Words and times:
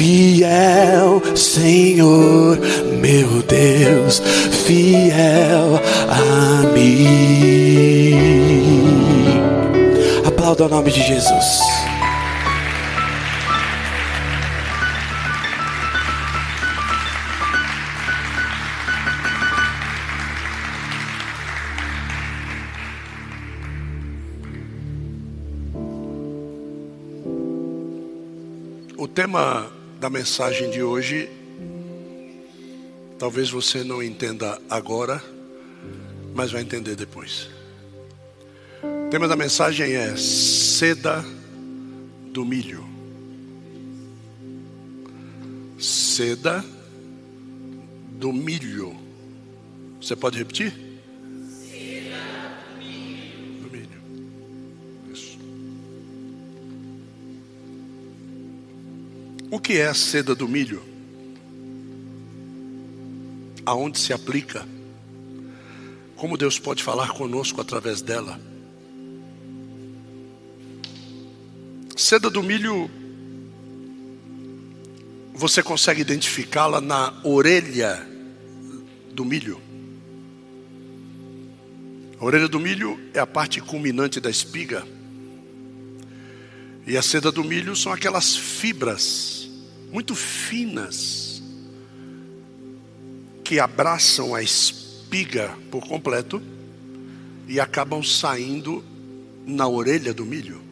fiel, 0.00 1.20
Senhor, 1.36 2.58
meu 2.98 3.42
Deus, 3.42 4.22
fiel 4.64 5.78
a 6.08 6.62
mim. 6.72 8.14
Aplauda 10.26 10.64
o 10.64 10.68
nome 10.70 10.90
de 10.90 11.02
Jesus. 11.02 11.60
tema 29.12 29.79
da 30.00 30.08
mensagem 30.08 30.70
de 30.70 30.82
hoje, 30.82 31.28
talvez 33.18 33.50
você 33.50 33.84
não 33.84 34.02
entenda 34.02 34.58
agora, 34.70 35.22
mas 36.34 36.50
vai 36.50 36.62
entender 36.62 36.96
depois. 36.96 37.50
O 38.82 39.10
tema 39.10 39.28
da 39.28 39.36
mensagem 39.36 39.92
é 39.92 40.16
seda 40.16 41.22
do 42.32 42.46
milho. 42.46 42.82
Seda 45.78 46.64
do 48.12 48.32
milho. 48.32 48.96
Você 50.00 50.16
pode 50.16 50.38
repetir? 50.38 50.89
O 59.50 59.58
que 59.58 59.78
é 59.78 59.88
a 59.88 59.94
seda 59.94 60.32
do 60.32 60.46
milho? 60.46 60.80
Aonde 63.66 63.98
se 63.98 64.12
aplica? 64.12 64.64
Como 66.14 66.36
Deus 66.36 66.56
pode 66.56 66.84
falar 66.84 67.10
conosco 67.10 67.60
através 67.60 68.00
dela? 68.00 68.40
Seda 71.96 72.30
do 72.30 72.44
milho, 72.44 72.88
você 75.34 75.64
consegue 75.64 76.00
identificá-la 76.00 76.80
na 76.80 77.12
orelha 77.24 78.06
do 79.12 79.24
milho. 79.24 79.60
A 82.20 82.24
orelha 82.24 82.46
do 82.46 82.60
milho 82.60 83.00
é 83.12 83.18
a 83.18 83.26
parte 83.26 83.60
culminante 83.60 84.20
da 84.20 84.30
espiga. 84.30 84.86
E 86.86 86.96
a 86.96 87.02
seda 87.02 87.32
do 87.32 87.42
milho 87.42 87.74
são 87.74 87.92
aquelas 87.92 88.36
fibras 88.36 89.39
muito 89.92 90.14
finas 90.14 91.42
que 93.44 93.58
abraçam 93.58 94.34
a 94.34 94.42
espiga 94.42 95.56
por 95.70 95.86
completo 95.86 96.40
e 97.48 97.58
acabam 97.58 98.02
saindo 98.02 98.84
na 99.44 99.66
orelha 99.66 100.14
do 100.14 100.24
milho. 100.24 100.62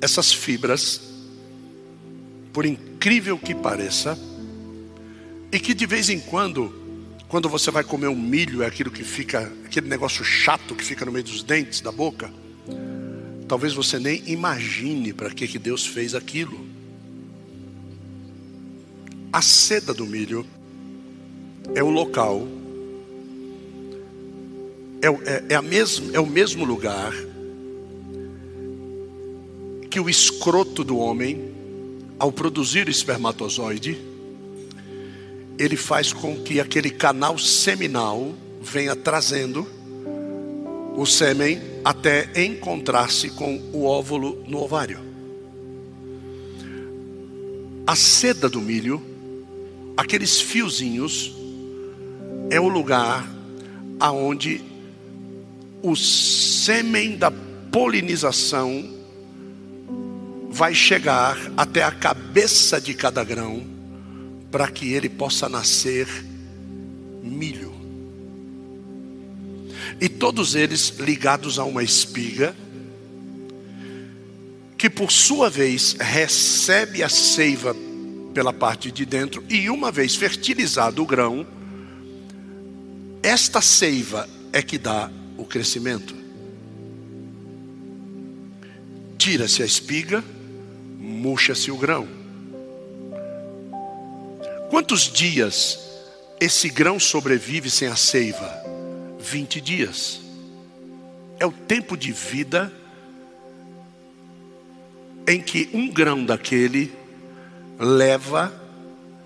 Essas 0.00 0.32
fibras, 0.32 1.00
por 2.52 2.66
incrível 2.66 3.38
que 3.38 3.54
pareça, 3.54 4.18
e 5.52 5.60
que 5.60 5.72
de 5.72 5.86
vez 5.86 6.08
em 6.08 6.18
quando, 6.18 6.74
quando 7.28 7.48
você 7.48 7.70
vai 7.70 7.84
comer 7.84 8.08
um 8.08 8.20
milho, 8.20 8.62
é 8.62 8.66
aquilo 8.66 8.90
que 8.90 9.04
fica, 9.04 9.52
aquele 9.64 9.88
negócio 9.88 10.24
chato 10.24 10.74
que 10.74 10.82
fica 10.82 11.04
no 11.04 11.12
meio 11.12 11.24
dos 11.24 11.44
dentes 11.44 11.80
da 11.80 11.92
boca, 11.92 12.32
talvez 13.46 13.72
você 13.72 14.00
nem 14.00 14.22
imagine 14.26 15.12
para 15.12 15.30
que, 15.30 15.46
que 15.46 15.58
Deus 15.58 15.86
fez 15.86 16.14
aquilo. 16.14 16.72
A 19.32 19.40
seda 19.40 19.94
do 19.94 20.04
milho 20.04 20.44
é 21.74 21.82
o 21.82 21.88
local, 21.88 22.46
é, 25.00 25.06
é, 25.06 25.44
é, 25.48 25.54
a 25.54 25.62
mesmo, 25.62 26.14
é 26.14 26.20
o 26.20 26.26
mesmo 26.26 26.66
lugar 26.66 27.14
que 29.88 29.98
o 29.98 30.10
escroto 30.10 30.84
do 30.84 30.98
homem, 30.98 31.50
ao 32.18 32.30
produzir 32.30 32.90
espermatozoide, 32.90 33.98
ele 35.58 35.76
faz 35.76 36.12
com 36.12 36.36
que 36.42 36.60
aquele 36.60 36.90
canal 36.90 37.38
seminal 37.38 38.34
venha 38.60 38.94
trazendo 38.94 39.66
o 40.94 41.06
sêmen 41.06 41.58
até 41.82 42.28
encontrar-se 42.44 43.30
com 43.30 43.56
o 43.72 43.84
óvulo 43.84 44.44
no 44.46 44.58
ovário. 44.62 44.98
A 47.86 47.96
seda 47.96 48.48
do 48.48 48.60
milho 48.60 49.11
aqueles 49.96 50.40
fiozinhos 50.40 51.34
é 52.50 52.60
o 52.60 52.68
lugar 52.68 53.28
aonde 53.98 54.62
o 55.82 55.96
sêmen 55.96 57.16
da 57.16 57.30
polinização 57.30 58.90
vai 60.50 60.74
chegar 60.74 61.38
até 61.56 61.82
a 61.82 61.90
cabeça 61.90 62.80
de 62.80 62.94
cada 62.94 63.24
grão 63.24 63.64
para 64.50 64.68
que 64.68 64.92
ele 64.92 65.08
possa 65.08 65.48
nascer 65.48 66.06
milho. 67.22 67.72
E 70.00 70.08
todos 70.08 70.54
eles 70.54 70.88
ligados 70.98 71.58
a 71.58 71.64
uma 71.64 71.82
espiga 71.82 72.54
que 74.76 74.90
por 74.90 75.10
sua 75.10 75.48
vez 75.48 75.96
recebe 75.98 77.02
a 77.02 77.08
seiva 77.08 77.74
pela 78.32 78.52
parte 78.52 78.90
de 78.90 79.04
dentro, 79.04 79.44
e 79.48 79.68
uma 79.68 79.90
vez 79.90 80.14
fertilizado 80.14 81.02
o 81.02 81.06
grão, 81.06 81.46
esta 83.22 83.60
seiva 83.60 84.28
é 84.52 84.62
que 84.62 84.78
dá 84.78 85.10
o 85.36 85.44
crescimento. 85.44 86.14
Tira-se 89.16 89.62
a 89.62 89.66
espiga, 89.66 90.24
murcha-se 90.98 91.70
o 91.70 91.76
grão. 91.76 92.08
Quantos 94.68 95.12
dias 95.12 95.78
esse 96.40 96.68
grão 96.68 96.98
sobrevive 96.98 97.70
sem 97.70 97.88
a 97.88 97.94
seiva? 97.94 98.60
20 99.20 99.60
dias. 99.60 100.20
É 101.38 101.46
o 101.46 101.52
tempo 101.52 101.96
de 101.96 102.10
vida 102.10 102.72
em 105.26 105.40
que 105.40 105.70
um 105.72 105.88
grão 105.88 106.24
daquele 106.24 106.92
leva 107.82 108.52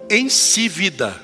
em 0.08 0.30
si 0.30 0.66
vida, 0.66 1.20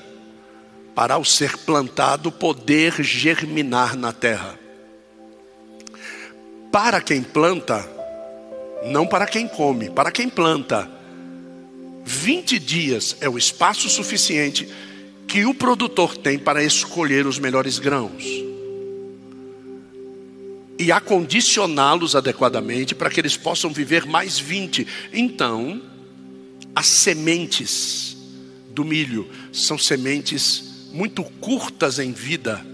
para 0.93 1.15
ao 1.15 1.25
ser 1.25 1.57
plantado 1.57 2.31
poder 2.31 3.01
germinar 3.01 3.95
na 3.97 4.13
terra. 4.13 4.59
Para 6.71 7.01
quem 7.01 7.23
planta, 7.23 7.89
não 8.85 9.07
para 9.07 9.25
quem 9.25 9.47
come, 9.47 9.89
para 9.89 10.11
quem 10.11 10.29
planta, 10.29 10.89
20 12.05 12.59
dias 12.59 13.17
é 13.19 13.27
o 13.27 13.37
espaço 13.37 13.89
suficiente 13.89 14.71
que 15.27 15.45
o 15.45 15.53
produtor 15.55 16.15
tem 16.15 16.37
para 16.37 16.63
escolher 16.63 17.25
os 17.25 17.39
melhores 17.39 17.79
grãos 17.79 18.23
e 20.77 20.91
acondicioná-los 20.91 22.15
adequadamente 22.15 22.93
para 22.93 23.09
que 23.09 23.19
eles 23.19 23.37
possam 23.37 23.71
viver 23.71 24.05
mais 24.05 24.37
20. 24.37 24.85
Então, 25.13 25.81
as 26.75 26.87
sementes 26.87 28.17
do 28.69 28.83
milho 28.83 29.29
são 29.51 29.77
sementes 29.77 30.89
muito 30.91 31.23
curtas 31.23 31.99
em 31.99 32.11
vida, 32.11 32.65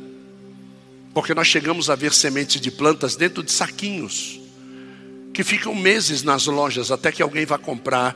porque 1.13 1.33
nós 1.33 1.47
chegamos 1.47 1.89
a 1.89 1.95
ver 1.95 2.13
sementes 2.13 2.61
de 2.61 2.71
plantas 2.71 3.15
dentro 3.15 3.43
de 3.43 3.51
saquinhos, 3.51 4.39
que 5.33 5.43
ficam 5.43 5.73
meses 5.75 6.23
nas 6.23 6.45
lojas 6.45 6.91
até 6.91 7.11
que 7.11 7.21
alguém 7.21 7.45
vá 7.45 7.57
comprar 7.57 8.15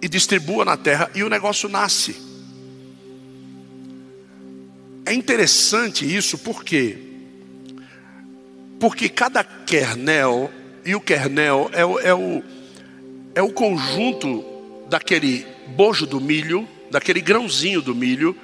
e 0.00 0.08
distribua 0.08 0.64
na 0.64 0.76
terra 0.76 1.10
e 1.14 1.22
o 1.22 1.28
negócio 1.28 1.68
nasce. 1.68 2.16
É 5.06 5.12
interessante 5.12 6.04
isso 6.04 6.38
porque 6.38 6.98
porque 8.78 9.08
cada 9.08 9.42
kernel 9.42 10.50
e 10.84 10.94
o 10.94 11.00
kernel 11.00 11.70
é 11.72 11.84
o, 11.84 11.98
é 11.98 12.14
o, 12.14 12.42
é 13.34 13.42
o 13.42 13.50
conjunto 13.50 14.44
daquele 14.88 15.46
bojo 15.68 16.06
do 16.06 16.20
milho, 16.20 16.68
daquele 16.90 17.20
grãozinho 17.20 17.80
do 17.80 17.94
milho, 17.94 18.36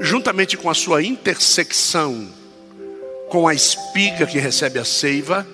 juntamente 0.00 0.56
com 0.56 0.70
a 0.70 0.74
sua 0.74 1.02
intersecção 1.02 2.32
com 3.34 3.48
a 3.48 3.52
espiga 3.52 4.26
que 4.26 4.38
recebe 4.38 4.78
a 4.78 4.84
seiva, 4.84 5.44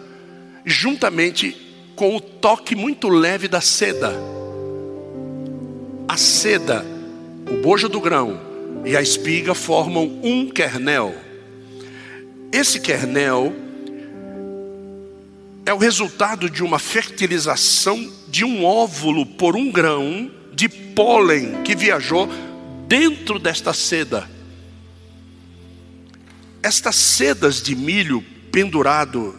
juntamente 0.67 1.56
com 1.97 2.14
o 2.14 2.20
toque 2.20 2.75
muito 2.75 3.08
leve 3.08 3.49
da 3.49 3.62
seda. 3.62 4.12
A 6.06 6.14
seda, 6.17 6.85
o 7.50 7.62
bojo 7.62 7.88
do 7.88 7.99
grão 7.99 8.38
e 8.85 8.94
a 8.94 9.00
espiga 9.00 9.55
formam 9.55 10.20
um 10.23 10.50
kernel. 10.50 11.14
Esse 12.52 12.81
kernel 12.81 13.50
é 15.65 15.75
o 15.75 15.79
resultado 15.79 16.49
de 16.49 16.62
uma 16.62 16.79
fertilização 16.79 18.12
de 18.29 18.45
um 18.45 18.65
óvulo 18.65 19.27
por 19.27 19.57
um 19.57 19.71
grão 19.71 20.31
de 20.53 20.69
pólen 20.69 21.62
que 21.62 21.75
viajou 21.75 22.29
dentro 22.87 23.39
desta 23.39 23.73
seda. 23.73 24.29
Estas 26.62 26.97
sedas 26.97 27.62
de 27.62 27.75
milho 27.75 28.23
pendurado 28.51 29.35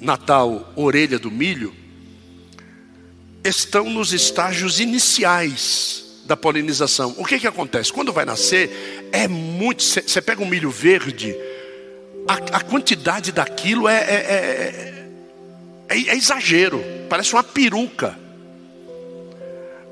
na 0.00 0.16
tal 0.16 0.72
orelha 0.76 1.18
do 1.18 1.30
milho 1.30 1.74
estão 3.42 3.88
nos 3.90 4.12
estágios 4.12 4.78
iniciais 4.80 6.04
da 6.26 6.36
polinização. 6.36 7.14
O 7.16 7.24
que 7.24 7.38
que 7.38 7.46
acontece? 7.46 7.92
Quando 7.92 8.12
vai 8.12 8.24
nascer, 8.24 9.08
é 9.10 9.26
muito. 9.26 9.82
Você 9.82 10.20
pega 10.20 10.42
um 10.42 10.46
milho 10.46 10.70
verde, 10.70 11.34
a, 12.28 12.58
a 12.58 12.60
quantidade 12.60 13.32
daquilo 13.32 13.88
é, 13.88 13.96
é, 13.96 14.14
é, 14.14 14.97
é, 15.88 15.94
é 15.94 16.16
exagero, 16.16 16.82
parece 17.08 17.32
uma 17.32 17.42
peruca. 17.42 18.18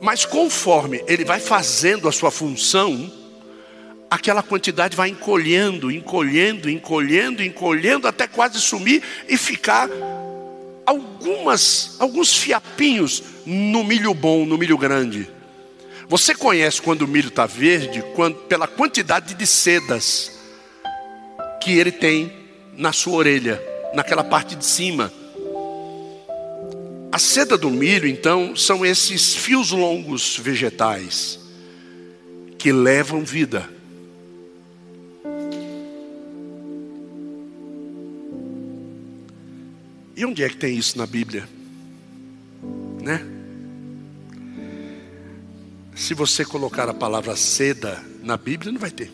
Mas 0.01 0.25
conforme 0.25 1.03
ele 1.07 1.25
vai 1.25 1.41
fazendo 1.41 2.09
a 2.09 2.13
sua 2.13 2.31
função, 2.31 3.11
aquela 4.11 4.43
quantidade 4.43 4.97
vai 4.97 5.09
encolhendo, 5.09 5.91
encolhendo, 5.91 6.71
encolhendo, 6.71 7.43
encolhendo, 7.43 8.07
até 8.07 8.27
quase 8.27 8.61
sumir 8.61 9.03
e 9.29 9.37
ficar 9.37 9.89
algumas, 10.85 11.97
alguns 11.99 12.35
fiapinhos 12.35 13.23
no 13.45 13.83
milho 13.83 14.15
bom, 14.15 14.45
no 14.45 14.57
milho 14.57 14.79
grande. 14.79 15.29
Você 16.09 16.35
conhece 16.35 16.81
quando 16.81 17.03
o 17.03 17.09
milho 17.09 17.29
está 17.29 17.47
verde 17.47 18.03
quando, 18.15 18.37
pela 18.37 18.69
quantidade 18.69 19.35
de 19.35 19.47
sedas 19.47 20.31
que 21.61 21.77
ele 21.77 21.91
tem 21.91 22.33
na 22.77 22.93
sua 22.93 23.15
orelha, 23.15 23.61
naquela 23.93 24.23
parte 24.23 24.55
de 24.55 24.65
cima. 24.65 25.13
A 27.13 27.19
seda 27.19 27.57
do 27.57 27.71
milho, 27.71 28.07
então, 28.07 28.55
são 28.55 28.85
esses 28.85 29.35
fios 29.35 29.71
longos 29.71 30.39
vegetais 30.39 31.39
que 32.59 32.73
levam 32.73 33.25
vida. 33.25 33.69
E 40.17 40.25
onde 40.25 40.43
é 40.43 40.49
que 40.49 40.57
tem 40.57 40.77
isso 40.77 40.97
na 40.97 41.07
Bíblia? 41.07 41.47
Né? 43.03 43.25
Se 45.95 46.15
você 46.15 46.45
colocar 46.45 46.89
a 46.89 46.95
palavra 46.95 47.37
seda 47.37 48.03
na 48.23 48.37
Bíblia, 48.37 48.73
não 48.73 48.81
vai 48.81 48.91
ter. 48.91 49.13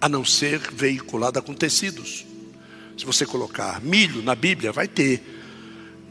A 0.00 0.08
não 0.08 0.24
ser 0.24 0.58
veiculada 0.72 1.40
com 1.40 1.54
tecidos. 1.54 2.26
Se 2.96 3.04
você 3.04 3.24
colocar 3.24 3.80
milho 3.80 4.22
na 4.22 4.34
Bíblia, 4.34 4.72
vai 4.72 4.86
ter. 4.88 5.37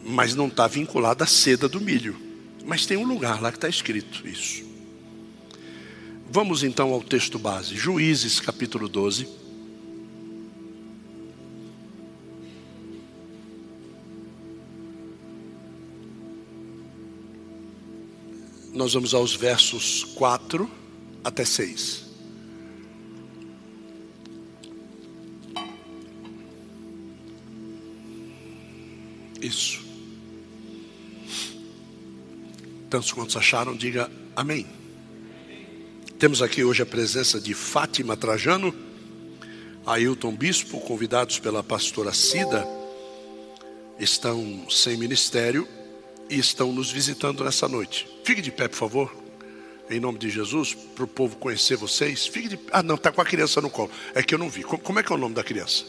Mas 0.07 0.33
não 0.33 0.48
está 0.48 0.68
vinculada 0.68 1.25
à 1.25 1.27
seda 1.27 1.68
do 1.68 1.81
milho. 1.81 2.15
Mas 2.65 2.86
tem 2.86 2.95
um 2.95 3.06
lugar 3.06 3.42
lá 3.42 3.51
que 3.51 3.57
está 3.57 3.68
escrito 3.68 4.25
isso. 4.25 4.65
Vamos 6.30 6.63
então 6.63 6.94
ao 6.94 7.01
texto 7.01 7.38
base. 7.38 7.75
Juízes 7.75 8.39
capítulo 8.39 8.88
12. 8.88 9.27
Nós 18.74 18.94
vamos 18.94 19.13
aos 19.13 19.33
versos 19.33 20.04
4 20.15 20.69
até 21.24 21.44
6. 21.44 22.06
Isso. 29.42 29.86
Tantos 32.89 33.11
quantos 33.11 33.35
acharam, 33.35 33.75
diga 33.75 34.09
amém. 34.33 34.65
Temos 36.17 36.41
aqui 36.41 36.63
hoje 36.63 36.81
a 36.81 36.85
presença 36.85 37.39
de 37.39 37.53
Fátima 37.53 38.15
Trajano, 38.15 38.73
Ailton 39.85 40.33
Bispo, 40.33 40.79
convidados 40.79 41.37
pela 41.37 41.61
pastora 41.61 42.13
Cida, 42.13 42.65
estão 43.99 44.65
sem 44.69 44.95
ministério 44.95 45.67
e 46.29 46.39
estão 46.39 46.71
nos 46.71 46.89
visitando 46.89 47.43
nessa 47.43 47.67
noite. 47.67 48.07
Fique 48.23 48.41
de 48.41 48.51
pé, 48.51 48.69
por 48.69 48.77
favor, 48.77 49.15
em 49.89 49.99
nome 49.99 50.17
de 50.17 50.29
Jesus, 50.29 50.73
para 50.73 51.03
o 51.03 51.07
povo 51.07 51.35
conhecer 51.35 51.75
vocês. 51.75 52.25
Fique 52.25 52.47
de 52.47 52.59
Ah, 52.71 52.81
não, 52.81 52.95
está 52.95 53.11
com 53.11 53.19
a 53.19 53.25
criança 53.25 53.59
no 53.59 53.69
colo. 53.69 53.91
É 54.15 54.23
que 54.23 54.33
eu 54.33 54.39
não 54.39 54.49
vi. 54.49 54.63
Como 54.63 54.97
é 54.97 55.03
que 55.03 55.11
é 55.11 55.15
o 55.15 55.19
nome 55.19 55.35
da 55.35 55.43
criança? 55.43 55.83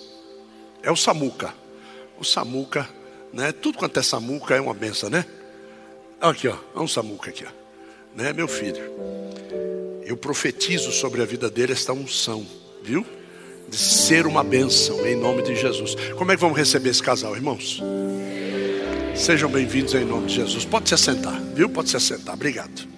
É 0.83 0.91
o 0.91 0.97
Samuca. 0.97 1.55
O 2.19 2.25
Samuca, 2.25 2.89
né? 3.33 3.53
Tudo 3.53 3.79
quanto 3.79 3.99
é 4.01 4.03
Samuca 4.03 4.57
é 4.57 4.61
uma 4.61 4.75
benção, 4.75 5.09
né? 5.09 5.25
Aqui, 6.21 6.49
ó, 6.49 6.57
é 6.75 6.81
um 6.81 6.89
Samuca 6.89 7.31
aqui, 7.31 7.45
ó. 7.45 7.51
Né, 8.17 8.33
meu 8.33 8.49
filho? 8.49 8.83
Eu 10.05 10.17
profetizo 10.17 10.91
sobre 10.91 11.23
a 11.23 11.25
vida 11.25 11.49
dele 11.49 11.73
esta 11.73 11.93
unção, 11.93 12.45
viu? 12.83 13.07
De 13.69 13.77
ser 13.77 14.27
uma 14.27 14.43
bênção 14.43 15.07
em 15.07 15.15
nome 15.15 15.43
de 15.43 15.55
Jesus. 15.55 15.95
Como 16.17 16.33
é 16.33 16.35
que 16.35 16.41
vamos 16.41 16.59
receber 16.59 16.91
esse 16.91 17.03
casal, 17.03 17.37
irmãos? 17.37 17.81
Sejam 19.15 19.49
bem-vindos 19.49 19.95
em 19.95 20.05
nome 20.05 20.27
de 20.27 20.35
Jesus. 20.35 20.65
Pode 20.65 20.89
se 20.89 20.95
assentar, 20.95 21.41
viu? 21.55 21.69
Pode 21.69 21.91
se 21.91 21.97
assentar. 21.97 22.35
Obrigado. 22.35 22.89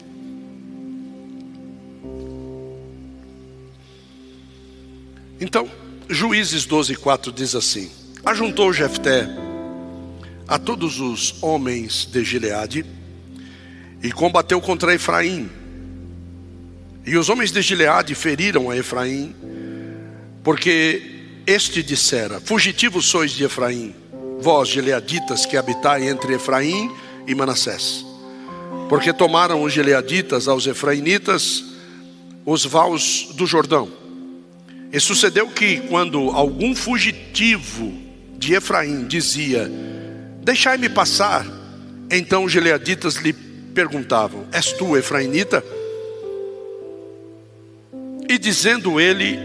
Então, 5.39 5.69
Juízes 6.09 6.65
12, 6.65 6.95
4 6.95 7.33
diz 7.33 7.55
assim: 7.55 7.91
Ajuntou 8.25 8.73
Jefté 8.73 9.29
a 10.49 10.59
todos 10.59 11.01
os 11.01 11.43
homens 11.43 12.07
de 12.07 12.25
Gileade 12.25 13.00
e 14.03 14.11
combateu 14.11 14.61
contra 14.61 14.95
Efraim. 14.95 15.51
E 17.07 17.17
os 17.17 17.29
homens 17.29 17.51
de 17.51 17.63
Gileade 17.63 18.15
feriram 18.15 18.71
a 18.71 18.77
Efraim, 18.77 19.35
porque 20.43 21.03
este 21.47 21.83
dissera: 21.83 22.41
Fugitivos 22.41 23.07
sois 23.07 23.33
de 23.33 23.45
Efraim 23.45 23.95
vós 24.41 24.71
gileaditas 24.71 25.45
que 25.45 25.57
habitai 25.57 26.09
entre 26.09 26.35
Efraim 26.35 26.91
e 27.27 27.35
Manassés. 27.35 28.05
Porque 28.89 29.13
tomaram 29.13 29.63
os 29.63 29.73
gileaditas 29.73 30.49
aos 30.49 30.67
efraimitas 30.67 31.65
os 32.45 32.65
vales 32.65 33.29
do 33.35 33.47
Jordão. 33.47 33.89
E 34.93 34.99
sucedeu 34.99 35.49
que 35.49 35.81
quando 35.83 36.31
algum 36.31 36.75
fugitivo 36.75 37.93
de 38.37 38.55
Efraim 38.55 39.07
dizia: 39.07 39.71
Deixai-me 40.43 40.89
passar, 40.89 41.47
então 42.11 42.45
os 42.45 42.53
gileaditas 42.53 43.17
lhe 43.17 43.33
perguntavam: 43.71 44.47
És 44.53 44.73
tu 44.73 44.97
efraimita? 44.97 45.65
E 48.29 48.39
dizendo 48.39 49.01
ele: 49.01 49.39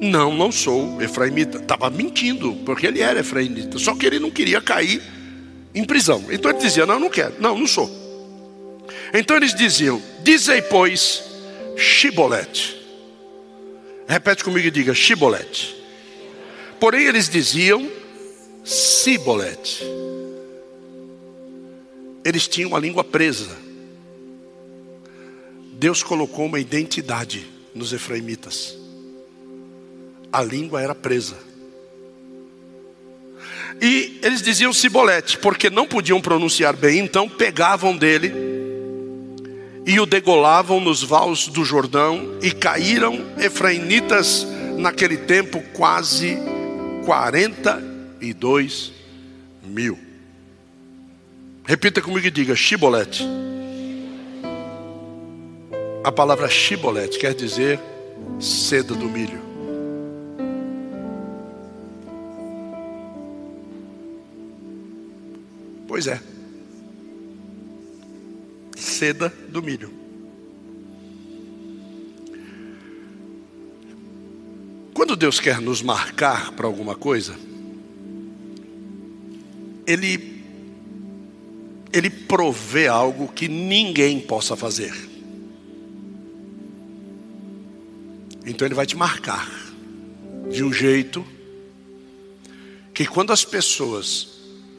não, 0.00 0.34
não 0.34 0.52
sou 0.52 1.00
efraimita. 1.00 1.58
Estava 1.58 1.88
mentindo, 1.90 2.54
porque 2.64 2.86
ele 2.86 3.00
era 3.00 3.20
efraimita. 3.20 3.78
Só 3.78 3.94
que 3.94 4.06
ele 4.06 4.18
não 4.18 4.30
queria 4.30 4.60
cair 4.60 5.02
em 5.74 5.84
prisão. 5.84 6.24
Então 6.30 6.50
ele 6.50 6.60
dizia: 6.60 6.84
Não, 6.86 6.98
não 6.98 7.10
quero. 7.10 7.34
Não, 7.40 7.56
não 7.58 7.66
sou. 7.66 7.90
Então 9.12 9.36
eles 9.36 9.54
diziam: 9.54 10.02
Dizei, 10.22 10.62
pois, 10.62 11.22
Shibolete. 11.76 12.76
Repete 14.06 14.44
comigo 14.44 14.66
e 14.66 14.70
diga: 14.70 14.94
Shibolete. 14.94 15.76
Porém 16.78 17.06
eles 17.06 17.28
diziam: 17.28 17.90
Sibolete. 18.64 19.84
Eles 22.26 22.46
tinham 22.46 22.74
a 22.74 22.78
língua 22.78 23.02
presa. 23.02 23.56
Deus 25.72 26.02
colocou 26.02 26.46
uma 26.46 26.60
identidade 26.60 27.46
nos 27.74 27.92
efraimitas 27.92 28.76
a 30.36 30.42
língua 30.42 30.82
era 30.82 30.94
presa. 30.94 31.34
E 33.80 34.20
eles 34.22 34.42
diziam 34.42 34.70
cibolete, 34.72 35.38
porque 35.38 35.70
não 35.70 35.86
podiam 35.86 36.20
pronunciar 36.20 36.76
bem, 36.76 36.98
então 36.98 37.26
pegavam 37.28 37.96
dele 37.96 38.32
e 39.86 39.98
o 39.98 40.04
degolavam 40.06 40.78
nos 40.80 41.02
vales 41.02 41.46
do 41.46 41.64
Jordão, 41.64 42.38
e 42.42 42.50
caíram 42.50 43.24
efrainitas 43.38 44.44
naquele 44.76 45.16
tempo 45.16 45.62
quase 45.72 46.36
42 47.04 48.92
mil. 49.62 50.05
Repita 51.66 52.00
comigo 52.00 52.24
e 52.28 52.30
diga: 52.30 52.54
chibolete. 52.54 53.24
A 56.04 56.12
palavra 56.12 56.46
chibolete 56.48 57.18
quer 57.18 57.34
dizer 57.34 57.80
seda 58.38 58.94
do 58.94 59.08
milho. 59.08 59.40
Pois 65.88 66.06
é. 66.06 66.20
Seda 68.76 69.32
do 69.48 69.60
milho. 69.60 69.90
Quando 74.94 75.16
Deus 75.16 75.40
quer 75.40 75.60
nos 75.60 75.82
marcar 75.82 76.52
para 76.52 76.66
alguma 76.66 76.94
coisa, 76.94 77.34
ele 79.84 80.35
ele 81.92 82.10
provê 82.10 82.88
algo 82.88 83.28
que 83.28 83.48
ninguém 83.48 84.20
possa 84.20 84.56
fazer. 84.56 84.94
Então 88.44 88.66
ele 88.66 88.74
vai 88.74 88.86
te 88.86 88.96
marcar 88.96 89.50
de 90.50 90.62
um 90.62 90.72
jeito 90.72 91.26
que 92.94 93.04
quando 93.04 93.32
as 93.32 93.44
pessoas 93.44 94.28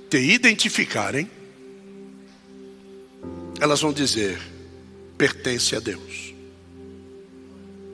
te 0.10 0.18
identificarem, 0.18 1.30
elas 3.60 3.82
vão 3.82 3.92
dizer: 3.92 4.40
pertence 5.18 5.76
a 5.76 5.80
Deus. 5.80 6.34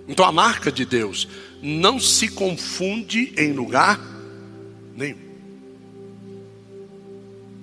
Então 0.08 0.25
a 0.25 0.32
marca 0.32 0.72
de 0.72 0.86
Deus 0.86 1.27
não 1.62 2.00
se 2.00 2.27
confunde 2.29 3.34
em 3.38 3.53
lugar 3.53 4.00
nenhum. 4.96 5.17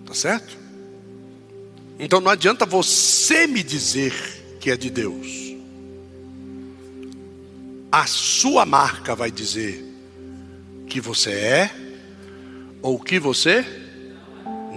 Tá 0.06 0.14
certo? 0.14 0.59
Então 2.02 2.18
não 2.18 2.30
adianta 2.30 2.64
você 2.64 3.46
me 3.46 3.62
dizer 3.62 4.14
que 4.58 4.70
é 4.70 4.76
de 4.76 4.88
Deus. 4.88 5.54
A 7.92 8.06
sua 8.06 8.64
marca 8.64 9.14
vai 9.14 9.30
dizer 9.30 9.84
que 10.88 10.98
você 10.98 11.30
é 11.30 11.70
ou 12.80 12.98
que 12.98 13.18
você 13.18 13.66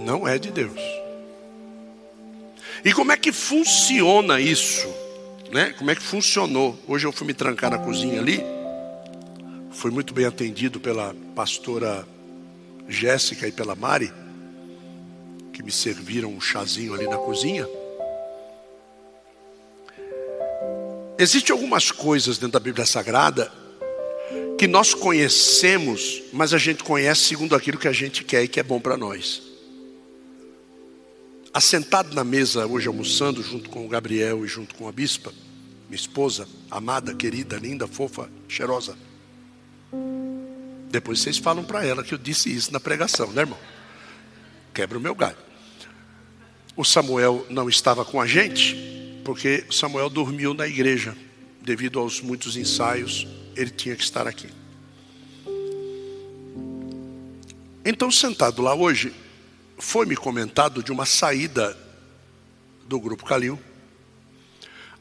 não 0.04 0.28
é 0.28 0.38
de 0.38 0.50
Deus. 0.50 0.78
E 2.84 2.92
como 2.92 3.10
é 3.10 3.16
que 3.16 3.32
funciona 3.32 4.38
isso? 4.38 4.86
Né? 5.50 5.72
Como 5.78 5.90
é 5.90 5.94
que 5.94 6.02
funcionou? 6.02 6.78
Hoje 6.86 7.06
eu 7.06 7.12
fui 7.12 7.26
me 7.26 7.32
trancar 7.32 7.70
na 7.70 7.78
cozinha 7.78 8.20
ali. 8.20 8.42
Fui 9.70 9.90
muito 9.90 10.12
bem 10.12 10.26
atendido 10.26 10.78
pela 10.78 11.16
pastora 11.34 12.06
Jéssica 12.86 13.48
e 13.48 13.52
pela 13.52 13.74
Mari, 13.74 14.12
que 15.54 15.62
me 15.62 15.72
serviram 15.72 16.30
um 16.30 16.40
chazinho 16.40 16.92
ali 16.92 17.08
na 17.08 17.16
cozinha. 17.16 17.66
Existem 21.16 21.54
algumas 21.54 21.90
coisas 21.90 22.36
dentro 22.36 22.52
da 22.52 22.60
Bíblia 22.60 22.84
Sagrada 22.84 23.50
que 24.58 24.66
nós 24.66 24.92
conhecemos, 24.92 26.22
mas 26.32 26.52
a 26.52 26.58
gente 26.58 26.84
conhece 26.84 27.22
segundo 27.22 27.56
aquilo 27.56 27.78
que 27.78 27.88
a 27.88 27.92
gente 27.92 28.22
quer 28.22 28.42
e 28.42 28.48
que 28.48 28.60
é 28.60 28.62
bom 28.62 28.78
para 28.78 28.96
nós 28.96 29.54
assentado 31.54 32.12
na 32.16 32.24
mesa 32.24 32.66
hoje 32.66 32.88
almoçando 32.88 33.40
junto 33.40 33.70
com 33.70 33.86
o 33.86 33.88
Gabriel 33.88 34.44
e 34.44 34.48
junto 34.48 34.74
com 34.74 34.88
a 34.88 34.92
bispa, 34.92 35.32
minha 35.88 35.94
esposa, 35.94 36.48
amada, 36.68 37.14
querida, 37.14 37.56
linda, 37.56 37.86
fofa, 37.86 38.28
cheirosa. 38.48 38.98
Depois 40.90 41.20
vocês 41.20 41.38
falam 41.38 41.62
para 41.62 41.86
ela 41.86 42.02
que 42.02 42.12
eu 42.12 42.18
disse 42.18 42.52
isso 42.52 42.72
na 42.72 42.80
pregação, 42.80 43.30
né, 43.30 43.42
irmão? 43.42 43.58
Quebra 44.74 44.98
o 44.98 45.00
meu 45.00 45.14
galho. 45.14 45.36
O 46.76 46.84
Samuel 46.84 47.46
não 47.48 47.68
estava 47.68 48.04
com 48.04 48.20
a 48.20 48.26
gente, 48.26 48.76
porque 49.24 49.64
Samuel 49.70 50.10
dormiu 50.10 50.52
na 50.52 50.66
igreja, 50.66 51.16
devido 51.62 51.98
aos 51.98 52.20
muitos 52.20 52.56
ensaios, 52.56 53.26
ele 53.56 53.70
tinha 53.70 53.94
que 53.94 54.02
estar 54.02 54.26
aqui. 54.26 54.48
Então, 57.84 58.10
sentado 58.10 58.62
lá 58.62 58.74
hoje, 58.74 59.12
foi-me 59.78 60.16
comentado 60.16 60.82
de 60.82 60.90
uma 60.90 61.06
saída 61.06 61.76
do 62.88 62.98
Grupo 62.98 63.24
Calil 63.24 63.58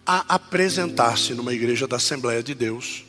a 0.05 0.35
apresentar-se 0.35 1.33
numa 1.33 1.53
igreja 1.53 1.87
da 1.87 1.95
Assembleia 1.95 2.43
de 2.43 2.53
Deus. 2.53 3.05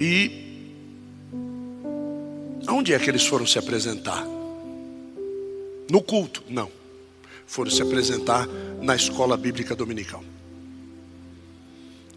E 0.00 0.44
onde 2.68 2.92
é 2.92 2.98
que 2.98 3.10
eles 3.10 3.26
foram 3.26 3.46
se 3.46 3.58
apresentar? 3.58 4.35
No 5.88 6.02
culto? 6.02 6.42
Não. 6.48 6.70
Foram 7.46 7.70
se 7.70 7.80
apresentar 7.80 8.46
na 8.80 8.96
escola 8.96 9.36
bíblica 9.36 9.74
dominical. 9.74 10.22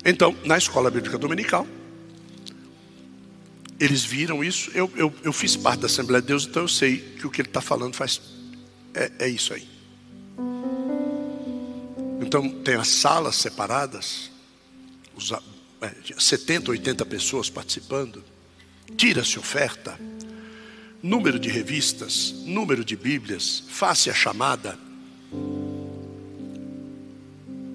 Então, 0.03 0.35
na 0.45 0.57
escola 0.57 0.89
bíblica 0.89 1.17
dominical, 1.17 1.67
eles 3.79 4.03
viram 4.03 4.43
isso. 4.43 4.71
Eu, 4.73 4.91
eu, 4.95 5.13
eu 5.23 5.31
fiz 5.31 5.55
parte 5.55 5.81
da 5.81 5.87
Assembleia 5.87 6.21
de 6.21 6.27
Deus, 6.27 6.45
então 6.45 6.63
eu 6.63 6.67
sei 6.67 6.97
que 6.97 7.27
o 7.27 7.29
que 7.29 7.41
ele 7.41 7.49
está 7.49 7.61
falando 7.61 7.95
faz 7.95 8.21
é, 8.93 9.11
é 9.19 9.27
isso 9.27 9.53
aí. 9.53 9.67
Então 12.21 12.49
tem 12.49 12.75
as 12.75 12.87
salas 12.89 13.35
separadas, 13.35 14.29
os, 15.15 15.31
é, 15.81 15.93
70, 16.17 16.71
80 16.71 17.05
pessoas 17.05 17.49
participando. 17.49 18.23
Tira-se 18.97 19.37
oferta, 19.39 19.99
número 21.01 21.39
de 21.39 21.49
revistas, 21.49 22.33
número 22.45 22.83
de 22.83 22.95
Bíblias, 22.95 23.63
face 23.67 24.09
a 24.09 24.13
chamada. 24.13 24.77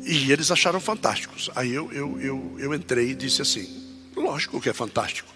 E 0.07 0.31
eles 0.31 0.51
acharam 0.51 0.81
fantásticos. 0.81 1.51
Aí 1.55 1.73
eu, 1.73 1.91
eu, 1.93 2.21
eu, 2.21 2.57
eu 2.59 2.75
entrei 2.75 3.11
e 3.11 3.15
disse 3.15 3.41
assim: 3.41 3.67
lógico 4.15 4.61
que 4.61 4.69
é 4.69 4.73
fantástico. 4.73 5.33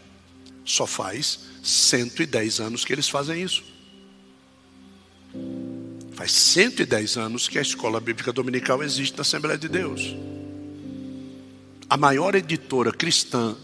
Só 0.65 0.87
faz 0.87 1.41
110 1.63 2.61
anos 2.61 2.85
que 2.85 2.93
eles 2.93 3.09
fazem 3.09 3.43
isso. 3.43 3.65
Faz 6.13 6.33
110 6.33 7.17
anos 7.17 7.49
que 7.49 7.59
a 7.59 7.63
escola 7.63 8.01
bíblica 8.01 8.33
dominical 8.33 8.83
existe 8.83 9.17
na 9.17 9.23
Assembleia 9.23 9.57
de 9.57 9.69
Deus. 9.69 10.15
A 11.89 11.97
maior 11.97 12.35
editora 12.35 12.93
cristã 12.93 13.57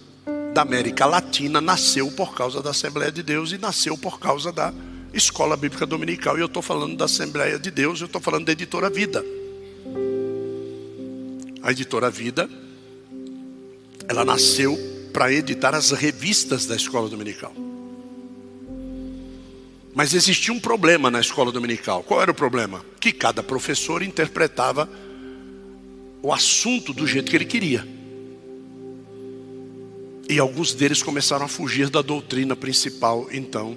da 0.54 0.62
América 0.62 1.04
Latina 1.04 1.60
nasceu 1.60 2.12
por 2.12 2.32
causa 2.32 2.62
da 2.62 2.70
Assembleia 2.70 3.10
de 3.10 3.24
Deus 3.24 3.50
e 3.50 3.58
nasceu 3.58 3.98
por 3.98 4.20
causa 4.20 4.52
da 4.52 4.72
escola 5.12 5.56
bíblica 5.56 5.84
dominical. 5.84 6.38
E 6.38 6.40
eu 6.40 6.46
estou 6.46 6.62
falando 6.62 6.96
da 6.96 7.06
Assembleia 7.06 7.58
de 7.58 7.72
Deus, 7.72 8.00
eu 8.00 8.06
estou 8.06 8.20
falando 8.20 8.46
da 8.46 8.52
editora 8.52 8.88
Vida. 8.88 9.24
A 11.60 11.72
editora 11.72 12.08
Vida, 12.08 12.48
ela 14.08 14.24
nasceu 14.24 14.78
para 15.12 15.32
editar 15.32 15.74
as 15.74 15.90
revistas 15.90 16.66
da 16.66 16.76
escola 16.76 17.08
dominical. 17.08 17.52
Mas 19.92 20.14
existia 20.14 20.54
um 20.54 20.60
problema 20.60 21.10
na 21.10 21.20
escola 21.20 21.50
dominical. 21.50 22.04
Qual 22.04 22.22
era 22.22 22.30
o 22.30 22.34
problema? 22.34 22.84
Que 23.00 23.10
cada 23.10 23.42
professor 23.42 24.04
interpretava 24.04 24.88
o 26.22 26.32
assunto 26.32 26.92
do 26.92 27.08
jeito 27.08 27.28
que 27.28 27.36
ele 27.36 27.44
queria. 27.44 27.93
E 30.28 30.38
alguns 30.38 30.72
deles 30.72 31.02
começaram 31.02 31.44
a 31.44 31.48
fugir 31.48 31.90
da 31.90 32.00
doutrina 32.00 32.56
principal. 32.56 33.28
Então, 33.30 33.76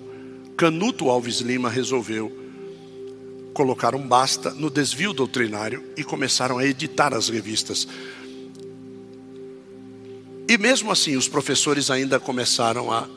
Canuto 0.55 1.09
Alves 1.09 1.39
Lima 1.41 1.69
resolveu 1.69 2.31
colocar 3.53 3.95
um 3.95 4.07
basta 4.07 4.51
no 4.51 4.69
desvio 4.69 5.13
doutrinário 5.13 5.83
e 5.97 6.03
começaram 6.03 6.57
a 6.57 6.65
editar 6.65 7.13
as 7.13 7.27
revistas. 7.27 7.87
E 10.47 10.57
mesmo 10.57 10.91
assim, 10.91 11.17
os 11.17 11.27
professores 11.27 11.91
ainda 11.91 12.19
começaram 12.19 12.91
a. 12.91 13.07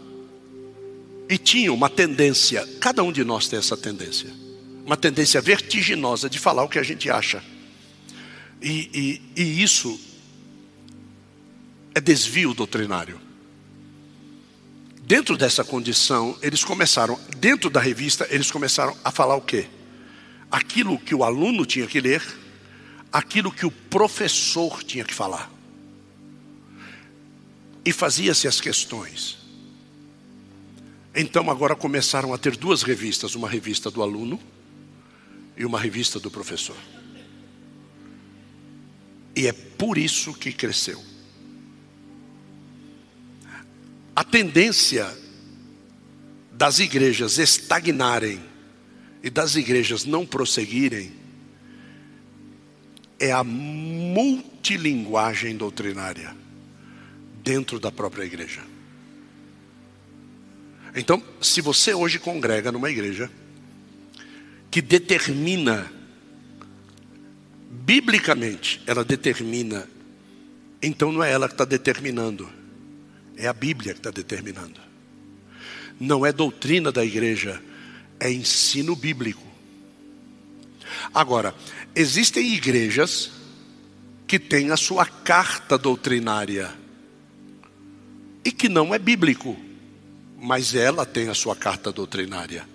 E 1.28 1.38
tinham 1.38 1.74
uma 1.74 1.88
tendência, 1.88 2.66
cada 2.80 3.04
um 3.04 3.12
de 3.12 3.22
nós 3.22 3.46
tem 3.46 3.58
essa 3.58 3.76
tendência, 3.76 4.30
uma 4.84 4.96
tendência 4.96 5.40
vertiginosa 5.40 6.28
de 6.28 6.40
falar 6.40 6.64
o 6.64 6.68
que 6.68 6.78
a 6.78 6.82
gente 6.82 7.08
acha. 7.08 7.40
E, 8.60 9.20
e, 9.36 9.42
e 9.42 9.62
isso 9.62 9.98
é 12.00 12.02
desvio 12.02 12.54
doutrinário. 12.54 13.20
Dentro 15.02 15.36
dessa 15.36 15.62
condição, 15.62 16.36
eles 16.40 16.64
começaram, 16.64 17.20
dentro 17.36 17.68
da 17.68 17.80
revista, 17.80 18.26
eles 18.30 18.50
começaram 18.50 18.96
a 19.04 19.10
falar 19.10 19.36
o 19.36 19.40
quê? 19.42 19.68
Aquilo 20.50 20.98
que 20.98 21.14
o 21.14 21.22
aluno 21.22 21.66
tinha 21.66 21.86
que 21.86 22.00
ler, 22.00 22.22
aquilo 23.12 23.52
que 23.52 23.66
o 23.66 23.70
professor 23.70 24.82
tinha 24.82 25.04
que 25.04 25.12
falar 25.12 25.50
e 27.84 27.92
fazia-se 27.92 28.48
as 28.48 28.60
questões. 28.60 29.38
Então 31.14 31.50
agora 31.50 31.74
começaram 31.74 32.32
a 32.32 32.38
ter 32.38 32.56
duas 32.56 32.82
revistas, 32.82 33.34
uma 33.34 33.48
revista 33.48 33.90
do 33.90 34.02
aluno 34.02 34.40
e 35.56 35.64
uma 35.64 35.78
revista 35.78 36.18
do 36.20 36.30
professor. 36.30 36.76
E 39.34 39.46
é 39.46 39.52
por 39.52 39.98
isso 39.98 40.32
que 40.32 40.52
cresceu. 40.52 41.10
A 44.20 44.22
tendência 44.22 45.10
das 46.52 46.78
igrejas 46.78 47.38
estagnarem 47.38 48.38
e 49.22 49.30
das 49.30 49.54
igrejas 49.54 50.04
não 50.04 50.26
prosseguirem 50.26 51.10
é 53.18 53.32
a 53.32 53.42
multilinguagem 53.42 55.56
doutrinária 55.56 56.36
dentro 57.42 57.80
da 57.80 57.90
própria 57.90 58.24
igreja. 58.24 58.60
Então, 60.94 61.22
se 61.40 61.62
você 61.62 61.94
hoje 61.94 62.18
congrega 62.18 62.70
numa 62.70 62.90
igreja 62.90 63.30
que 64.70 64.82
determina, 64.82 65.90
biblicamente, 67.70 68.82
ela 68.86 69.02
determina, 69.02 69.88
então 70.82 71.10
não 71.10 71.24
é 71.24 71.32
ela 71.32 71.48
que 71.48 71.54
está 71.54 71.64
determinando, 71.64 72.59
é 73.40 73.48
a 73.48 73.52
Bíblia 73.54 73.94
que 73.94 74.00
está 74.00 74.10
determinando. 74.10 74.78
Não 75.98 76.24
é 76.26 76.32
doutrina 76.32 76.92
da 76.92 77.04
igreja, 77.04 77.60
é 78.18 78.30
ensino 78.30 78.94
bíblico. 78.94 79.46
Agora, 81.14 81.54
existem 81.94 82.52
igrejas 82.52 83.30
que 84.26 84.38
têm 84.38 84.70
a 84.70 84.76
sua 84.76 85.06
carta 85.06 85.78
doutrinária 85.78 86.72
e 88.44 88.52
que 88.52 88.68
não 88.68 88.94
é 88.94 88.98
bíblico, 88.98 89.56
mas 90.38 90.74
ela 90.74 91.06
tem 91.06 91.28
a 91.28 91.34
sua 91.34 91.56
carta 91.56 91.90
doutrinária. 91.90 92.68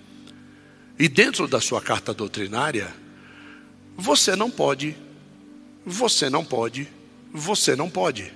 E 0.97 1.07
dentro 1.07 1.47
da 1.47 1.61
sua 1.61 1.81
carta 1.81 2.13
doutrinária, 2.13 2.91
você 3.95 4.35
não 4.35 4.49
pode, 4.49 4.95
você 5.85 6.29
não 6.29 6.43
pode, 6.43 6.87
você 7.31 7.75
não 7.75 7.89
pode. 7.89 8.33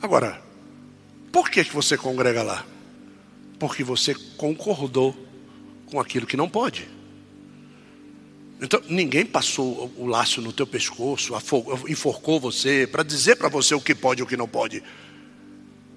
Agora, 0.00 0.49
por 1.32 1.50
que, 1.50 1.64
que 1.64 1.74
você 1.74 1.96
congrega 1.96 2.42
lá? 2.42 2.66
Porque 3.58 3.84
você 3.84 4.14
concordou 4.36 5.16
com 5.86 6.00
aquilo 6.00 6.26
que 6.26 6.36
não 6.36 6.48
pode. 6.48 6.88
Então, 8.60 8.82
ninguém 8.88 9.24
passou 9.24 9.90
o 9.96 10.06
laço 10.06 10.42
no 10.42 10.52
teu 10.52 10.66
pescoço, 10.66 11.32
enforcou 11.88 12.38
você 12.38 12.86
para 12.86 13.02
dizer 13.02 13.36
para 13.36 13.48
você 13.48 13.74
o 13.74 13.80
que 13.80 13.94
pode 13.94 14.20
e 14.20 14.22
o 14.22 14.26
que 14.26 14.36
não 14.36 14.46
pode. 14.46 14.82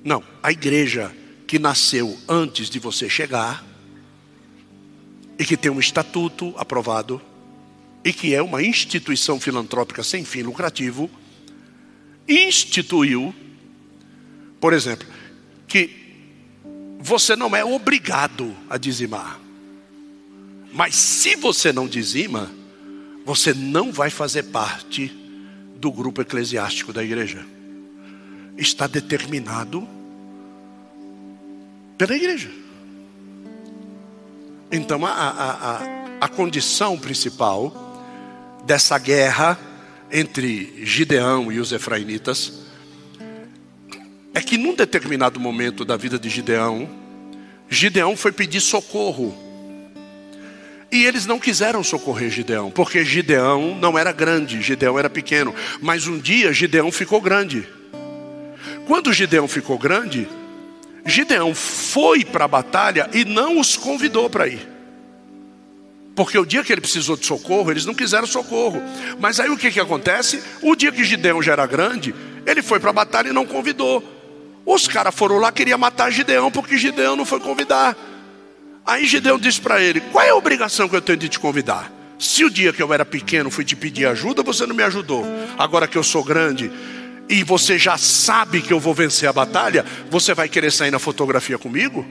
Não, 0.04 0.24
a 0.42 0.52
igreja 0.52 1.14
que 1.46 1.60
nasceu 1.60 2.18
antes 2.28 2.70
de 2.70 2.80
você 2.80 3.10
chegar 3.10 3.66
e 5.38 5.44
que 5.44 5.58
tem 5.58 5.72
um 5.72 5.80
estatuto 5.80 6.54
aprovado 6.58 7.22
e 8.04 8.14
que 8.14 8.34
é 8.34 8.42
uma 8.42 8.62
instituição 8.62 9.40
filantrópica 9.40 10.04
sem 10.04 10.24
fim 10.26 10.42
lucrativo, 10.42 11.10
instituiu, 12.28 13.34
por 14.60 14.74
exemplo, 14.74 15.08
que 15.74 15.90
você 17.00 17.36
não 17.36 17.56
é 17.56 17.66
obrigado 17.66 18.56
a 18.70 18.78
dizimar. 18.78 19.40
Mas 20.72 20.94
se 20.94 21.36
você 21.36 21.74
não 21.74 21.88
dizima, 21.88 22.52
você 23.26 23.56
não 23.56 23.92
vai 23.92 24.12
fazer 24.12 24.44
parte 24.44 25.08
do 25.78 25.92
grupo 25.92 26.22
eclesiástico 26.22 26.94
da 26.94 27.04
igreja. 27.04 27.44
Está 28.56 28.86
determinado 28.86 29.88
pela 31.98 32.16
igreja. 32.16 32.52
Então, 34.72 35.04
a, 35.08 35.10
a, 35.10 35.52
a, 35.52 35.82
a 36.22 36.28
condição 36.28 37.00
principal 37.00 37.74
dessa 38.64 39.00
guerra 39.00 39.60
entre 40.12 40.86
Gideão 40.86 41.52
e 41.52 41.60
os 41.60 41.72
efraimitas 41.72 42.63
é 44.34 44.42
que 44.42 44.58
num 44.58 44.76
determinado 44.76 45.40
momento 45.40 45.86
da 45.86 45.96
vida 45.96 46.18
de 46.18 46.30
Gideão, 46.30 46.90
Gideão 47.70 48.18
foi 48.18 48.32
pedir 48.32 48.62
socorro 48.62 49.38
e 50.94 51.06
eles 51.06 51.26
não 51.26 51.40
quiseram 51.40 51.84
socorrer 51.84 52.30
Gideão, 52.30 52.70
porque 52.70 53.04
Gideão 53.04 53.76
não 53.82 53.98
era 53.98 54.12
grande, 54.12 54.62
Gideão 54.62 55.00
era 55.00 55.10
pequeno. 55.10 55.54
Mas 55.82 56.06
um 56.06 56.20
dia 56.20 56.54
Gideão 56.54 56.92
ficou 56.92 57.20
grande. 57.20 57.68
Quando 58.86 59.12
Gideão 59.12 59.48
ficou 59.48 59.76
grande, 59.76 60.28
Gideão 61.04 61.56
foi 61.56 62.24
para 62.24 62.46
a 62.46 62.48
batalha 62.48 63.10
e 63.12 63.26
não 63.26 63.60
os 63.60 63.76
convidou 63.76 64.30
para 64.30 64.48
ir. 64.48 64.70
Porque 66.16 66.38
o 66.38 66.46
dia 66.46 66.64
que 66.64 66.72
ele 66.72 66.82
precisou 66.82 67.18
de 67.18 67.26
socorro, 67.26 67.72
eles 67.72 67.88
não 67.88 67.96
quiseram 67.96 68.28
socorro. 68.28 68.80
Mas 69.20 69.40
aí 69.40 69.50
o 69.50 69.58
que, 69.58 69.72
que 69.72 69.80
acontece? 69.80 70.44
O 70.62 70.76
dia 70.76 70.92
que 70.92 71.04
Gideão 71.04 71.42
já 71.42 71.54
era 71.54 71.66
grande, 71.66 72.14
ele 72.46 72.62
foi 72.62 72.80
para 72.80 72.92
a 72.92 72.94
batalha 72.94 73.30
e 73.30 73.34
não 73.34 73.48
convidou. 73.48 74.13
Os 74.66 74.88
caras 74.88 75.14
foram 75.14 75.38
lá, 75.38 75.52
queria 75.52 75.78
matar 75.78 76.12
Gideão, 76.12 76.50
porque 76.50 76.78
Gideão 76.78 77.16
não 77.16 77.26
foi 77.26 77.40
convidar. 77.40 77.98
Aí 78.86 79.06
Gideão 79.06 79.38
disse 79.38 79.60
para 79.60 79.82
ele: 79.82 80.00
Qual 80.00 80.24
é 80.24 80.30
a 80.30 80.36
obrigação 80.36 80.88
que 80.88 80.96
eu 80.96 81.02
tenho 81.02 81.18
de 81.18 81.30
te 81.30 81.40
convidar? 81.40 81.92
Se 82.18 82.46
o 82.46 82.50
dia 82.50 82.72
que 82.72 82.82
eu 82.82 82.94
era 82.94 83.04
pequeno 83.04 83.52
fui 83.52 83.66
te 83.66 83.76
pedir 83.76 84.06
ajuda, 84.06 84.42
você 84.44 84.66
não 84.66 84.76
me 84.76 84.84
ajudou. 84.84 85.26
Agora 85.58 85.88
que 85.88 85.98
eu 85.98 86.04
sou 86.04 86.24
grande 86.24 86.72
e 87.30 87.44
você 87.44 87.78
já 87.78 87.98
sabe 87.98 88.62
que 88.62 88.72
eu 88.72 88.80
vou 88.80 88.94
vencer 88.94 89.28
a 89.28 89.34
batalha, 89.34 89.86
você 90.10 90.34
vai 90.34 90.48
querer 90.48 90.72
sair 90.72 90.92
na 90.92 91.00
fotografia 91.00 91.58
comigo? 91.58 92.06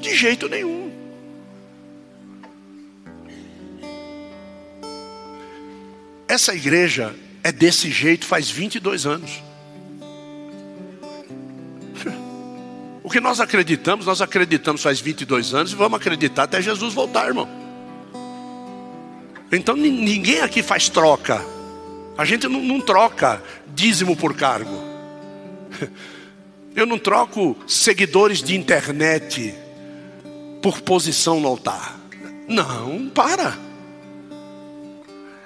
De 0.00 0.14
jeito 0.14 0.48
nenhum. 0.48 0.92
Essa 6.26 6.54
igreja 6.54 7.14
é 7.42 7.52
desse 7.52 7.90
jeito 7.90 8.26
faz 8.26 8.50
22 8.50 9.06
anos. 9.06 9.30
O 13.04 13.10
que 13.10 13.20
nós 13.20 13.38
acreditamos, 13.38 14.06
nós 14.06 14.22
acreditamos 14.22 14.82
faz 14.82 14.98
22 14.98 15.52
anos 15.52 15.72
e 15.72 15.76
vamos 15.76 16.00
acreditar 16.00 16.44
até 16.44 16.62
Jesus 16.62 16.94
voltar, 16.94 17.26
irmão. 17.26 17.46
Então 19.52 19.76
ninguém 19.76 20.40
aqui 20.40 20.62
faz 20.62 20.88
troca. 20.88 21.44
A 22.16 22.24
gente 22.24 22.48
não, 22.48 22.62
não 22.62 22.80
troca 22.80 23.42
dízimo 23.74 24.16
por 24.16 24.34
cargo. 24.34 24.82
Eu 26.74 26.86
não 26.86 26.98
troco 26.98 27.54
seguidores 27.68 28.42
de 28.42 28.56
internet 28.56 29.54
por 30.62 30.80
posição 30.80 31.38
no 31.38 31.46
altar. 31.46 31.94
Não, 32.48 33.08
para. 33.14 33.56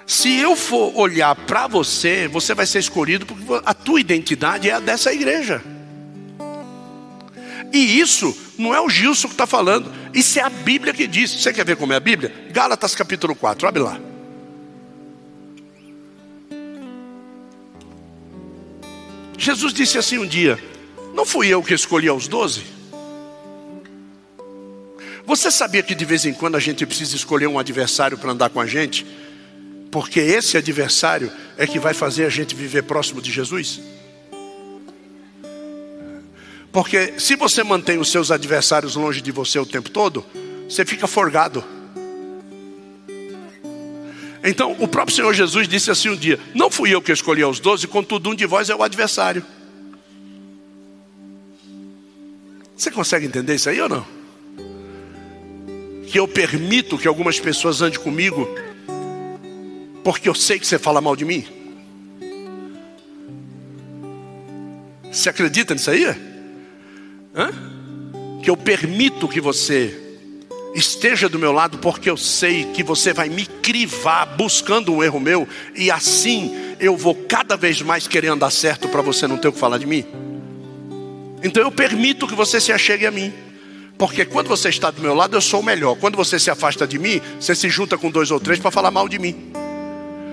Se 0.07 0.39
eu 0.39 0.55
for 0.55 0.91
olhar 0.97 1.35
para 1.35 1.67
você, 1.67 2.27
você 2.27 2.55
vai 2.55 2.65
ser 2.65 2.79
escolhido 2.79 3.27
porque 3.27 3.43
a 3.63 3.73
tua 3.75 4.01
identidade 4.01 4.67
é 4.67 4.73
a 4.73 4.79
dessa 4.79 5.13
igreja. 5.13 5.61
E 7.71 7.99
isso 7.99 8.35
não 8.57 8.73
é 8.73 8.81
o 8.81 8.89
Gilson 8.89 9.27
que 9.27 9.33
está 9.33 9.45
falando, 9.45 9.91
isso 10.13 10.39
é 10.39 10.41
a 10.41 10.49
Bíblia 10.49 10.93
que 10.93 11.07
diz. 11.07 11.31
Você 11.31 11.53
quer 11.53 11.65
ver 11.65 11.77
como 11.77 11.93
é 11.93 11.95
a 11.95 11.99
Bíblia? 11.99 12.33
Gálatas 12.51 12.95
capítulo 12.95 13.35
4, 13.35 13.67
abre 13.67 13.81
lá. 13.81 13.99
Jesus 19.37 19.73
disse 19.73 19.97
assim 19.97 20.17
um 20.17 20.27
dia: 20.27 20.61
Não 21.13 21.25
fui 21.25 21.47
eu 21.47 21.63
que 21.63 21.73
escolhi 21.73 22.07
aos 22.07 22.27
doze? 22.27 22.63
Você 25.25 25.51
sabia 25.51 25.83
que 25.83 25.93
de 25.93 26.05
vez 26.05 26.25
em 26.25 26.33
quando 26.33 26.57
a 26.57 26.59
gente 26.59 26.85
precisa 26.85 27.15
escolher 27.15 27.47
um 27.47 27.59
adversário 27.59 28.17
para 28.17 28.31
andar 28.31 28.49
com 28.49 28.59
a 28.59 28.65
gente? 28.65 29.05
Porque 29.91 30.19
esse 30.19 30.57
adversário 30.57 31.31
é 31.57 31.65
que 31.65 31.79
vai 31.79 31.93
fazer 31.93 32.25
a 32.25 32.29
gente 32.29 32.55
viver 32.55 32.83
próximo 32.83 33.21
de 33.21 33.31
Jesus? 33.31 33.79
Porque 36.71 37.19
se 37.19 37.35
você 37.35 37.63
mantém 37.63 37.97
os 37.97 38.11
seus 38.11 38.29
adversários 38.31 38.95
longe 38.95 39.21
de 39.21 39.31
você 39.31 39.57
o 39.57 39.65
tempo 39.65 39.89
todo, 39.89 40.25
você 40.67 40.85
fica 40.85 41.07
forgado. 41.07 41.63
Então, 44.43 44.75
o 44.79 44.87
próprio 44.87 45.15
Senhor 45.15 45.33
Jesus 45.33 45.67
disse 45.67 45.89
assim 45.91 46.09
um 46.09 46.15
dia: 46.15 46.39
Não 46.53 46.69
fui 46.69 46.93
eu 46.93 47.01
que 47.01 47.11
escolhi 47.11 47.43
os 47.43 47.59
doze, 47.59 47.87
contudo, 47.87 48.29
um 48.29 48.35
de 48.35 48.45
vós 48.45 48.69
é 48.69 48.75
o 48.75 48.83
adversário. 48.83 49.43
Você 52.75 52.89
consegue 52.89 53.25
entender 53.25 53.55
isso 53.55 53.69
aí 53.69 53.81
ou 53.81 53.89
não? 53.89 54.05
Que 56.07 56.17
eu 56.17 56.27
permito 56.27 56.97
que 56.97 57.07
algumas 57.07 57.39
pessoas 57.39 57.81
andem 57.81 57.99
comigo, 57.99 58.47
porque 60.03 60.29
eu 60.29 60.35
sei 60.35 60.57
que 60.57 60.65
você 60.65 60.79
fala 60.79 61.01
mal 61.01 61.15
de 61.15 61.25
mim? 61.25 61.45
Você 65.11 65.29
acredita 65.29 65.73
nisso 65.73 65.89
aí? 65.89 66.05
Hã? 67.35 67.51
Que 68.41 68.49
eu 68.49 68.57
permito 68.57 69.27
que 69.27 69.41
você 69.41 69.97
esteja 70.73 71.27
do 71.27 71.39
meu 71.39 71.51
lado, 71.51 71.77
porque 71.79 72.09
eu 72.09 72.17
sei 72.17 72.65
que 72.65 72.83
você 72.83 73.13
vai 73.13 73.29
me 73.29 73.45
crivar 73.45 74.25
buscando 74.25 74.93
um 74.93 75.03
erro 75.03 75.19
meu, 75.19 75.47
e 75.75 75.89
assim 75.89 76.75
eu 76.79 76.95
vou 76.95 77.15
cada 77.15 77.57
vez 77.57 77.81
mais 77.81 78.07
querer 78.07 78.27
andar 78.27 78.51
certo 78.51 78.87
para 78.87 79.01
você 79.01 79.27
não 79.27 79.37
ter 79.37 79.47
o 79.47 79.53
que 79.53 79.59
falar 79.59 79.77
de 79.77 79.85
mim. 79.85 80.05
Então 81.43 81.63
eu 81.63 81.71
permito 81.71 82.27
que 82.27 82.35
você 82.35 82.59
se 82.59 82.71
achegue 82.71 83.05
a 83.05 83.11
mim. 83.11 83.33
Porque 83.97 84.23
quando 84.23 84.47
você 84.47 84.69
está 84.69 84.89
do 84.89 85.01
meu 85.01 85.13
lado, 85.13 85.35
eu 85.35 85.41
sou 85.41 85.59
o 85.59 85.63
melhor. 85.63 85.97
Quando 85.97 86.15
você 86.15 86.39
se 86.39 86.49
afasta 86.49 86.87
de 86.87 86.97
mim, 86.97 87.21
você 87.37 87.53
se 87.53 87.69
junta 87.69 87.97
com 87.97 88.09
dois 88.09 88.31
ou 88.31 88.39
três 88.39 88.57
para 88.57 88.71
falar 88.71 88.91
mal 88.91 89.09
de 89.09 89.19
mim. 89.19 89.51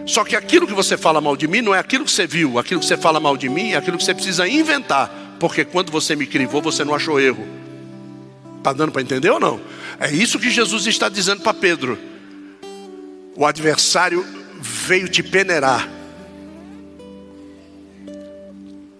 Só 0.07 0.23
que 0.23 0.37
aquilo 0.37 0.69
que 0.69 0.73
você 0.73 0.97
fala 0.97 1.21
mal 1.21 1.37
de 1.37 1.49
mim 1.49 1.63
não 1.63 1.75
é 1.75 1.81
aquilo 1.81 2.05
que 2.05 2.13
você 2.13 2.29
viu, 2.29 2.61
aquilo 2.61 2.79
que 2.79 2.87
você 2.87 2.97
fala 2.97 3.19
mal 3.19 3.37
de 3.37 3.49
mim 3.49 3.73
é 3.73 3.77
aquilo 3.77 3.99
que 3.99 4.05
você 4.05 4.15
precisa 4.15 4.47
inventar 4.47 5.26
porque 5.38 5.64
quando 5.64 5.90
você 5.90 6.16
me 6.16 6.27
crivou, 6.27 6.62
você 6.62 6.85
não 6.85 6.94
achou 6.94 7.20
erro. 7.20 7.46
Está 8.59 8.72
dando 8.72 8.92
para 8.92 9.03
entender 9.03 9.31
ou 9.31 9.38
não? 9.38 9.61
É 10.01 10.11
isso 10.11 10.38
que 10.38 10.51
Jesus 10.51 10.87
está 10.87 11.09
dizendo 11.09 11.42
para 11.42 11.55
Pedro. 11.55 11.99
O 13.37 13.46
adversário 13.46 14.25
veio 14.61 15.09
te 15.09 15.22
peneirar. 15.22 15.88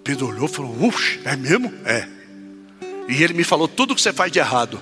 Pedro 0.05 0.29
olhou 0.29 0.44
e 0.44 0.49
falou: 0.49 0.85
Ux, 0.85 1.18
é 1.25 1.35
mesmo? 1.37 1.72
É. 1.85 2.07
E 3.09 3.22
ele 3.22 3.35
me 3.35 3.44
falou 3.44 3.66
tudo 3.66 3.94
que 3.94 4.01
você 4.01 4.12
faz 4.12 4.31
de 4.31 4.38
errado. 4.38 4.81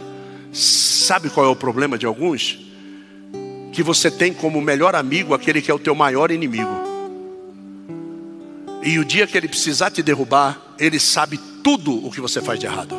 Sabe 0.52 1.30
qual 1.30 1.46
é 1.46 1.48
o 1.48 1.56
problema 1.56 1.96
de 1.96 2.06
alguns? 2.06 2.58
Que 3.72 3.82
você 3.82 4.10
tem 4.10 4.32
como 4.32 4.60
melhor 4.60 4.94
amigo 4.94 5.34
aquele 5.34 5.60
que 5.60 5.70
é 5.70 5.74
o 5.74 5.78
teu 5.78 5.94
maior 5.94 6.30
inimigo. 6.30 6.70
E 8.82 8.98
o 8.98 9.04
dia 9.04 9.26
que 9.26 9.36
ele 9.36 9.48
precisar 9.48 9.90
te 9.90 10.02
derrubar, 10.02 10.60
ele 10.78 10.98
sabe 10.98 11.38
tudo 11.62 12.06
o 12.06 12.10
que 12.10 12.20
você 12.20 12.40
faz 12.40 12.58
de 12.58 12.66
errado. 12.66 12.94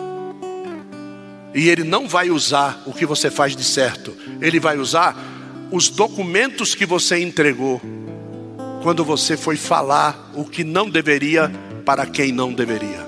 E 1.53 1.69
ele 1.69 1.83
não 1.83 2.07
vai 2.07 2.29
usar 2.29 2.83
o 2.85 2.93
que 2.93 3.05
você 3.05 3.31
faz 3.31 3.55
de 3.55 3.63
certo, 3.63 4.15
ele 4.41 4.59
vai 4.59 4.77
usar 4.77 5.15
os 5.71 5.89
documentos 5.89 6.75
que 6.75 6.85
você 6.85 7.19
entregou 7.19 7.81
quando 8.83 9.03
você 9.03 9.35
foi 9.35 9.57
falar 9.57 10.31
o 10.35 10.45
que 10.45 10.63
não 10.63 10.89
deveria 10.89 11.51
para 11.85 12.05
quem 12.05 12.31
não 12.31 12.53
deveria. 12.53 13.05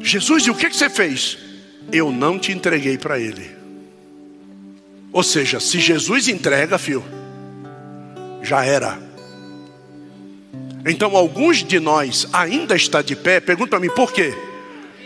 Jesus, 0.00 0.46
e 0.46 0.50
o 0.50 0.54
que, 0.54 0.68
você 0.68 0.90
fez? 0.90 1.38
Eu 1.92 2.10
não 2.10 2.38
te 2.38 2.50
entreguei 2.50 2.98
para 2.98 3.20
ele. 3.20 3.50
Ou 5.12 5.22
seja, 5.22 5.60
se 5.60 5.78
Jesus 5.78 6.26
entrega, 6.26 6.76
filho, 6.76 7.04
já 8.42 8.64
era. 8.64 8.98
Então, 10.84 11.16
alguns 11.16 11.62
de 11.62 11.78
nós 11.78 12.26
ainda 12.32 12.74
está 12.74 13.02
de 13.02 13.14
pé. 13.14 13.40
Pergunta 13.40 13.70
para 13.70 13.80
mim, 13.80 13.90
por 13.90 14.12
quê? 14.12 14.34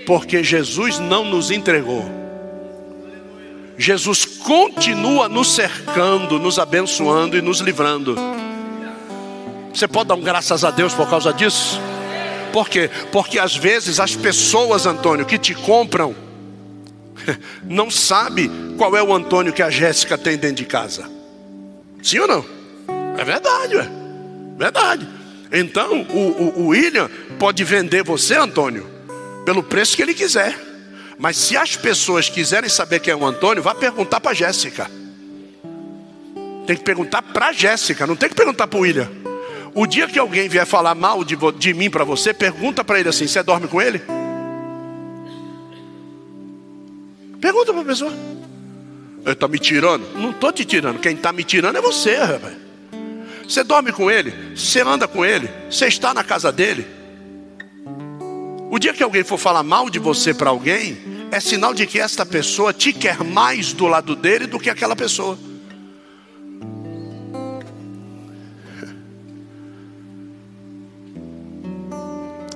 Porque 0.07 0.43
Jesus 0.43 0.99
não 0.99 1.25
nos 1.25 1.51
entregou. 1.51 2.05
Jesus 3.77 4.25
continua 4.25 5.29
nos 5.29 5.53
cercando, 5.53 6.39
nos 6.39 6.59
abençoando 6.59 7.37
e 7.37 7.43
nos 7.43 7.61
livrando. 7.61 8.17
Você 9.73 9.87
pode 9.87 10.09
dar 10.09 10.15
um 10.15 10.23
graças 10.23 10.65
a 10.65 10.71
Deus 10.71 10.95
por 10.95 11.09
causa 11.11 11.33
disso? 11.33 11.79
Por 12.53 12.71
quê? 12.71 12.91
Porque 13.13 13.39
às 13.39 13.55
vezes 13.55 14.01
as 14.01 14.17
pessoas, 14.17 14.87
Antônio, 14.87 15.27
que 15.27 15.37
te 15.37 15.55
compram, 15.55 16.17
não 17.63 17.91
sabe 17.91 18.51
qual 18.79 18.97
é 18.97 19.03
o 19.03 19.13
Antônio 19.13 19.53
que 19.53 19.63
a 19.63 19.69
Jéssica 19.69 20.17
tem 20.17 20.39
dentro 20.39 20.57
de 20.57 20.65
casa. 20.65 21.11
Sim 22.03 22.21
ou 22.21 22.29
não? 22.29 22.45
É 23.19 23.25
verdade, 23.25 23.77
é 23.77 23.91
verdade. 24.57 25.16
Então 25.53 26.03
o, 26.03 26.19
o, 26.19 26.61
o 26.61 26.67
William 26.69 27.11
pode 27.39 27.63
vender 27.65 28.03
você, 28.03 28.35
Antônio, 28.35 28.87
pelo 29.45 29.63
preço 29.63 29.97
que 29.97 30.03
ele 30.03 30.15
quiser. 30.15 30.55
Mas 31.19 31.37
se 31.37 31.57
as 31.57 31.77
pessoas 31.77 32.29
quiserem 32.29 32.69
saber 32.69 33.01
quem 33.01 33.13
é 33.13 33.17
o 33.17 33.25
Antônio, 33.25 33.63
vá 33.63 33.75
perguntar 33.75 34.21
para 34.21 34.35
Jéssica. 34.35 34.91
Tem 36.67 36.77
que 36.77 36.83
perguntar 36.83 37.23
para 37.23 37.53
Jéssica, 37.53 38.07
não 38.07 38.17
tem 38.17 38.29
que 38.29 38.35
perguntar 38.35 38.67
para 38.67 38.79
o 38.79 38.83
William. 38.83 39.09
O 39.75 39.87
dia 39.87 40.09
que 40.09 40.19
alguém 40.19 40.49
vier 40.49 40.67
falar 40.67 40.95
mal 40.95 41.23
de, 41.25 41.37
de 41.59 41.75
mim 41.75 41.89
para 41.89 42.03
você, 42.03 42.35
pergunta 42.35 42.83
para 42.83 42.99
ele 42.99 43.09
assim: 43.09 43.27
você 43.27 43.43
dorme 43.43 43.69
com 43.69 43.81
ele? 43.81 44.03
Pergunta 47.41 47.73
para 47.73 47.83
a 47.83 47.85
pessoa. 47.85 48.13
Ele 49.25 49.33
está 49.33 49.47
me 49.49 49.59
tirando? 49.59 50.07
Não 50.19 50.31
estou 50.31 50.53
te 50.53 50.65
tirando. 50.65 50.99
Quem 50.99 51.15
está 51.15 51.33
me 51.33 51.45
tirando 51.45 51.77
é 51.77 51.81
você, 51.81 52.17
rapaz. 52.17 52.66
Você 53.49 53.63
dorme 53.63 53.93
com 53.93 54.11
ele, 54.11 54.33
você 54.57 54.81
anda 54.81 55.07
com 55.07 55.25
ele, 55.25 55.49
você 55.71 55.87
está 55.87 56.13
na 56.13 56.25
casa 56.25 56.51
dele. 56.51 56.87
O 58.71 58.79
dia 58.79 58.93
que 58.93 59.03
alguém 59.03 59.23
for 59.23 59.39
falar 59.39 59.63
mal 59.63 59.89
de 59.89 59.99
você 59.99 60.35
para 60.35 60.51
alguém, 60.51 60.99
é 61.31 61.41
sinal 61.41 61.75
de 61.75 61.87
que 61.87 61.99
esta 61.99 62.25
pessoa 62.25 62.73
te 62.73 62.93
quer 62.93 63.23
mais 63.23 63.73
do 63.73 63.87
lado 63.87 64.15
dele 64.15 64.47
do 64.47 64.59
que 64.59 64.71
aquela 64.71 64.97
pessoa. 64.97 65.39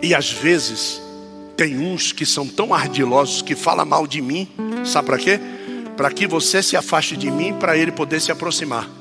E 0.03 0.15
às 0.15 0.31
vezes, 0.31 1.01
tem 1.57 1.79
uns 1.79 2.11
que 2.11 2.25
são 2.25 2.47
tão 2.47 2.73
ardilosos 2.73 3.43
que 3.43 3.55
falam 3.55 3.85
mal 3.85 4.07
de 4.07 4.21
mim, 4.23 4.49
sabe 4.85 5.07
para 5.07 5.19
quê? 5.19 5.39
Para 5.97 6.11
que 6.11 6.27
você 6.27 6.63
se 6.63 6.77
afaste 6.77 7.17
de 7.17 7.31
mim, 7.31 7.53
para 7.53 7.77
ele 7.77 7.93
poder 7.93 8.21
se 8.21 8.33
aproximar. 8.33 9.00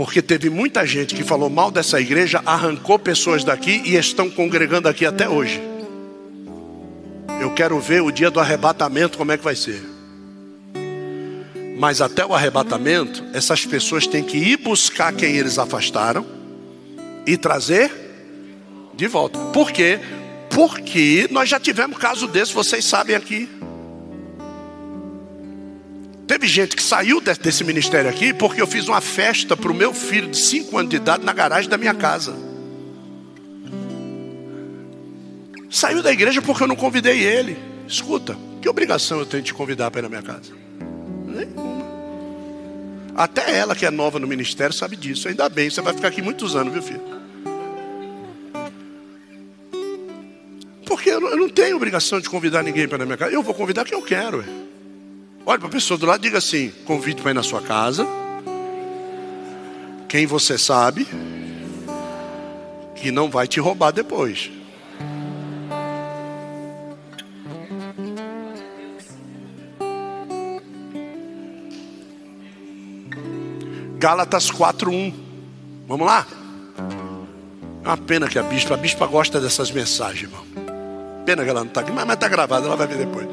Porque 0.00 0.22
teve 0.22 0.48
muita 0.48 0.86
gente 0.86 1.14
que 1.14 1.22
falou 1.22 1.50
mal 1.50 1.70
dessa 1.70 2.00
igreja, 2.00 2.40
arrancou 2.46 2.98
pessoas 2.98 3.44
daqui 3.44 3.82
e 3.84 3.96
estão 3.96 4.30
congregando 4.30 4.88
aqui 4.88 5.04
até 5.04 5.28
hoje. 5.28 5.60
Eu 7.38 7.50
quero 7.50 7.78
ver 7.78 8.00
o 8.00 8.10
dia 8.10 8.30
do 8.30 8.40
arrebatamento 8.40 9.18
como 9.18 9.30
é 9.30 9.36
que 9.36 9.44
vai 9.44 9.54
ser. 9.54 9.82
Mas 11.78 12.00
até 12.00 12.24
o 12.24 12.32
arrebatamento, 12.32 13.22
essas 13.34 13.66
pessoas 13.66 14.06
têm 14.06 14.24
que 14.24 14.38
ir 14.38 14.56
buscar 14.56 15.12
quem 15.12 15.36
eles 15.36 15.58
afastaram 15.58 16.24
e 17.26 17.36
trazer 17.36 17.92
de 18.94 19.06
volta. 19.06 19.38
Por 19.52 19.70
quê? 19.70 20.00
Porque 20.48 21.28
nós 21.30 21.46
já 21.46 21.60
tivemos 21.60 21.98
caso 21.98 22.26
desse, 22.26 22.54
vocês 22.54 22.86
sabem 22.86 23.14
aqui. 23.14 23.50
Teve 26.30 26.46
gente 26.46 26.76
que 26.76 26.82
saiu 26.84 27.20
desse 27.20 27.64
ministério 27.64 28.08
aqui 28.08 28.32
porque 28.32 28.62
eu 28.62 28.66
fiz 28.68 28.86
uma 28.86 29.00
festa 29.00 29.56
para 29.56 29.68
o 29.68 29.74
meu 29.74 29.92
filho 29.92 30.28
de 30.28 30.36
5 30.36 30.78
anos 30.78 30.88
de 30.88 30.94
idade 30.94 31.24
na 31.24 31.32
garagem 31.32 31.68
da 31.68 31.76
minha 31.76 31.92
casa. 31.92 32.32
Saiu 35.68 36.00
da 36.04 36.12
igreja 36.12 36.40
porque 36.40 36.62
eu 36.62 36.68
não 36.68 36.76
convidei 36.76 37.18
ele. 37.24 37.58
Escuta, 37.84 38.36
que 38.62 38.68
obrigação 38.68 39.18
eu 39.18 39.26
tenho 39.26 39.42
de 39.42 39.48
te 39.48 39.54
convidar 39.54 39.90
para 39.90 39.98
ir 39.98 40.02
na 40.02 40.08
minha 40.08 40.22
casa? 40.22 40.52
Nenhuma. 41.26 41.84
Até 43.16 43.58
ela 43.58 43.74
que 43.74 43.84
é 43.84 43.90
nova 43.90 44.20
no 44.20 44.28
ministério 44.28 44.72
sabe 44.72 44.94
disso. 44.94 45.26
Ainda 45.26 45.48
bem, 45.48 45.68
você 45.68 45.80
vai 45.80 45.94
ficar 45.94 46.06
aqui 46.06 46.22
muitos 46.22 46.54
anos, 46.54 46.72
viu 46.72 46.80
filho? 46.80 47.02
Porque 50.86 51.10
eu 51.10 51.36
não 51.36 51.48
tenho 51.48 51.74
obrigação 51.74 52.20
de 52.20 52.30
convidar 52.30 52.62
ninguém 52.62 52.86
para 52.86 52.98
ir 52.98 53.00
na 53.00 53.06
minha 53.06 53.18
casa. 53.18 53.32
Eu 53.32 53.42
vou 53.42 53.52
convidar 53.52 53.84
quem 53.84 53.98
eu 53.98 54.04
quero. 54.04 54.69
Olha 55.44 55.58
para 55.58 55.68
a 55.68 55.70
pessoa 55.70 55.98
do 55.98 56.06
lado 56.06 56.20
e 56.20 56.22
diga 56.22 56.38
assim: 56.38 56.70
convite 56.84 57.22
para 57.22 57.30
ir 57.30 57.34
na 57.34 57.42
sua 57.42 57.60
casa. 57.60 58.06
Quem 60.08 60.26
você 60.26 60.58
sabe 60.58 61.06
que 62.94 63.10
não 63.10 63.30
vai 63.30 63.46
te 63.46 63.58
roubar 63.58 63.92
depois. 63.92 64.50
Gálatas 73.98 74.50
4:1. 74.50 75.12
Vamos 75.86 76.06
lá? 76.06 76.26
É 77.82 77.88
uma 77.88 77.96
pena 77.96 78.28
que 78.28 78.38
a 78.38 78.42
bispa, 78.42 78.74
a 78.74 78.76
bispa 78.76 79.06
gosta 79.06 79.40
dessas 79.40 79.70
mensagens, 79.70 80.22
irmão. 80.22 80.44
Pena 81.24 81.42
que 81.42 81.50
ela 81.50 81.60
não 81.60 81.68
está 81.68 81.80
aqui, 81.80 81.92
mas 81.92 82.08
está 82.08 82.28
gravada, 82.28 82.66
ela 82.66 82.76
vai 82.76 82.86
ver 82.86 82.98
depois. 82.98 83.26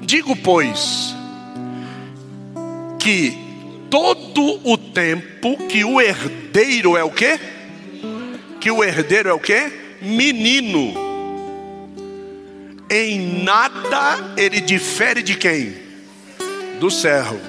Digo, 0.00 0.34
pois, 0.36 1.14
que 3.02 3.36
todo 3.90 4.60
o 4.62 4.78
tempo 4.78 5.56
que 5.66 5.84
o 5.84 6.00
herdeiro 6.00 6.96
é 6.96 7.02
o 7.02 7.10
quê? 7.10 7.38
Que 8.60 8.70
o 8.70 8.84
herdeiro 8.84 9.28
é 9.28 9.32
o 9.32 9.40
quê? 9.40 9.72
Menino. 10.00 10.94
Em 12.88 13.42
nada 13.42 14.34
ele 14.36 14.60
difere 14.60 15.20
de 15.20 15.34
quem? 15.34 15.74
Do 16.78 16.92
servo. 16.92 17.40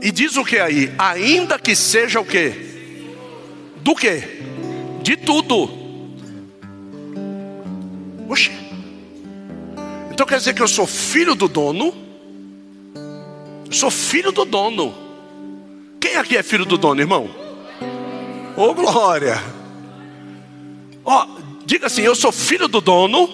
E 0.00 0.10
diz 0.10 0.38
o 0.38 0.44
que 0.44 0.58
aí? 0.58 0.90
Ainda 0.96 1.58
que 1.58 1.76
seja 1.76 2.18
o 2.18 2.24
quê? 2.24 2.54
Do 3.82 3.94
quê? 3.94 4.22
De 5.02 5.14
tudo. 5.14 5.68
Oxe. 8.30 8.50
Então 10.10 10.24
quer 10.24 10.38
dizer 10.38 10.54
que 10.54 10.62
eu 10.62 10.68
sou 10.68 10.86
filho 10.86 11.34
do 11.34 11.48
dono? 11.48 12.01
Sou 13.72 13.90
filho 13.90 14.30
do 14.30 14.44
dono. 14.44 14.94
Quem 16.00 16.16
aqui 16.16 16.36
é 16.36 16.42
filho 16.42 16.64
do 16.64 16.76
dono, 16.76 17.00
irmão? 17.00 17.28
Ô 18.56 18.64
oh, 18.64 18.74
glória. 18.74 19.42
Ó, 21.04 21.24
oh, 21.24 21.40
diga 21.64 21.86
assim, 21.86 22.02
eu 22.02 22.14
sou 22.14 22.30
filho 22.30 22.68
do 22.68 22.80
dono, 22.80 23.28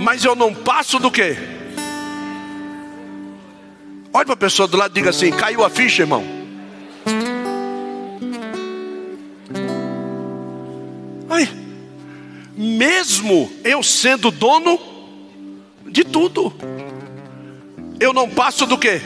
mas 0.00 0.24
eu 0.24 0.34
não 0.34 0.52
passo 0.52 0.98
do 0.98 1.10
quê? 1.10 1.36
Olha 4.12 4.24
para 4.24 4.34
a 4.34 4.36
pessoa 4.36 4.66
do 4.66 4.76
lado 4.76 4.90
e 4.90 4.94
diga 4.94 5.10
assim: 5.10 5.30
caiu 5.30 5.64
a 5.64 5.70
ficha, 5.70 6.02
irmão. 6.02 6.40
mesmo 12.60 13.50
eu 13.64 13.82
sendo 13.82 14.30
dono 14.30 14.78
de 15.86 16.04
tudo, 16.04 16.52
eu 18.00 18.12
não 18.12 18.28
passo 18.28 18.66
do 18.66 18.76
que? 18.76 19.00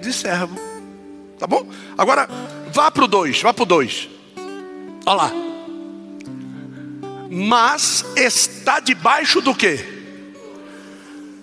De 0.00 0.12
servo. 0.12 0.58
Tá 1.38 1.46
bom? 1.46 1.66
Agora, 1.96 2.28
vá 2.72 2.90
para 2.90 3.04
o 3.04 3.08
2, 3.08 3.40
vá 3.40 3.54
para 3.54 3.62
o 3.62 3.66
2. 3.66 4.08
Olha 5.06 5.16
lá. 5.16 5.32
Mas 7.30 8.04
está 8.16 8.80
debaixo 8.80 9.40
do 9.40 9.54
que? 9.54 9.78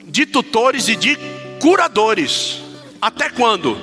De 0.06 0.26
tutores 0.26 0.88
e 0.90 0.96
de 0.96 1.18
curadores. 1.60 2.62
Até 3.02 3.30
quando? 3.30 3.78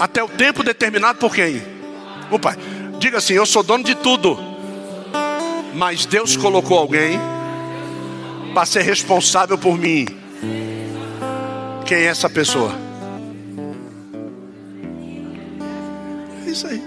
Até 0.00 0.22
o 0.22 0.28
tempo 0.28 0.64
determinado 0.64 1.18
por 1.18 1.34
quem? 1.34 1.62
O 2.30 2.38
Pai. 2.38 2.56
Diga 2.98 3.18
assim: 3.18 3.34
Eu 3.34 3.46
sou 3.46 3.62
dono 3.62 3.84
de 3.84 3.94
tudo 3.94 4.54
mas 5.74 6.06
Deus 6.06 6.36
colocou 6.36 6.78
alguém 6.78 7.18
para 8.54 8.64
ser 8.64 8.82
responsável 8.82 9.58
por 9.58 9.76
mim. 9.76 10.06
Quem 11.86 11.98
é 11.98 12.04
essa 12.04 12.30
pessoa? 12.30 12.72
É 16.46 16.50
isso 16.50 16.66
aí. 16.66 16.82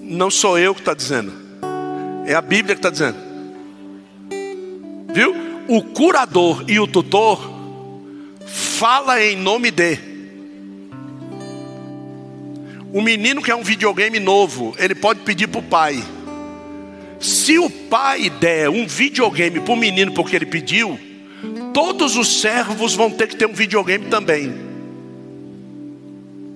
Não 0.00 0.30
sou 0.30 0.58
eu 0.58 0.74
que 0.74 0.80
está 0.80 0.94
dizendo, 0.94 1.32
é 2.26 2.34
a 2.34 2.40
Bíblia 2.40 2.74
que 2.74 2.80
está 2.80 2.90
dizendo. 2.90 3.16
Viu? 5.12 5.50
o 5.70 5.82
curador 5.82 6.64
e 6.66 6.80
o 6.80 6.86
tutor 6.88 7.48
fala 8.44 9.22
em 9.22 9.36
nome 9.36 9.70
de. 9.70 9.96
O 12.92 13.00
menino 13.00 13.40
quer 13.40 13.54
um 13.54 13.62
videogame 13.62 14.18
novo, 14.18 14.74
ele 14.80 14.96
pode 14.96 15.20
pedir 15.20 15.46
para 15.46 15.60
o 15.60 15.62
pai. 15.62 16.02
Se 17.20 17.56
o 17.56 17.70
pai 17.70 18.28
der 18.28 18.68
um 18.68 18.84
videogame 18.84 19.60
para 19.60 19.72
o 19.72 19.76
menino 19.76 20.12
porque 20.12 20.34
ele 20.34 20.46
pediu, 20.46 20.98
todos 21.72 22.16
os 22.16 22.40
servos 22.40 22.94
vão 22.94 23.10
ter 23.10 23.28
que 23.28 23.36
ter 23.36 23.46
um 23.46 23.52
videogame 23.52 24.06
também. 24.06 24.52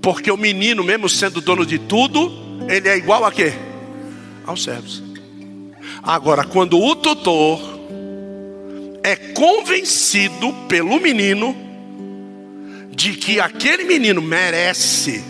Porque 0.03 0.31
o 0.31 0.37
menino, 0.37 0.85
mesmo 0.85 1.09
sendo 1.09 1.41
dono 1.41 1.65
de 1.65 1.79
tudo, 1.79 2.31
ele 2.69 2.89
é 2.89 2.97
igual 2.97 3.25
a 3.25 3.33
quê? 3.33 3.53
Aos 4.47 4.63
servos. 4.63 5.03
Agora, 6.03 6.45
quando 6.45 6.79
o 6.79 6.95
tutor 6.95 7.61
é 9.03 9.17
convencido 9.17 10.53
pelo 10.69 11.01
menino 11.01 11.57
de 12.91 13.15
que 13.15 13.41
aquele 13.41 13.85
menino 13.85 14.21
merece, 14.21 15.25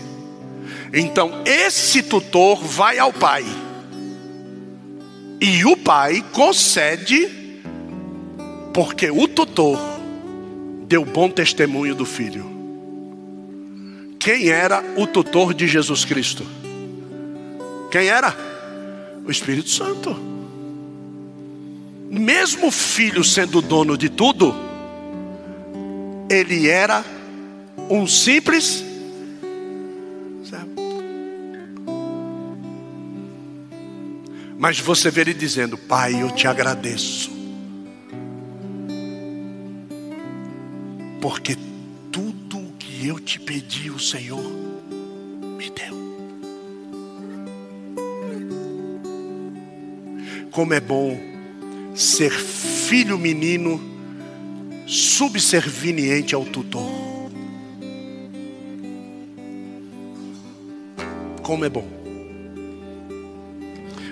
então 0.93 1.41
esse 1.45 2.03
tutor 2.03 2.63
vai 2.63 2.99
ao 2.99 3.13
pai. 3.13 3.45
E 5.41 5.65
o 5.65 5.75
pai 5.77 6.23
concede, 6.31 7.29
porque 8.75 9.09
o 9.09 9.25
tutor 9.27 9.79
deu 10.85 11.05
bom 11.05 11.29
testemunho 11.29 11.95
do 11.95 12.05
filho. 12.05 12.45
Quem 14.19 14.49
era 14.49 14.83
o 14.97 15.07
tutor 15.07 15.53
de 15.53 15.65
Jesus 15.65 16.03
Cristo? 16.03 16.45
Quem 17.89 18.07
era? 18.07 18.35
O 19.25 19.31
Espírito 19.31 19.69
Santo 19.69 20.35
mesmo 22.07 22.67
o 22.67 22.71
filho 22.71 23.23
sendo 23.23 23.61
dono 23.61 23.97
de 23.97 24.09
tudo, 24.09 24.55
ele 26.29 26.69
era 26.69 27.03
um 27.89 28.07
simples 28.07 28.83
Mas 34.57 34.79
você 34.79 35.11
vê 35.11 35.21
ele 35.21 35.33
dizendo: 35.33 35.77
Pai, 35.77 36.19
eu 36.19 36.31
te 36.31 36.47
agradeço, 36.47 37.29
porque 41.21 41.57
tudo 42.11 42.59
o 42.59 42.71
que 42.77 43.07
eu 43.07 43.19
te 43.19 43.39
pedi, 43.39 43.89
o 43.89 43.99
Senhor 43.99 44.43
me 45.57 45.69
deu. 45.69 45.95
Como 50.51 50.73
é 50.73 50.79
bom 50.79 51.19
ser 51.93 52.31
filho 52.31 53.17
menino 53.17 53.81
subserviente 54.85 56.35
ao 56.35 56.45
tutor. 56.45 57.05
Como 61.41 61.63
é 61.63 61.69
bom. 61.69 61.87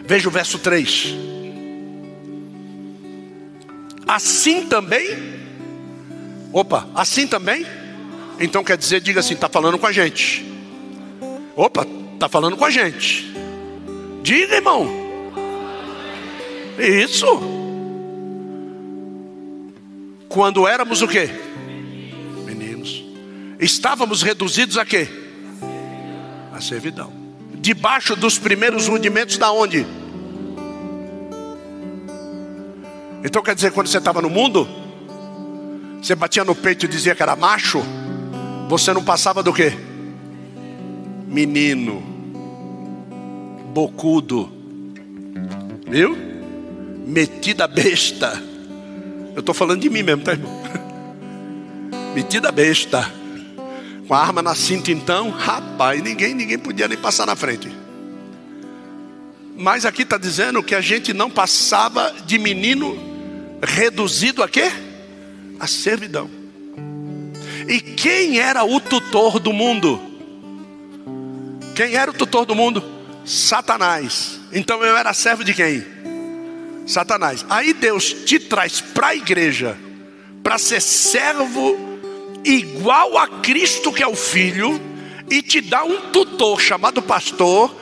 Veja 0.06 0.28
o 0.28 0.32
verso 0.32 0.60
3. 0.60 1.16
Assim 4.08 4.68
também. 4.68 5.43
Opa, 6.54 6.88
assim 6.94 7.26
também? 7.26 7.66
Então 8.40 8.64
quer 8.64 8.78
dizer, 8.78 9.02
diga 9.02 9.20
assim, 9.20 9.34
está 9.34 9.50
falando 9.50 9.80
com 9.80 9.88
a 9.88 9.92
gente. 9.92 10.46
Opa, 11.56 11.86
está 12.14 12.30
falando 12.30 12.56
com 12.56 12.64
a 12.64 12.70
gente. 12.70 13.34
Diga, 14.22 14.56
irmão. 14.56 14.88
Isso 16.78 17.28
quando 20.34 20.68
éramos 20.68 21.04
o 21.04 21.08
quê? 21.08 21.30
Meninos. 22.44 23.04
Estávamos 23.60 24.24
reduzidos 24.24 24.80
a 24.80 24.86
quê? 24.86 25.08
A 26.52 26.60
servidão. 26.60 27.14
Debaixo 27.54 28.16
dos 28.16 28.40
primeiros 28.40 28.88
rudimentos 28.88 29.38
da 29.38 29.52
onde? 29.52 29.86
Então 33.24 33.44
quer 33.44 33.54
dizer, 33.54 33.72
quando 33.72 33.88
você 33.88 34.00
estava 34.00 34.24
no 34.24 34.30
mundo, 34.30 34.68
você 36.04 36.16
batia 36.16 36.44
no 36.44 36.54
peito 36.54 36.84
e 36.84 36.90
dizia 36.90 37.16
que 37.16 37.24
era 37.24 37.34
macho, 37.34 37.82
você 38.68 38.92
não 38.94 39.02
passava 39.02 39.42
do 39.42 39.54
quê? 39.54 39.72
Menino, 41.26 42.04
bocudo, 43.74 44.52
viu? 45.88 46.18
Metida 47.08 47.70
besta. 47.70 48.34
Eu 49.34 49.40
estou 49.40 49.56
falando 49.56 49.80
de 49.80 49.90
mim 49.90 50.04
mesmo, 50.04 50.24
tá, 50.24 50.34
irmão? 50.34 50.52
Metida 52.14 52.52
besta. 52.52 53.10
Com 54.06 54.14
a 54.14 54.20
arma 54.20 54.42
na 54.42 54.54
cinta, 54.54 54.92
então, 54.92 55.30
rapaz, 55.30 56.04
ninguém, 56.04 56.34
ninguém 56.34 56.60
podia 56.60 56.90
nem 56.90 56.98
passar 56.98 57.26
na 57.26 57.36
frente. 57.38 57.72
Mas 59.56 59.86
aqui 59.86 60.02
está 60.02 60.18
dizendo 60.18 60.62
que 60.62 60.76
a 60.76 60.82
gente 60.82 61.14
não 61.14 61.30
passava 61.30 62.14
de 62.26 62.38
menino 62.38 62.98
reduzido 63.62 64.44
a 64.44 64.50
quê? 64.50 64.70
A 65.64 65.68
servidão. 65.68 66.30
E 67.70 67.80
quem 67.80 68.38
era 68.38 68.66
o 68.66 68.82
tutor 68.82 69.40
do 69.40 69.54
mundo? 69.54 69.98
Quem 71.74 71.96
era 71.96 72.12
o 72.12 72.14
tutor 72.14 72.46
do 72.46 72.54
mundo? 72.54 72.84
Satanás. 73.26 74.42
Então 74.52 74.84
eu 74.84 74.98
era 74.98 75.14
servo 75.14 75.42
de 75.42 75.54
quem? 75.54 75.86
Satanás. 76.86 77.46
Aí 77.50 77.72
Deus 77.72 78.12
te 78.12 78.40
traz 78.40 78.82
para 78.82 79.08
a 79.08 79.16
igreja 79.16 79.78
para 80.44 80.58
ser 80.58 80.82
servo 80.82 81.78
igual 82.44 83.18
a 83.18 83.26
Cristo 83.40 83.94
que 83.94 84.04
é 84.04 84.08
o 84.08 84.18
Filho 84.18 84.82
e 85.32 85.42
te 85.42 85.62
dá 85.62 85.86
um 85.86 86.12
tutor 86.12 86.60
chamado 86.60 87.02
pastor 87.02 87.74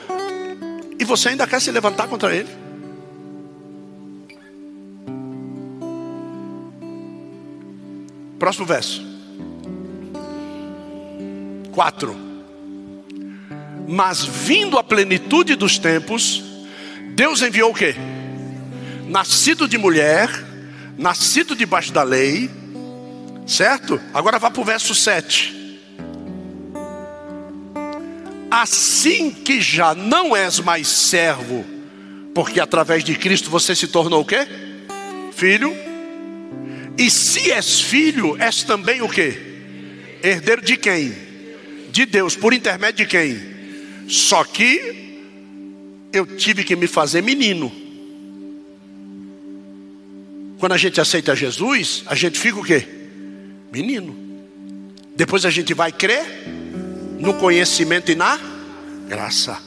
e 1.00 1.04
você 1.04 1.30
ainda 1.30 1.48
quer 1.48 1.60
se 1.60 1.72
levantar 1.72 2.06
contra 2.06 2.32
ele? 2.32 2.61
Próximo 8.42 8.66
verso. 8.66 9.00
4. 11.70 12.16
Mas 13.86 14.24
vindo 14.24 14.76
a 14.76 14.82
plenitude 14.82 15.54
dos 15.54 15.78
tempos, 15.78 16.42
Deus 17.14 17.40
enviou 17.40 17.70
o 17.70 17.74
que? 17.74 17.94
nascido 19.06 19.68
de 19.68 19.78
mulher, 19.78 20.28
nascido 20.98 21.54
debaixo 21.54 21.92
da 21.92 22.02
lei, 22.02 22.50
certo? 23.46 24.00
Agora 24.12 24.40
vá 24.40 24.50
para 24.50 24.60
o 24.60 24.64
verso 24.64 24.92
7. 24.92 25.78
Assim 28.50 29.30
que 29.30 29.60
já 29.60 29.94
não 29.94 30.34
és 30.34 30.58
mais 30.58 30.88
servo, 30.88 31.64
porque 32.34 32.58
através 32.58 33.04
de 33.04 33.14
Cristo 33.14 33.50
você 33.50 33.76
se 33.76 33.86
tornou 33.86 34.22
o 34.22 34.24
quê? 34.24 34.48
Filho. 35.32 35.91
E 36.96 37.10
se 37.10 37.50
és 37.50 37.80
filho, 37.80 38.36
és 38.40 38.62
também 38.62 39.02
o 39.02 39.08
quê? 39.08 39.36
Herdeiro 40.22 40.62
de 40.62 40.76
quem? 40.76 41.12
De 41.90 42.06
Deus, 42.06 42.36
por 42.36 42.52
intermédio 42.52 43.04
de 43.04 43.10
quem? 43.10 43.40
Só 44.08 44.44
que 44.44 45.02
eu 46.12 46.26
tive 46.26 46.64
que 46.64 46.76
me 46.76 46.86
fazer 46.86 47.22
menino. 47.22 47.72
Quando 50.58 50.72
a 50.72 50.76
gente 50.76 51.00
aceita 51.00 51.34
Jesus, 51.34 52.04
a 52.06 52.14
gente 52.14 52.38
fica 52.38 52.58
o 52.58 52.64
quê? 52.64 52.86
Menino. 53.72 54.16
Depois 55.16 55.44
a 55.44 55.50
gente 55.50 55.74
vai 55.74 55.90
crer 55.90 56.24
no 57.18 57.34
conhecimento 57.34 58.10
e 58.10 58.14
na 58.14 58.38
graça, 59.08 59.60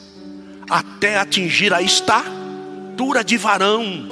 até 0.68 1.16
atingir 1.16 1.72
a 1.72 1.80
estatura 1.80 3.22
de 3.22 3.36
varão, 3.36 4.08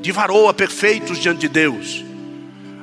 de 0.00 0.12
varoa 0.12 0.54
perfeitos 0.54 1.18
diante 1.18 1.40
de 1.40 1.48
Deus. 1.48 2.05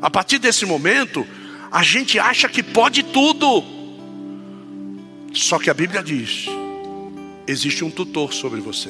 A 0.04 0.10
partir 0.10 0.38
desse 0.38 0.66
momento, 0.66 1.26
a 1.72 1.82
gente 1.82 2.20
acha 2.20 2.50
que 2.50 2.62
pode 2.62 3.04
tudo. 3.04 3.64
Só 5.34 5.58
que 5.58 5.70
a 5.70 5.74
Bíblia 5.74 6.04
diz: 6.04 6.48
existe 7.48 7.86
um 7.86 7.90
tutor 7.90 8.34
sobre 8.34 8.60
você. 8.60 8.90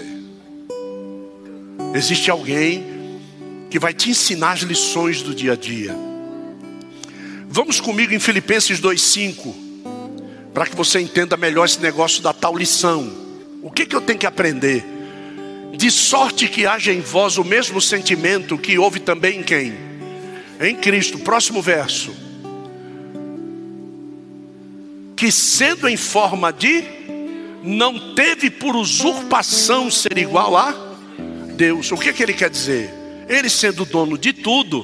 Existe 1.93 2.31
alguém 2.31 2.83
que 3.69 3.77
vai 3.77 3.93
te 3.93 4.09
ensinar 4.09 4.53
as 4.53 4.61
lições 4.61 5.21
do 5.21 5.35
dia 5.35 5.53
a 5.53 5.55
dia. 5.55 5.95
Vamos 7.47 7.79
comigo 7.79 8.11
em 8.11 8.19
Filipenses 8.19 8.81
2,5, 8.81 9.53
para 10.51 10.65
que 10.65 10.75
você 10.75 10.99
entenda 10.99 11.37
melhor 11.37 11.65
esse 11.65 11.79
negócio 11.79 12.23
da 12.23 12.33
tal 12.33 12.57
lição. 12.57 13.07
O 13.61 13.69
que, 13.69 13.85
que 13.85 13.95
eu 13.95 14.01
tenho 14.01 14.17
que 14.17 14.25
aprender? 14.25 14.83
De 15.77 15.91
sorte 15.91 16.47
que 16.47 16.65
haja 16.65 16.91
em 16.91 17.01
vós 17.01 17.37
o 17.37 17.43
mesmo 17.43 17.79
sentimento 17.79 18.57
que 18.57 18.79
houve 18.79 18.99
também 18.99 19.41
em 19.41 19.43
quem? 19.43 19.92
Em 20.59 20.75
Cristo. 20.75 21.19
Próximo 21.19 21.61
verso. 21.61 22.13
Que 25.15 25.31
sendo 25.31 25.87
em 25.87 25.95
forma 25.95 26.51
de, 26.51 26.83
não 27.63 28.13
teve 28.13 28.49
por 28.49 28.75
usurpação 28.75 29.89
ser 29.89 30.17
igual 30.17 30.57
a 30.57 30.73
Deus. 31.55 31.91
O 31.91 31.97
que, 31.97 32.11
que 32.11 32.23
ele 32.23 32.33
quer 32.33 32.49
dizer? 32.49 32.93
Ele 33.27 33.49
sendo 33.49 33.85
dono 33.85 34.17
de 34.17 34.33
tudo, 34.33 34.83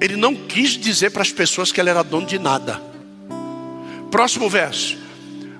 Ele 0.00 0.16
não 0.16 0.34
quis 0.34 0.70
dizer 0.70 1.10
para 1.10 1.22
as 1.22 1.32
pessoas 1.32 1.72
que 1.72 1.80
ele 1.80 1.90
era 1.90 2.02
dono 2.02 2.26
de 2.26 2.38
nada. 2.38 2.82
Próximo 4.10 4.48
verso. 4.48 4.96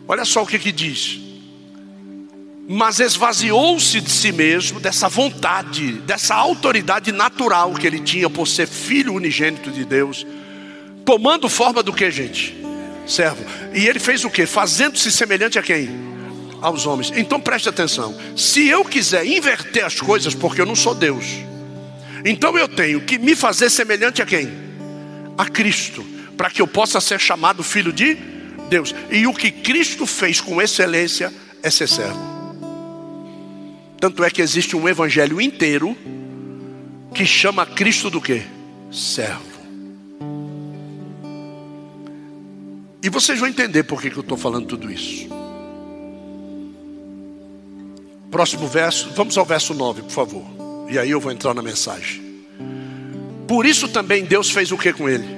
Olha 0.07 0.25
só 0.25 0.43
o 0.43 0.47
que 0.47 0.59
que 0.59 0.73
diz. 0.73 1.28
Mas 2.71 3.01
esvaziou-se 3.01 3.99
de 3.99 4.11
si 4.11 4.31
mesmo, 4.31 4.79
dessa 4.79 5.09
vontade, 5.09 5.93
dessa 6.03 6.35
autoridade 6.35 7.11
natural 7.11 7.73
que 7.73 7.87
ele 7.87 7.99
tinha 7.99 8.29
por 8.29 8.47
ser 8.47 8.69
filho 8.69 9.15
unigênito 9.15 9.71
de 9.71 9.87
Deus, 9.87 10.27
tomando 11.03 11.49
forma 11.49 11.83
do 11.83 11.95
que, 11.95 12.11
gente? 12.11 12.55
Servo. 13.07 13.43
E 13.73 13.87
ele 13.87 13.99
fez 13.99 14.23
o 14.23 14.29
que? 14.29 14.45
Fazendo-se 14.45 15.11
semelhante 15.11 15.59
a 15.59 15.63
quem? 15.63 15.89
Aos 16.61 16.85
homens. 16.85 17.11
Então 17.17 17.41
preste 17.41 17.71
atenção. 17.71 18.15
Se 18.37 18.69
eu 18.69 18.85
quiser 18.85 19.25
inverter 19.25 19.87
as 19.87 19.99
coisas, 19.99 20.35
porque 20.35 20.61
eu 20.61 20.67
não 20.67 20.77
sou 20.77 20.95
Deus, 20.95 21.25
então 22.23 22.59
eu 22.59 22.69
tenho 22.69 23.01
que 23.01 23.19
me 23.19 23.35
fazer 23.35 23.71
semelhante 23.71 24.21
a 24.21 24.27
quem? 24.27 24.47
A 25.39 25.47
Cristo, 25.47 26.05
para 26.37 26.51
que 26.51 26.61
eu 26.61 26.67
possa 26.67 27.01
ser 27.01 27.19
chamado 27.19 27.63
filho 27.63 27.95
de 27.95 28.15
Deus. 28.69 28.95
E 29.11 29.27
o 29.27 29.33
que 29.33 29.51
Cristo 29.51 30.05
fez 30.05 30.39
com 30.39 30.61
excelência 30.61 31.33
é 31.63 31.71
ser 31.71 31.89
servo. 31.89 32.38
Tanto 34.01 34.23
é 34.23 34.31
que 34.31 34.41
existe 34.41 34.77
um 34.77 34.89
evangelho 34.89 35.41
inteiro 35.41 35.97
que 37.15 37.27
chama 37.27 37.67
Cristo 37.67 38.09
do 38.09 38.21
que? 38.21 38.43
Servo. 38.93 39.59
E 43.03 43.09
vocês 43.09 43.39
vão 43.39 43.49
entender 43.49 43.85
por 43.85 44.01
que, 44.01 44.11
que 44.11 44.17
eu 44.17 44.23
estou 44.23 44.37
falando 44.37 44.67
tudo 44.67 44.91
isso. 44.91 45.29
Próximo 48.31 48.67
verso, 48.69 49.11
vamos 49.17 49.39
ao 49.39 49.45
verso 49.45 49.73
9, 49.73 50.03
por 50.03 50.11
favor. 50.11 50.45
E 50.89 50.99
aí 50.99 51.11
eu 51.11 51.21
vou 51.21 51.33
entrar 51.33 51.55
na 51.55 51.63
mensagem. 51.63 52.23
Por 53.47 53.65
isso 53.65 53.89
também 53.89 54.25
Deus 54.25 54.51
fez 54.51 54.71
o 54.71 54.79
que 54.79 54.93
com 54.93 55.09
ele? 55.09 55.38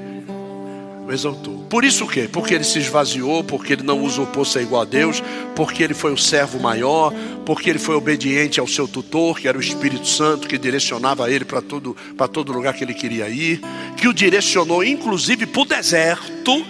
O 1.11 1.12
exaltou. 1.12 1.66
Por 1.68 1.85
isso 1.85 2.05
o 2.05 2.09
que? 2.09 2.29
Porque 2.29 2.55
ele 2.55 2.62
se 2.62 2.79
esvaziou, 2.79 3.42
porque 3.42 3.73
ele 3.73 3.83
não 3.83 4.01
usurpou 4.01 4.44
ser 4.44 4.62
igual 4.62 4.83
a 4.83 4.85
Deus, 4.85 5.20
porque 5.57 5.83
ele 5.83 5.92
foi 5.92 6.12
o 6.12 6.16
servo 6.16 6.61
maior, 6.61 7.12
porque 7.44 7.68
ele 7.68 7.81
foi 7.81 7.96
obediente 7.96 8.61
ao 8.61 8.66
seu 8.68 8.87
tutor, 8.87 9.38
que 9.38 9.49
era 9.49 9.59
o 9.59 9.61
Espírito 9.61 10.07
Santo, 10.07 10.46
que 10.46 10.57
direcionava 10.57 11.29
ele 11.29 11.44
para 11.44 11.61
todo, 11.61 11.96
todo 12.33 12.53
lugar 12.53 12.75
que 12.75 12.85
ele 12.85 12.94
queria 12.94 13.29
ir, 13.29 13.61
que 13.96 14.07
o 14.07 14.12
direcionou 14.12 14.85
inclusive 14.85 15.46
para 15.46 15.62
o 15.62 15.64
deserto, 15.64 16.64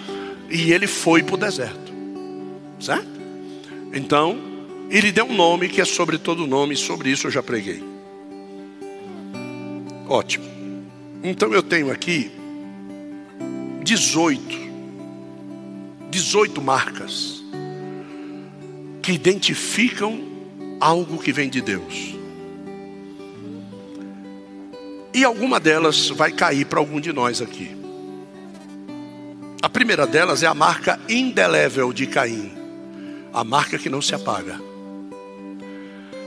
e 0.49 0.73
ele 0.73 0.87
foi 0.87 1.21
para 1.21 1.35
o 1.35 1.37
deserto. 1.37 1.93
Certo? 2.79 3.21
Então, 3.93 4.39
ele 4.89 5.11
deu 5.11 5.25
um 5.25 5.35
nome 5.35 5.69
que 5.69 5.79
é 5.79 5.85
sobre 5.85 6.17
todo 6.17 6.47
nome, 6.47 6.73
e 6.73 6.77
sobre 6.77 7.11
isso 7.11 7.27
eu 7.27 7.31
já 7.31 7.43
preguei. 7.43 7.83
Ótimo. 10.09 10.45
Então 11.23 11.53
eu 11.53 11.61
tenho 11.61 11.91
aqui 11.91 12.40
18, 13.83 14.57
18 16.09 16.61
marcas 16.61 17.43
que 19.01 19.11
identificam 19.11 20.21
algo 20.79 21.17
que 21.17 21.31
vem 21.31 21.49
de 21.49 21.61
Deus. 21.61 22.15
E 25.13 25.23
alguma 25.25 25.59
delas 25.59 26.09
vai 26.09 26.31
cair 26.31 26.65
para 26.65 26.79
algum 26.79 26.99
de 26.99 27.11
nós 27.11 27.41
aqui. 27.41 27.75
A 29.61 29.69
primeira 29.69 30.07
delas 30.07 30.41
é 30.43 30.47
a 30.47 30.53
marca 30.53 30.99
indelével 31.09 31.91
de 31.91 32.07
Caim, 32.07 32.51
a 33.33 33.43
marca 33.43 33.77
que 33.77 33.89
não 33.89 34.01
se 34.01 34.15
apaga. 34.15 34.59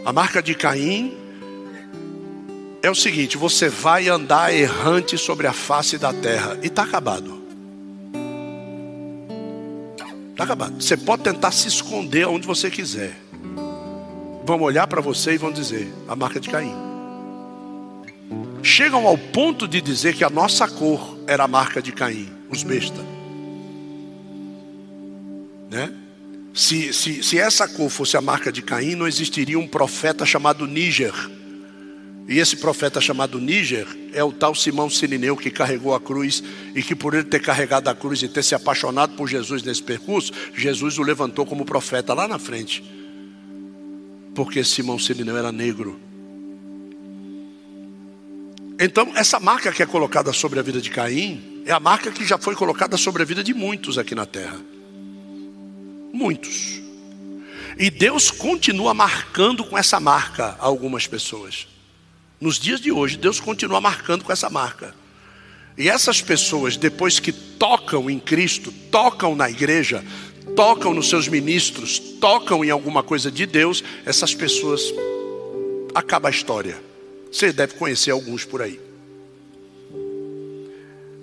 A 0.04 0.12
marca 0.12 0.42
de 0.42 0.54
Caim 0.54 1.16
é 2.82 2.90
o 2.90 2.94
seguinte: 2.94 3.36
você 3.36 3.68
vai 3.68 4.08
andar 4.08 4.54
errante 4.54 5.16
sobre 5.16 5.46
a 5.46 5.52
face 5.52 5.96
da 5.96 6.12
terra 6.12 6.58
e 6.62 6.66
está 6.66 6.82
acabado. 6.82 7.43
Está 10.34 10.42
acabado. 10.42 10.82
Você 10.82 10.96
pode 10.96 11.22
tentar 11.22 11.52
se 11.52 11.68
esconder 11.68 12.26
onde 12.26 12.44
você 12.44 12.68
quiser. 12.68 13.16
Vão 14.44 14.60
olhar 14.62 14.84
para 14.88 15.00
você 15.00 15.34
e 15.34 15.38
vão 15.38 15.52
dizer: 15.52 15.88
a 16.08 16.16
marca 16.16 16.40
de 16.40 16.50
Caim. 16.50 16.74
Chegam 18.60 19.06
ao 19.06 19.16
ponto 19.16 19.68
de 19.68 19.80
dizer 19.80 20.14
que 20.14 20.24
a 20.24 20.30
nossa 20.30 20.66
cor 20.66 21.16
era 21.28 21.44
a 21.44 21.48
marca 21.48 21.80
de 21.80 21.92
Caim, 21.92 22.28
os 22.50 22.64
bestas. 22.64 23.04
Né? 25.70 25.92
Se, 26.52 26.92
se, 26.92 27.22
se 27.22 27.38
essa 27.38 27.68
cor 27.68 27.88
fosse 27.88 28.16
a 28.16 28.20
marca 28.20 28.50
de 28.50 28.60
Caim, 28.60 28.96
não 28.96 29.06
existiria 29.06 29.58
um 29.58 29.68
profeta 29.68 30.26
chamado 30.26 30.66
Níger 30.66 31.14
e 32.26 32.38
esse 32.38 32.56
profeta 32.56 33.00
chamado 33.00 33.38
Níger 33.38 33.86
é 34.12 34.24
o 34.24 34.32
tal 34.32 34.54
Simão 34.54 34.88
Sirineu 34.88 35.36
que 35.36 35.50
carregou 35.50 35.94
a 35.94 36.00
cruz 36.00 36.42
e 36.74 36.82
que 36.82 36.94
por 36.94 37.12
ele 37.12 37.24
ter 37.24 37.40
carregado 37.40 37.88
a 37.90 37.94
cruz 37.94 38.22
e 38.22 38.28
ter 38.28 38.42
se 38.42 38.54
apaixonado 38.54 39.14
por 39.14 39.28
Jesus 39.28 39.62
nesse 39.62 39.82
percurso, 39.82 40.32
Jesus 40.56 40.98
o 40.98 41.02
levantou 41.02 41.44
como 41.44 41.66
profeta 41.66 42.14
lá 42.14 42.26
na 42.26 42.38
frente. 42.38 42.82
Porque 44.34 44.64
Simão 44.64 44.98
Sirineu 44.98 45.36
era 45.36 45.52
negro. 45.52 46.00
Então, 48.80 49.12
essa 49.14 49.38
marca 49.38 49.70
que 49.70 49.82
é 49.82 49.86
colocada 49.86 50.32
sobre 50.32 50.58
a 50.58 50.62
vida 50.62 50.80
de 50.80 50.90
Caim 50.90 51.62
é 51.66 51.72
a 51.72 51.78
marca 51.78 52.10
que 52.10 52.24
já 52.24 52.38
foi 52.38 52.54
colocada 52.54 52.96
sobre 52.96 53.22
a 53.22 53.26
vida 53.26 53.44
de 53.44 53.52
muitos 53.52 53.98
aqui 53.98 54.14
na 54.14 54.24
terra. 54.24 54.58
Muitos. 56.12 56.80
E 57.78 57.90
Deus 57.90 58.30
continua 58.30 58.94
marcando 58.94 59.62
com 59.62 59.76
essa 59.76 60.00
marca 60.00 60.56
algumas 60.58 61.06
pessoas. 61.06 61.73
Nos 62.40 62.58
dias 62.58 62.80
de 62.80 62.92
hoje, 62.92 63.16
Deus 63.16 63.40
continua 63.40 63.80
marcando 63.80 64.24
com 64.24 64.32
essa 64.32 64.50
marca. 64.50 64.94
E 65.76 65.88
essas 65.88 66.20
pessoas, 66.20 66.76
depois 66.76 67.18
que 67.18 67.32
tocam 67.32 68.08
em 68.08 68.18
Cristo, 68.18 68.72
tocam 68.90 69.34
na 69.34 69.50
igreja, 69.50 70.04
tocam 70.54 70.94
nos 70.94 71.08
seus 71.08 71.26
ministros, 71.26 71.98
tocam 71.98 72.64
em 72.64 72.70
alguma 72.70 73.02
coisa 73.02 73.30
de 73.30 73.46
Deus, 73.46 73.82
essas 74.04 74.34
pessoas 74.34 74.82
acaba 75.94 76.28
a 76.28 76.30
história. 76.30 76.80
Você 77.30 77.52
deve 77.52 77.74
conhecer 77.74 78.10
alguns 78.10 78.44
por 78.44 78.62
aí. 78.62 78.80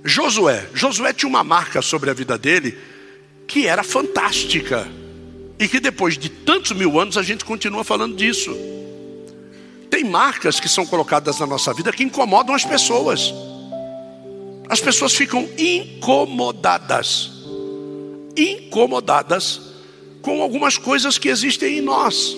Josué, 0.03 0.67
Josué 0.73 1.13
tinha 1.13 1.29
uma 1.29 1.43
marca 1.43 1.81
sobre 1.81 2.09
a 2.09 2.13
vida 2.13 2.37
dele 2.37 2.77
que 3.47 3.67
era 3.67 3.83
fantástica. 3.83 4.87
E 5.59 5.67
que 5.67 5.79
depois 5.79 6.17
de 6.17 6.27
tantos 6.27 6.71
mil 6.71 6.99
anos 6.99 7.17
a 7.17 7.23
gente 7.23 7.45
continua 7.45 7.83
falando 7.83 8.15
disso. 8.15 8.55
Tem 9.91 10.05
marcas 10.05 10.57
que 10.57 10.69
são 10.69 10.85
colocadas 10.85 11.37
na 11.37 11.45
nossa 11.45 11.73
vida 11.73 11.91
que 11.91 12.01
incomodam 12.01 12.55
as 12.55 12.63
pessoas. 12.63 13.33
As 14.69 14.79
pessoas 14.79 15.13
ficam 15.13 15.47
incomodadas, 15.57 17.29
incomodadas 18.37 19.59
com 20.21 20.41
algumas 20.41 20.77
coisas 20.77 21.17
que 21.17 21.27
existem 21.27 21.79
em 21.79 21.81
nós, 21.81 22.37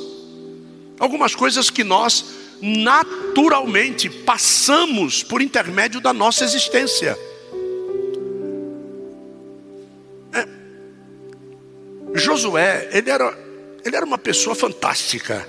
algumas 0.99 1.35
coisas 1.35 1.69
que 1.69 1.83
nós 1.83 2.25
naturalmente 2.59 4.09
passamos 4.09 5.21
por 5.21 5.39
intermédio 5.39 6.01
da 6.01 6.11
nossa 6.11 6.43
existência. 6.43 7.15
É. 10.33 10.47
Josué, 12.15 12.89
ele 12.93 13.11
era, 13.11 13.37
ele 13.85 13.95
era 13.95 14.05
uma 14.05 14.17
pessoa 14.17 14.55
fantástica 14.55 15.47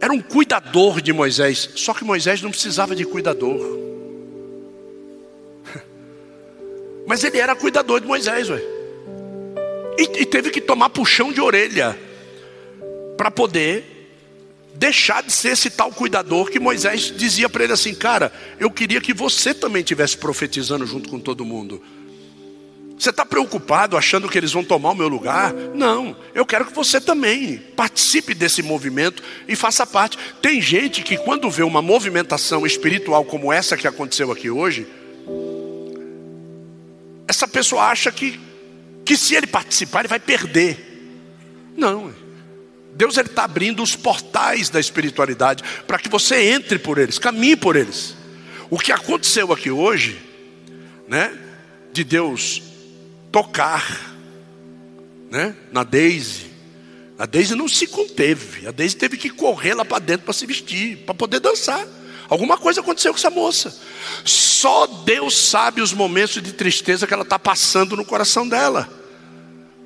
era 0.00 0.12
um 0.12 0.20
cuidador 0.20 1.00
de 1.00 1.12
Moisés. 1.12 1.70
Só 1.76 1.92
que 1.92 2.04
Moisés 2.04 2.40
não 2.40 2.50
precisava 2.50 2.96
de 2.96 3.04
cuidador. 3.04 3.60
Mas 7.06 7.22
ele 7.22 7.38
era 7.38 7.54
cuidador 7.54 8.00
de 8.00 8.06
Moisés, 8.06 8.48
ué. 8.48 8.60
E, 9.98 10.22
e 10.22 10.26
teve 10.26 10.50
que 10.50 10.60
tomar 10.60 10.88
puxão 10.88 11.30
de 11.30 11.40
orelha 11.40 11.98
para 13.16 13.30
poder 13.30 13.98
deixar 14.74 15.22
de 15.22 15.30
ser 15.30 15.50
esse 15.50 15.68
tal 15.68 15.92
cuidador 15.92 16.50
que 16.50 16.58
Moisés 16.58 17.12
dizia 17.14 17.50
para 17.50 17.64
ele 17.64 17.74
assim, 17.74 17.94
cara, 17.94 18.32
eu 18.58 18.70
queria 18.70 18.98
que 18.98 19.12
você 19.12 19.52
também 19.52 19.82
tivesse 19.82 20.16
profetizando 20.16 20.86
junto 20.86 21.10
com 21.10 21.20
todo 21.20 21.44
mundo. 21.44 21.82
Você 23.00 23.08
está 23.08 23.24
preocupado 23.24 23.96
achando 23.96 24.28
que 24.28 24.36
eles 24.36 24.52
vão 24.52 24.62
tomar 24.62 24.90
o 24.90 24.94
meu 24.94 25.08
lugar? 25.08 25.54
Não, 25.54 26.14
eu 26.34 26.44
quero 26.44 26.66
que 26.66 26.74
você 26.74 27.00
também 27.00 27.56
participe 27.74 28.34
desse 28.34 28.62
movimento 28.62 29.22
e 29.48 29.56
faça 29.56 29.86
parte. 29.86 30.18
Tem 30.42 30.60
gente 30.60 31.02
que, 31.02 31.16
quando 31.16 31.50
vê 31.50 31.62
uma 31.62 31.80
movimentação 31.80 32.66
espiritual 32.66 33.24
como 33.24 33.50
essa 33.50 33.74
que 33.74 33.88
aconteceu 33.88 34.30
aqui 34.30 34.50
hoje, 34.50 34.86
essa 37.26 37.48
pessoa 37.48 37.84
acha 37.84 38.12
que, 38.12 38.38
que 39.02 39.16
se 39.16 39.34
ele 39.34 39.46
participar, 39.46 40.00
ele 40.00 40.08
vai 40.08 40.20
perder. 40.20 40.76
Não, 41.74 42.14
Deus 42.94 43.16
está 43.16 43.44
abrindo 43.44 43.82
os 43.82 43.96
portais 43.96 44.68
da 44.68 44.78
espiritualidade 44.78 45.64
para 45.86 45.98
que 45.98 46.10
você 46.10 46.50
entre 46.50 46.78
por 46.78 46.98
eles, 46.98 47.18
caminhe 47.18 47.56
por 47.56 47.76
eles. 47.76 48.14
O 48.68 48.78
que 48.78 48.92
aconteceu 48.92 49.54
aqui 49.54 49.70
hoje, 49.70 50.20
né, 51.08 51.32
de 51.94 52.04
Deus 52.04 52.68
tocar, 53.30 54.16
né? 55.30 55.54
Na 55.72 55.84
Daisy. 55.84 56.50
A 57.18 57.26
Daisy 57.26 57.54
não 57.54 57.68
se 57.68 57.86
conteve. 57.86 58.66
A 58.66 58.70
Daisy 58.70 58.96
teve 58.96 59.16
que 59.16 59.28
correr 59.28 59.74
lá 59.74 59.84
para 59.84 59.98
dentro 59.98 60.24
para 60.24 60.32
se 60.32 60.46
vestir, 60.46 60.98
para 60.98 61.14
poder 61.14 61.38
dançar. 61.38 61.86
Alguma 62.30 62.56
coisa 62.56 62.80
aconteceu 62.80 63.12
com 63.12 63.18
essa 63.18 63.28
moça. 63.28 63.76
Só 64.24 64.86
Deus 64.86 65.36
sabe 65.36 65.82
os 65.82 65.92
momentos 65.92 66.40
de 66.40 66.52
tristeza 66.52 67.06
que 67.06 67.12
ela 67.12 67.24
está 67.24 67.38
passando 67.38 67.96
no 67.96 68.04
coração 68.04 68.48
dela. 68.48 68.88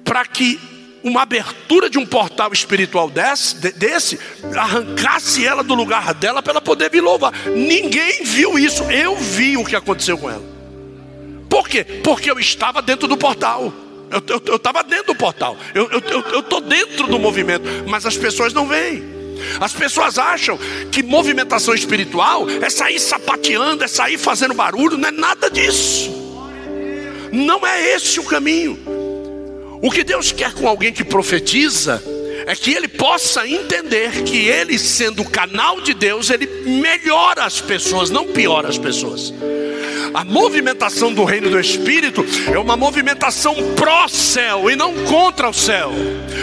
Para 0.05 0.25
que 0.27 0.61
uma 1.03 1.23
abertura 1.23 1.91
de 1.91 1.99
um 1.99 2.07
portal 2.07 2.53
espiritual 2.53 3.11
desse, 3.11 3.57
desse, 3.73 4.19
arrancasse 4.55 5.45
ela 5.45 5.65
do 5.65 5.75
lugar 5.75 6.15
dela 6.15 6.43
para 6.43 6.53
ela 6.53 6.61
poder 6.61 6.91
vir 6.91 7.01
louvar. 7.01 7.33
Ninguém 7.49 8.25
viu 8.25 8.59
isso. 8.59 8.85
Eu 8.85 9.17
vi 9.17 9.57
o 9.57 9.65
que 9.65 9.75
aconteceu 9.75 10.17
com 10.17 10.31
ela. 10.31 10.54
Por 11.55 11.69
quê? 11.69 11.85
Porque 11.85 12.29
eu 12.29 12.37
estava 12.41 12.83
dentro 12.83 13.07
do 13.07 13.17
portal. 13.17 13.73
Eu 14.11 14.57
estava 14.57 14.83
dentro 14.83 15.07
do 15.07 15.15
portal. 15.15 15.57
Eu 15.73 16.41
estou 16.41 16.61
dentro 16.61 17.07
do 17.07 17.17
movimento. 17.17 17.65
Mas 17.87 18.05
as 18.05 18.17
pessoas 18.17 18.53
não 18.53 18.67
veem. 18.67 19.05
As 19.61 19.73
pessoas 19.73 20.19
acham 20.19 20.59
que 20.91 21.01
movimentação 21.01 21.73
espiritual 21.73 22.51
é 22.51 22.69
sair 22.69 22.99
sapateando, 22.99 23.85
é 23.85 23.87
sair 23.87 24.19
fazendo 24.19 24.53
barulho, 24.53 24.99
não 24.99 25.09
é 25.09 25.13
nada 25.13 25.49
disso. 25.49 26.11
Não 27.31 27.65
é 27.65 27.95
esse 27.95 28.19
o 28.19 28.25
caminho. 28.25 28.77
O 29.81 29.93
que 29.93 30.03
Deus 30.03 30.33
quer 30.33 30.55
com 30.55 30.67
alguém 30.67 30.93
que 30.93 31.05
profetiza 31.05 32.03
é 32.47 32.55
que 32.55 32.73
ele 32.73 32.89
possa 32.89 33.47
entender 33.47 34.23
que 34.23 34.49
ele, 34.49 34.79
sendo 34.79 35.23
o 35.23 35.31
canal 35.31 35.81
de 35.81 35.95
Deus, 35.95 36.31
ele 36.31 36.47
melhora 36.65 37.45
as 37.45 37.61
pessoas, 37.61 38.11
não 38.11 38.27
piora 38.27 38.69
as 38.69 38.79
pessoas. 38.79 39.33
A 40.13 40.25
movimentação 40.25 41.13
do 41.13 41.25
reino 41.25 41.51
do 41.51 41.59
Espírito 41.59 42.25
é 42.53 42.59
uma 42.59 42.77
movimentação 42.77 43.55
pró-céu 43.75 44.71
e 44.71 44.77
não 44.77 44.95
contra 45.05 45.49
o 45.49 45.53
céu. 45.53 45.91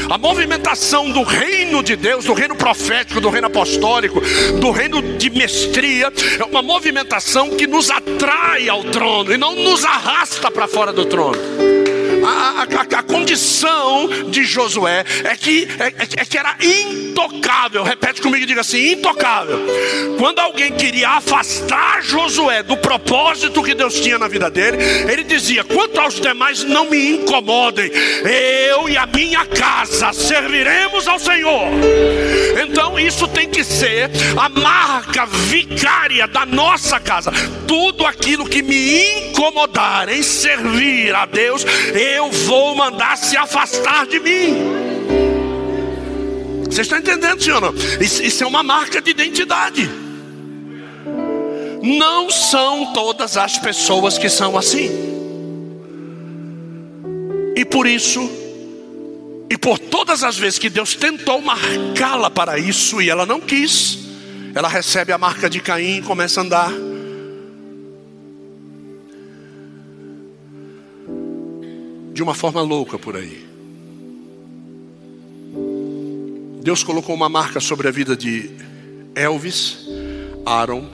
A 0.09 0.17
movimentação 0.17 1.09
do 1.09 1.23
reino 1.23 1.81
de 1.81 1.95
Deus, 1.95 2.25
do 2.25 2.33
reino 2.33 2.55
profético, 2.55 3.21
do 3.21 3.29
reino 3.29 3.47
apostólico, 3.47 4.21
do 4.59 4.71
reino 4.71 5.01
de 5.17 5.29
mestria, 5.29 6.11
é 6.37 6.43
uma 6.43 6.61
movimentação 6.61 7.51
que 7.51 7.65
nos 7.65 7.89
atrai 7.89 8.67
ao 8.67 8.83
trono 8.85 9.33
e 9.33 9.37
não 9.37 9.55
nos 9.55 9.85
arrasta 9.85 10.51
para 10.51 10.67
fora 10.67 10.91
do 10.91 11.05
trono 11.05 11.80
a, 12.25 12.63
a, 12.63 12.99
a 12.99 13.03
condição 13.03 14.07
de 14.29 14.43
Josué 14.43 15.03
é 15.23 15.35
que, 15.35 15.67
é, 15.79 15.87
é, 15.87 16.07
é 16.17 16.25
que 16.25 16.37
era 16.37 16.55
intocável. 16.61 17.83
Repete 17.83 18.21
comigo 18.21 18.43
e 18.43 18.47
diga 18.47 18.61
assim: 18.61 18.93
intocável. 18.93 19.59
Quando 20.17 20.39
alguém 20.39 20.71
queria 20.71 21.09
afastar 21.09 22.01
Josué 22.01 22.63
do 22.63 22.77
propósito 22.77 23.63
que 23.63 23.73
Deus 23.73 23.99
tinha 23.99 24.17
na 24.17 24.27
vida 24.27 24.49
dele, 24.49 24.77
ele 25.09 25.23
dizia: 25.23 25.63
quanto 25.63 25.99
aos 25.99 26.19
demais, 26.19 26.63
não 26.63 26.89
me 26.89 27.11
incomodem, 27.11 27.91
eu 28.69 28.89
e 28.89 28.97
a 28.97 29.05
minha 29.05 29.45
casa 29.45 30.13
serviremos 30.13 31.07
ao 31.07 31.19
Senhor. 31.19 31.67
Então, 32.63 32.99
isso 32.99 33.27
tem 33.27 33.49
que 33.49 33.63
ser 33.63 34.09
a 34.37 34.49
marca 34.49 35.25
vicária 35.25 36.27
da 36.27 36.45
nossa 36.45 36.99
casa. 36.99 37.31
Tudo 37.67 38.05
aquilo 38.05 38.45
que 38.45 38.61
me 38.61 39.29
incomodar 39.29 40.09
em 40.09 40.21
servir 40.21 41.13
a 41.15 41.25
Deus, 41.25 41.65
eu 41.93 42.10
vou 42.31 42.75
mandar 42.75 43.17
se 43.17 43.37
afastar 43.37 44.05
de 44.07 44.19
mim. 44.19 44.81
Vocês 46.65 46.87
estão 46.87 46.99
entendendo, 46.99 47.41
senhor? 47.41 47.59
Não? 47.59 47.73
Isso, 47.99 48.23
isso 48.23 48.43
é 48.43 48.47
uma 48.47 48.63
marca 48.63 49.01
de 49.01 49.11
identidade. 49.11 49.89
Não 51.81 52.29
são 52.29 52.93
todas 52.93 53.35
as 53.37 53.57
pessoas 53.57 54.17
que 54.17 54.29
são 54.29 54.57
assim. 54.57 54.89
E 57.55 57.65
por 57.65 57.85
isso, 57.85 58.29
e 59.49 59.57
por 59.57 59.77
todas 59.77 60.23
as 60.23 60.37
vezes 60.37 60.57
que 60.57 60.69
Deus 60.69 60.95
tentou 60.95 61.41
marcá-la 61.41 62.29
para 62.29 62.57
isso 62.57 63.01
e 63.01 63.09
ela 63.09 63.25
não 63.25 63.39
quis, 63.39 63.99
ela 64.55 64.69
recebe 64.69 65.11
a 65.11 65.17
marca 65.17 65.49
de 65.49 65.59
Caim 65.59 65.97
e 65.97 66.01
começa 66.01 66.39
a 66.39 66.43
andar 66.43 66.71
de 72.13 72.21
uma 72.21 72.33
forma 72.33 72.61
louca 72.61 72.99
por 72.99 73.15
aí. 73.15 73.51
Deus 76.61 76.83
colocou 76.83 77.15
uma 77.15 77.29
marca 77.29 77.59
sobre 77.59 77.87
a 77.87 77.91
vida 77.91 78.15
de 78.15 78.51
Elvis 79.15 79.87
Aaron 80.45 80.87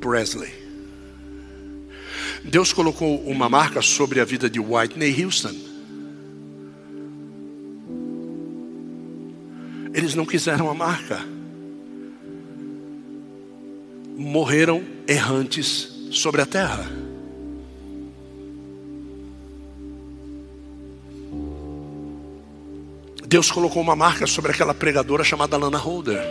Presley. 0.00 0.52
Deus 2.42 2.72
colocou 2.72 3.20
uma 3.22 3.48
marca 3.48 3.82
sobre 3.82 4.20
a 4.20 4.24
vida 4.24 4.48
de 4.48 4.58
Whitney 4.58 5.24
Houston. 5.24 5.54
Eles 9.94 10.14
não 10.14 10.26
quiseram 10.26 10.70
a 10.70 10.74
marca. 10.74 11.24
Morreram 14.16 14.82
errantes 15.06 16.08
sobre 16.10 16.40
a 16.40 16.46
terra. 16.46 17.05
Deus 23.26 23.50
colocou 23.50 23.82
uma 23.82 23.96
marca 23.96 24.26
sobre 24.26 24.52
aquela 24.52 24.72
pregadora 24.72 25.24
chamada 25.24 25.56
Lana 25.56 25.78
Holder. 25.78 26.22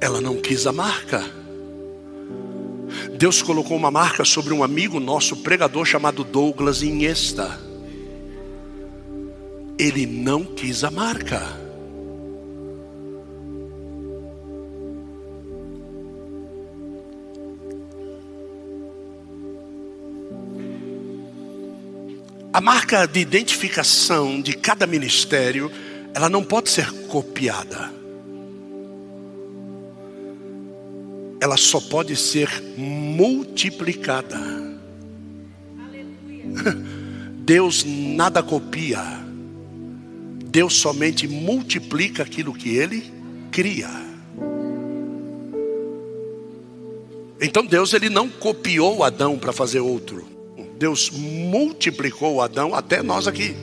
Ela 0.00 0.20
não 0.20 0.40
quis 0.40 0.66
a 0.66 0.72
marca. 0.72 1.22
Deus 3.18 3.42
colocou 3.42 3.76
uma 3.76 3.90
marca 3.90 4.24
sobre 4.24 4.54
um 4.54 4.64
amigo 4.64 4.98
nosso 4.98 5.36
pregador 5.36 5.84
chamado 5.84 6.24
Douglas 6.24 6.82
Inhesta. 6.82 7.60
Ele 9.78 10.06
não 10.06 10.44
quis 10.44 10.82
a 10.82 10.90
marca. 10.90 11.65
A 22.56 22.60
marca 22.62 23.04
de 23.04 23.20
identificação 23.20 24.40
de 24.40 24.56
cada 24.56 24.86
ministério, 24.86 25.70
ela 26.14 26.30
não 26.30 26.42
pode 26.42 26.70
ser 26.70 26.90
copiada. 27.06 27.92
Ela 31.38 31.58
só 31.58 31.78
pode 31.78 32.16
ser 32.16 32.48
multiplicada. 32.78 34.38
Deus 37.44 37.84
nada 37.84 38.42
copia. 38.42 39.02
Deus 40.46 40.76
somente 40.76 41.28
multiplica 41.28 42.22
aquilo 42.22 42.54
que 42.54 42.74
ele 42.74 43.12
cria. 43.52 43.90
Então 47.38 47.66
Deus 47.66 47.92
ele 47.92 48.08
não 48.08 48.30
copiou 48.30 49.04
Adão 49.04 49.38
para 49.38 49.52
fazer 49.52 49.80
outro. 49.80 50.35
Deus 50.78 51.10
multiplicou 51.10 52.40
Adão 52.40 52.74
até 52.74 53.02
nós 53.02 53.26
aqui. 53.26 53.56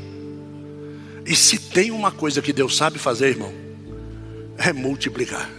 E 1.26 1.36
se 1.36 1.58
tem 1.58 1.92
uma 1.92 2.12
coisa 2.12 2.42
que 2.42 2.52
Deus 2.52 2.76
sabe 2.76 3.00
fazer, 3.00 3.30
irmão, 3.30 3.54
é 4.58 4.74
multiplicar. 4.74 5.50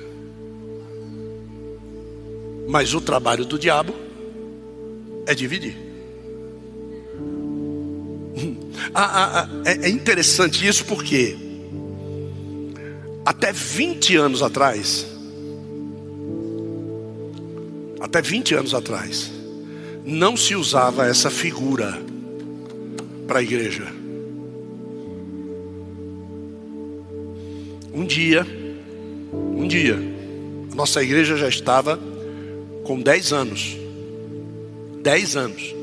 Mas 2.68 2.94
o 2.94 3.00
trabalho 3.00 3.44
do 3.44 3.58
diabo 3.58 3.94
é 5.26 5.34
dividir. 5.34 5.76
Ah, 8.96 9.02
ah, 9.02 9.40
ah, 9.40 9.62
é, 9.64 9.86
é 9.86 9.88
interessante 9.88 10.66
isso 10.66 10.84
porque 10.84 11.36
até 13.24 13.52
20 13.52 14.16
anos 14.16 14.42
atrás, 14.42 15.06
até 18.00 18.20
20 18.20 18.54
anos 18.54 18.74
atrás, 18.74 19.32
não 20.04 20.36
se 20.36 20.54
usava 20.54 21.06
essa 21.06 21.30
figura 21.30 21.98
para 23.26 23.38
a 23.38 23.42
igreja. 23.42 23.90
Um 27.92 28.04
dia, 28.04 28.46
um 29.32 29.66
dia, 29.66 29.98
a 30.70 30.74
nossa 30.74 31.02
igreja 31.02 31.36
já 31.36 31.48
estava 31.48 31.98
com 32.84 33.00
10 33.00 33.32
anos. 33.32 33.76
10 35.02 35.36
anos. 35.36 35.74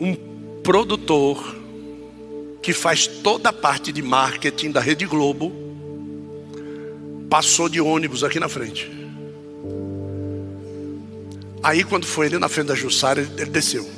Um 0.00 0.16
produtor 0.62 1.56
que 2.60 2.72
faz 2.72 3.06
toda 3.06 3.50
a 3.50 3.52
parte 3.52 3.92
de 3.92 4.02
marketing 4.02 4.72
da 4.72 4.80
Rede 4.80 5.06
Globo 5.06 5.52
passou 7.30 7.68
de 7.68 7.80
ônibus 7.80 8.24
aqui 8.24 8.40
na 8.40 8.48
frente. 8.48 8.95
Aí 11.62 11.84
quando 11.84 12.06
foi 12.06 12.26
ali 12.26 12.38
na 12.38 12.48
frente 12.48 12.68
da 12.68 12.74
Jussara, 12.74 13.20
ele, 13.20 13.50
desceu. 13.50 13.88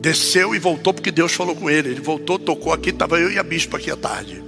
Desceu 0.00 0.54
e 0.54 0.58
voltou 0.58 0.92
porque 0.92 1.10
Deus 1.10 1.32
falou 1.32 1.54
com 1.54 1.70
ele. 1.70 1.90
Ele 1.90 2.00
voltou, 2.00 2.38
tocou 2.38 2.72
aqui, 2.72 2.90
estava 2.90 3.18
eu 3.18 3.30
e 3.30 3.38
a 3.38 3.42
bispa 3.42 3.76
aqui 3.76 3.90
à 3.90 3.96
tarde. 3.96 4.42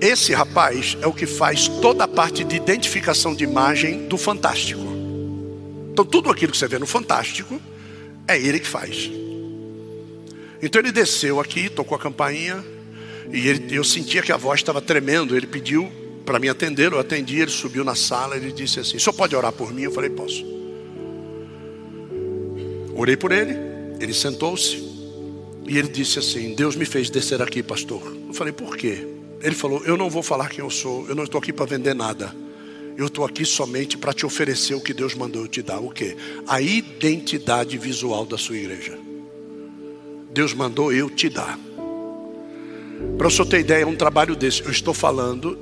Esse 0.00 0.32
rapaz 0.32 0.96
é 1.02 1.06
o 1.06 1.12
que 1.12 1.26
faz 1.26 1.68
toda 1.68 2.04
a 2.04 2.08
parte 2.08 2.42
de 2.42 2.56
identificação 2.56 3.34
de 3.34 3.44
imagem 3.44 4.08
do 4.08 4.16
Fantástico. 4.16 4.80
Então 5.92 6.04
tudo 6.04 6.30
aquilo 6.30 6.52
que 6.52 6.58
você 6.58 6.66
vê 6.66 6.78
no 6.78 6.86
Fantástico 6.86 7.60
é 8.26 8.38
ele 8.38 8.60
que 8.60 8.66
faz. 8.66 9.10
Então 10.62 10.80
ele 10.80 10.92
desceu 10.92 11.40
aqui, 11.40 11.68
tocou 11.68 11.96
a 11.96 11.98
campainha 11.98 12.62
E 13.32 13.48
ele, 13.48 13.76
eu 13.76 13.84
sentia 13.84 14.22
que 14.22 14.32
a 14.32 14.36
voz 14.36 14.60
estava 14.60 14.80
tremendo. 14.80 15.36
Ele 15.36 15.46
pediu 15.46 15.90
para 16.24 16.38
me 16.38 16.48
atender, 16.48 16.92
eu 16.92 16.98
atendi. 16.98 17.40
Ele 17.40 17.50
subiu 17.50 17.84
na 17.84 17.94
sala. 17.94 18.36
Ele 18.36 18.52
disse 18.52 18.80
assim: 18.80 18.98
Só 18.98 19.12
pode 19.12 19.34
orar 19.34 19.52
por 19.52 19.72
mim? 19.72 19.82
Eu 19.82 19.92
falei: 19.92 20.10
Posso. 20.10 20.44
Orei 22.94 23.16
por 23.16 23.32
ele. 23.32 23.54
Ele 24.00 24.14
sentou-se. 24.14 24.76
E 25.66 25.78
ele 25.78 25.88
disse 25.88 26.18
assim: 26.18 26.54
Deus 26.54 26.76
me 26.76 26.84
fez 26.84 27.10
descer 27.10 27.40
aqui, 27.42 27.62
pastor. 27.62 28.02
Eu 28.28 28.34
falei: 28.34 28.52
Por 28.52 28.76
quê? 28.76 29.06
Ele 29.42 29.54
falou: 29.54 29.82
Eu 29.84 29.96
não 29.96 30.10
vou 30.10 30.22
falar 30.22 30.48
quem 30.48 30.60
eu 30.60 30.70
sou. 30.70 31.08
Eu 31.08 31.14
não 31.14 31.24
estou 31.24 31.38
aqui 31.38 31.52
para 31.52 31.66
vender 31.66 31.94
nada. 31.94 32.34
Eu 32.96 33.06
estou 33.06 33.24
aqui 33.24 33.44
somente 33.44 33.96
para 33.96 34.12
te 34.12 34.26
oferecer 34.26 34.74
o 34.74 34.80
que 34.80 34.92
Deus 34.92 35.14
mandou 35.14 35.42
eu 35.42 35.48
te 35.48 35.62
dar. 35.62 35.80
O 35.80 35.90
que? 35.90 36.16
A 36.46 36.60
identidade 36.60 37.78
visual 37.78 38.26
da 38.26 38.36
sua 38.36 38.56
igreja. 38.56 38.98
Deus 40.32 40.52
mandou 40.52 40.92
eu 40.92 41.08
te 41.08 41.28
dar. 41.28 41.58
Para 43.16 43.26
o 43.26 43.30
senhor 43.30 43.46
ter 43.46 43.60
ideia, 43.60 43.84
é 43.84 43.86
um 43.86 43.96
trabalho 43.96 44.36
desse. 44.36 44.62
Eu 44.62 44.70
estou 44.70 44.92
falando 44.92 45.58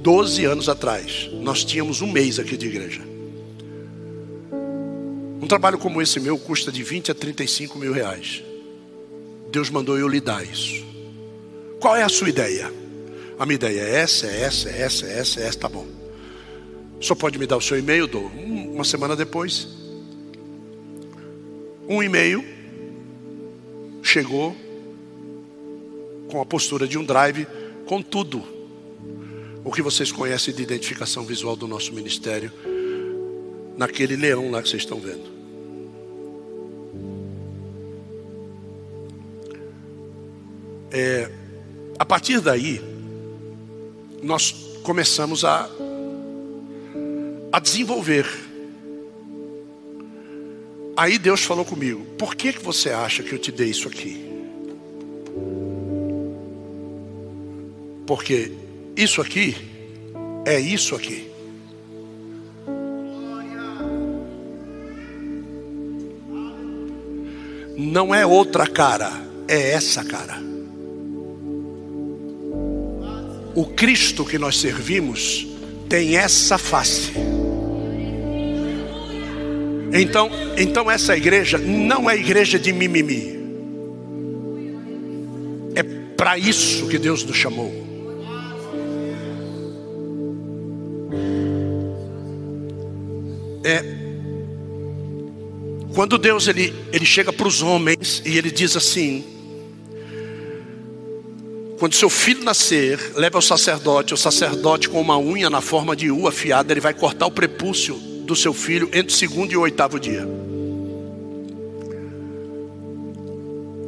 12 0.00 0.46
anos 0.46 0.68
atrás. 0.68 1.28
Nós 1.32 1.62
tínhamos 1.62 2.00
um 2.00 2.10
mês 2.10 2.38
aqui 2.38 2.56
de 2.56 2.66
igreja. 2.66 3.02
Um 5.40 5.46
trabalho 5.46 5.78
como 5.78 6.00
esse 6.00 6.18
meu 6.18 6.38
custa 6.38 6.72
de 6.72 6.82
20 6.82 7.10
a 7.10 7.14
35 7.14 7.78
mil 7.78 7.92
reais. 7.92 8.42
Deus 9.50 9.68
mandou 9.68 9.98
eu 9.98 10.08
lhe 10.08 10.20
dar 10.20 10.42
isso. 10.42 10.84
Qual 11.78 11.94
é 11.96 12.02
a 12.02 12.08
sua 12.08 12.30
ideia? 12.30 12.72
A 13.38 13.44
minha 13.44 13.56
ideia 13.56 13.80
é 13.80 13.96
essa, 13.96 14.26
é 14.26 14.42
essa, 14.42 14.70
é 14.70 14.82
essa, 14.82 15.06
é 15.06 15.18
essa, 15.18 15.40
é 15.40 15.46
essa, 15.46 15.58
tá 15.58 15.68
bom. 15.68 15.86
Só 17.00 17.14
pode 17.14 17.38
me 17.38 17.46
dar 17.46 17.56
o 17.56 17.60
seu 17.60 17.78
e-mail, 17.78 18.06
dou. 18.06 18.26
Uma 18.26 18.84
semana 18.84 19.14
depois, 19.14 19.68
um 21.88 22.02
e-mail 22.02 22.44
chegou 24.02 24.56
com 26.30 26.40
a 26.40 26.46
postura 26.46 26.86
de 26.86 26.96
um 26.96 27.04
drive, 27.04 27.46
com 27.86 28.00
tudo 28.00 28.59
o 29.64 29.70
que 29.70 29.82
vocês 29.82 30.10
conhecem 30.10 30.54
de 30.54 30.62
identificação 30.62 31.24
visual 31.24 31.54
do 31.54 31.68
nosso 31.68 31.92
ministério, 31.92 32.50
naquele 33.76 34.16
leão 34.16 34.50
lá 34.50 34.62
que 34.62 34.68
vocês 34.68 34.82
estão 34.82 34.98
vendo. 34.98 35.40
É, 40.92 41.30
a 41.98 42.04
partir 42.04 42.40
daí, 42.40 42.80
nós 44.22 44.52
começamos 44.82 45.44
a, 45.44 45.68
a 47.52 47.60
desenvolver. 47.60 48.26
Aí 50.96 51.18
Deus 51.18 51.42
falou 51.42 51.64
comigo: 51.64 52.04
por 52.18 52.34
que, 52.34 52.52
que 52.54 52.62
você 52.62 52.90
acha 52.90 53.22
que 53.22 53.32
eu 53.32 53.38
te 53.38 53.52
dei 53.52 53.68
isso 53.68 53.86
aqui? 53.86 54.28
Porque 58.06 58.52
isso 59.02 59.20
aqui 59.20 59.56
é 60.44 60.58
isso 60.58 60.94
aqui. 60.94 61.30
Não 67.76 68.14
é 68.14 68.26
outra 68.26 68.66
cara, 68.66 69.10
é 69.48 69.72
essa 69.72 70.04
cara. 70.04 70.38
O 73.54 73.64
Cristo 73.64 74.24
que 74.24 74.38
nós 74.38 74.58
servimos 74.58 75.46
tem 75.88 76.16
essa 76.16 76.58
face. 76.58 77.12
Então, 79.92 80.30
então 80.56 80.90
essa 80.90 81.16
igreja 81.16 81.58
não 81.58 82.08
é 82.08 82.16
igreja 82.16 82.58
de 82.58 82.72
mimimi. 82.72 83.40
É 85.74 85.82
para 86.16 86.38
isso 86.38 86.86
que 86.86 86.98
Deus 86.98 87.24
nos 87.24 87.36
chamou. 87.36 87.89
É 93.70 94.00
quando 95.94 96.16
Deus 96.18 96.46
ele, 96.46 96.72
ele 96.92 97.04
chega 97.04 97.32
para 97.32 97.48
os 97.48 97.62
homens 97.62 98.22
e 98.24 98.38
ele 98.38 98.50
diz 98.50 98.76
assim: 98.76 99.24
quando 101.78 101.94
seu 101.94 102.08
filho 102.08 102.44
nascer, 102.44 103.12
leva 103.16 103.38
ao 103.38 103.42
sacerdote, 103.42 104.14
o 104.14 104.16
sacerdote 104.16 104.88
com 104.88 105.00
uma 105.00 105.18
unha 105.18 105.50
na 105.50 105.60
forma 105.60 105.96
de 105.96 106.10
U 106.10 106.28
afiada, 106.28 106.72
ele 106.72 106.80
vai 106.80 106.94
cortar 106.94 107.26
o 107.26 107.30
prepúcio 107.30 107.94
do 108.24 108.36
seu 108.36 108.54
filho 108.54 108.88
entre 108.92 109.12
o 109.12 109.16
segundo 109.16 109.52
e 109.52 109.56
o 109.56 109.62
oitavo 109.62 109.98
dia. 109.98 110.26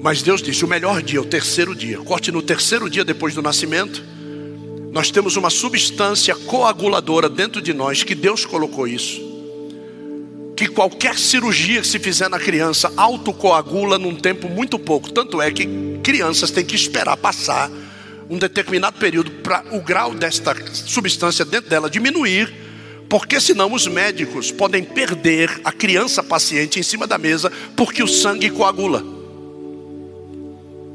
Mas 0.03 0.23
Deus 0.23 0.43
disse: 0.43 0.65
o 0.65 0.69
melhor 0.69 1.03
dia, 1.03 1.23
o 1.23 1.25
terceiro 1.25 1.75
dia. 1.75 1.99
Corte 1.99 2.33
no 2.33 2.43
terceiro 2.43 2.91
dia 2.91 3.05
depois 3.05 3.35
do 3.35 3.41
nascimento. 3.41 4.03
Nós 4.91 5.11
temos 5.11 5.37
uma 5.37 5.49
substância 5.49 6.35
coaguladora 6.35 7.29
dentro 7.29 7.63
de 7.63 7.73
nós, 7.73 8.03
que 8.03 8.15
Deus 8.15 8.45
colocou 8.45 8.87
isso. 8.87 9.32
Que 10.57 10.67
qualquer 10.67 11.19
cirurgia 11.19 11.81
que 11.81 11.87
se 11.87 11.99
fizer 11.99 12.29
na 12.29 12.39
criança 12.39 12.93
autocoagula 12.97 13.99
num 13.99 14.15
tempo 14.15 14.49
muito 14.49 14.79
pouco. 14.79 15.11
Tanto 15.11 15.41
é 15.41 15.51
que 15.51 15.67
crianças 16.03 16.51
têm 16.51 16.65
que 16.65 16.77
esperar 16.77 17.17
passar 17.17 17.71
um 18.29 18.39
determinado 18.39 18.99
período 18.99 19.31
para 19.43 19.65
o 19.73 19.81
grau 19.81 20.15
desta 20.15 20.55
substância 20.73 21.45
dentro 21.45 21.69
dela 21.69 21.91
diminuir, 21.91 22.53
porque 23.09 23.39
senão 23.41 23.73
os 23.73 23.87
médicos 23.87 24.51
podem 24.51 24.83
perder 24.83 25.61
a 25.65 25.71
criança 25.71 26.23
paciente 26.23 26.81
em 26.81 26.83
cima 26.83 27.07
da 27.07 27.19
mesa 27.19 27.53
porque 27.77 28.03
o 28.03 28.09
sangue 28.09 28.49
coagula. 28.49 29.05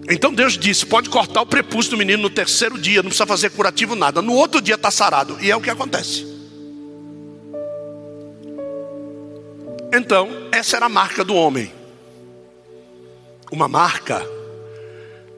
Então 0.10 0.34
Deus 0.34 0.58
disse: 0.58 0.86
pode 0.86 1.10
cortar 1.10 1.42
o 1.42 1.46
prepúcio 1.46 1.92
do 1.92 1.98
menino 1.98 2.24
no 2.24 2.30
terceiro 2.30 2.78
dia, 2.80 3.04
não 3.04 3.10
precisa 3.10 3.26
fazer 3.26 3.52
curativo 3.52 3.96
nada. 3.96 4.22
No 4.22 4.34
outro 4.34 4.62
dia 4.62 4.76
está 4.76 4.90
sarado, 4.90 5.38
e 5.42 5.52
é 5.52 5.56
o 5.56 5.62
que 5.62 5.70
acontece. 5.70 6.37
Então, 9.94 10.30
essa 10.52 10.76
era 10.76 10.88
a 10.88 10.90
marca 10.90 11.24
do 11.24 11.34
homem, 11.34 11.72
uma 13.52 13.68
marca 13.68 14.22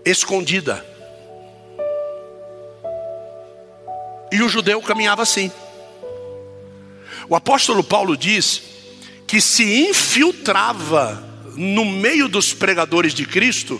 escondida. 0.04 0.86
E 4.32 4.42
o 4.42 4.50
judeu 4.50 4.82
caminhava 4.82 5.22
assim. 5.22 5.52
O 7.28 7.36
apóstolo 7.36 7.84
Paulo 7.84 8.18
diz 8.18 8.62
que 9.28 9.40
se 9.40 9.88
infiltrava 9.88 11.24
no 11.56 11.86
meio 11.86 12.28
dos 12.28 12.54
pregadores 12.54 13.14
de 13.14 13.26
Cristo, 13.26 13.80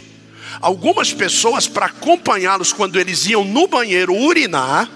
algumas 0.62 1.14
pessoas 1.14 1.68
para 1.68 1.88
acompanhá-los 1.88 2.74
quando 2.74 3.00
eles 3.00 3.26
iam 3.26 3.44
no 3.44 3.68
banheiro 3.68 4.14
urinar, 4.14 4.90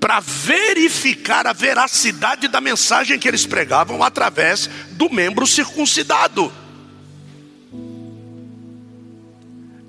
para 0.00 0.20
verificar 0.20 1.46
a 1.46 1.52
veracidade 1.52 2.48
da 2.48 2.60
mensagem 2.60 3.18
que 3.18 3.26
eles 3.26 3.46
pregavam 3.46 4.02
através 4.02 4.68
do 4.92 5.10
membro 5.10 5.46
circuncidado. 5.46 6.52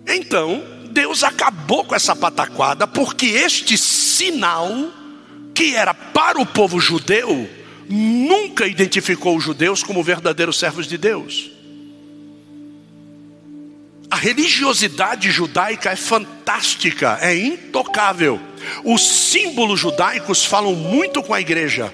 Então, 0.07 0.63
Deus 0.91 1.23
acabou 1.23 1.85
com 1.85 1.95
essa 1.95 2.15
pataquada, 2.15 2.87
porque 2.87 3.27
este 3.27 3.77
sinal, 3.77 4.71
que 5.53 5.75
era 5.75 5.93
para 5.93 6.41
o 6.41 6.45
povo 6.45 6.79
judeu, 6.79 7.47
nunca 7.87 8.65
identificou 8.65 9.37
os 9.37 9.43
judeus 9.43 9.83
como 9.83 10.03
verdadeiros 10.03 10.57
servos 10.57 10.87
de 10.87 10.97
Deus. 10.97 11.51
A 14.09 14.15
religiosidade 14.15 15.29
judaica 15.29 15.91
é 15.91 15.95
fantástica, 15.95 17.19
é 17.21 17.37
intocável. 17.37 18.39
Os 18.83 19.07
símbolos 19.07 19.79
judaicos 19.79 20.45
falam 20.45 20.75
muito 20.75 21.21
com 21.23 21.33
a 21.33 21.41
igreja, 21.41 21.93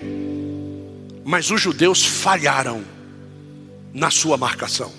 mas 1.24 1.50
os 1.52 1.62
judeus 1.62 2.04
falharam 2.04 2.84
na 3.94 4.12
sua 4.12 4.38
marcação. 4.38 4.92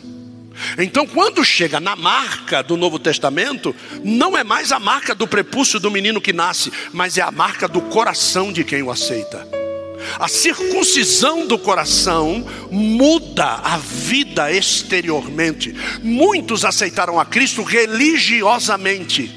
Então, 0.79 1.07
quando 1.07 1.45
chega 1.45 1.79
na 1.79 1.95
marca 1.95 2.63
do 2.63 2.77
Novo 2.77 2.99
Testamento, 2.99 3.75
não 4.03 4.37
é 4.37 4.43
mais 4.43 4.73
a 4.73 4.79
marca 4.79 5.15
do 5.15 5.27
prepúcio 5.27 5.79
do 5.79 5.91
menino 5.91 6.21
que 6.21 6.33
nasce, 6.33 6.73
mas 6.93 7.19
é 7.19 7.23
a 7.23 7.31
marca 7.31 7.69
do 7.69 7.81
coração 7.83 8.53
de 8.53 8.65
quem 8.65 8.83
o 8.83 8.91
aceita. 8.91 9.47
A 10.19 10.29
circuncisão 10.29 11.47
do 11.47 11.59
coração 11.59 12.45
muda 12.71 13.45
a 13.45 13.79
vida 13.79 14.53
exteriormente. 14.53 15.75
Muitos 16.03 16.65
aceitaram 16.65 17.19
a 17.19 17.25
Cristo 17.25 17.63
religiosamente, 17.63 19.31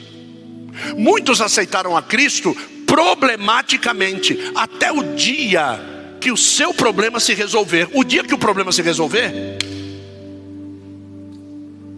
muitos 0.97 1.41
aceitaram 1.41 1.95
a 1.95 2.01
Cristo 2.01 2.55
problematicamente, 2.85 4.51
até 4.55 4.91
o 4.91 5.15
dia 5.15 5.79
que 6.19 6.31
o 6.31 6.37
seu 6.37 6.73
problema 6.73 7.19
se 7.19 7.33
resolver. 7.33 7.87
O 7.93 8.03
dia 8.03 8.23
que 8.23 8.33
o 8.33 8.37
problema 8.37 8.71
se 8.71 8.81
resolver, 8.81 9.57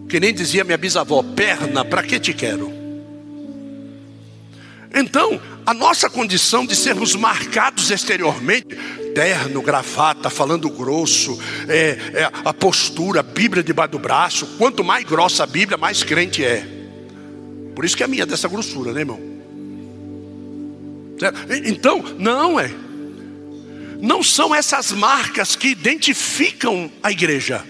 que 0.07 0.19
nem 0.19 0.34
dizia 0.34 0.63
minha 0.63 0.77
bisavó, 0.77 1.23
perna, 1.23 1.84
para 1.84 2.03
que 2.03 2.19
te 2.19 2.34
quero? 2.34 2.71
Então, 4.93 5.41
a 5.65 5.73
nossa 5.73 6.09
condição 6.09 6.65
de 6.65 6.75
sermos 6.75 7.15
marcados 7.15 7.89
exteriormente, 7.89 8.75
terno, 9.15 9.61
gravata, 9.61 10.29
falando 10.29 10.69
grosso, 10.69 11.39
é, 11.67 11.97
é, 12.13 12.32
a 12.43 12.53
postura, 12.53 13.21
a 13.21 13.23
Bíblia 13.23 13.63
debaixo 13.63 13.91
do 13.93 13.99
braço, 13.99 14.45
quanto 14.57 14.84
mais 14.84 15.05
grossa 15.05 15.43
a 15.43 15.47
Bíblia, 15.47 15.77
mais 15.77 16.03
crente 16.03 16.43
é. 16.43 16.80
Por 17.76 17.86
isso 17.86 17.95
que 17.95 18.03
a 18.03 18.07
minha 18.07 18.24
é 18.24 18.26
dessa 18.26 18.47
grossura, 18.47 18.91
né, 18.91 19.01
irmão? 19.01 19.19
Então, 21.65 22.03
não 22.17 22.59
é. 22.59 22.72
Não 24.01 24.24
são 24.24 24.53
essas 24.53 24.91
marcas 24.91 25.55
que 25.55 25.67
identificam 25.67 26.91
a 27.03 27.11
igreja. 27.11 27.63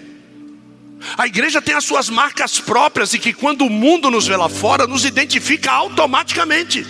A 1.18 1.26
igreja 1.26 1.60
tem 1.60 1.74
as 1.74 1.84
suas 1.84 2.08
marcas 2.08 2.58
próprias 2.60 3.12
e 3.12 3.18
que 3.18 3.32
quando 3.32 3.66
o 3.66 3.70
mundo 3.70 4.10
nos 4.10 4.26
vê 4.26 4.36
lá 4.36 4.48
fora, 4.48 4.86
nos 4.86 5.04
identifica 5.04 5.70
automaticamente. 5.70 6.86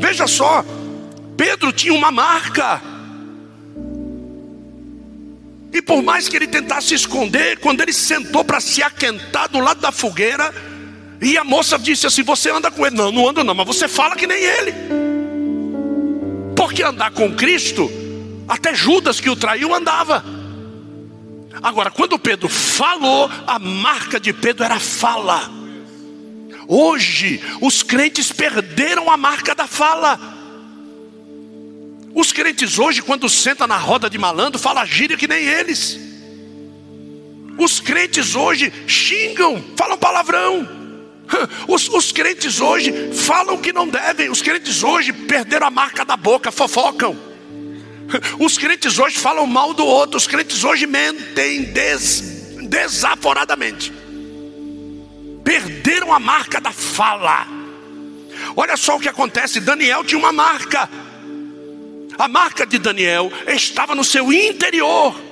Veja 0.00 0.26
só, 0.26 0.64
Pedro 1.36 1.72
tinha 1.72 1.94
uma 1.94 2.10
marca. 2.10 2.82
E 5.72 5.82
por 5.82 6.02
mais 6.02 6.28
que 6.28 6.36
ele 6.36 6.46
tentasse 6.46 6.94
esconder, 6.94 7.58
quando 7.58 7.80
ele 7.80 7.92
sentou 7.92 8.44
para 8.44 8.60
se 8.60 8.82
aquentar 8.82 9.48
do 9.48 9.58
lado 9.58 9.80
da 9.80 9.92
fogueira, 9.92 10.52
e 11.20 11.38
a 11.38 11.44
moça 11.44 11.78
disse 11.78 12.06
assim: 12.06 12.22
Você 12.22 12.50
anda 12.50 12.70
com 12.70 12.86
ele? 12.86 12.96
Não, 12.96 13.10
não 13.10 13.28
ando 13.28 13.44
não, 13.44 13.54
mas 13.54 13.66
você 13.66 13.88
fala 13.88 14.16
que 14.16 14.26
nem 14.26 14.42
ele. 14.42 14.74
Porque 16.56 16.82
andar 16.82 17.10
com 17.10 17.34
Cristo, 17.34 17.90
até 18.48 18.74
Judas 18.74 19.20
que 19.20 19.30
o 19.30 19.36
traiu 19.36 19.74
andava. 19.74 20.24
Agora, 21.62 21.90
quando 21.90 22.18
Pedro 22.18 22.48
falou, 22.48 23.30
a 23.46 23.58
marca 23.58 24.18
de 24.18 24.32
Pedro 24.32 24.64
era 24.64 24.78
fala. 24.78 25.50
Hoje, 26.66 27.42
os 27.60 27.82
crentes 27.82 28.32
perderam 28.32 29.10
a 29.10 29.16
marca 29.16 29.54
da 29.54 29.66
fala. 29.66 30.18
Os 32.14 32.32
crentes 32.32 32.78
hoje, 32.78 33.02
quando 33.02 33.28
senta 33.28 33.66
na 33.66 33.76
roda 33.76 34.08
de 34.08 34.18
malandro, 34.18 34.58
fala 34.58 34.84
gíria 34.84 35.16
que 35.16 35.26
nem 35.26 35.44
eles. 35.44 35.98
Os 37.58 37.80
crentes 37.80 38.34
hoje 38.34 38.72
xingam, 38.86 39.62
falam 39.76 39.96
palavrão. 39.96 40.83
Os, 41.66 41.88
os, 41.88 42.12
crentes 42.12 42.60
hoje 42.60 42.92
falam 43.14 43.58
que 43.58 43.72
não 43.72 43.88
devem. 43.88 44.30
Os 44.30 44.42
crentes 44.42 44.82
hoje 44.82 45.12
perderam 45.12 45.66
a 45.66 45.70
marca 45.70 46.04
da 46.04 46.16
boca, 46.16 46.52
fofocam. 46.52 47.16
Os 48.38 48.58
crentes 48.58 48.98
hoje 48.98 49.18
falam 49.18 49.46
mal 49.46 49.72
do 49.72 49.84
outro. 49.84 50.16
Os 50.16 50.26
crentes 50.26 50.62
hoje 50.62 50.86
mentem 50.86 51.62
des, 51.62 52.20
desaforadamente. 52.68 53.92
Perderam 55.42 56.12
a 56.12 56.18
marca 56.18 56.60
da 56.60 56.72
fala. 56.72 57.46
Olha 58.56 58.76
só 58.76 58.96
o 58.96 59.00
que 59.00 59.08
acontece: 59.08 59.60
Daniel 59.60 60.04
tinha 60.04 60.18
uma 60.18 60.32
marca. 60.32 60.88
A 62.18 62.28
marca 62.28 62.64
de 62.64 62.78
Daniel 62.78 63.32
estava 63.46 63.94
no 63.94 64.04
seu 64.04 64.32
interior. 64.32 65.23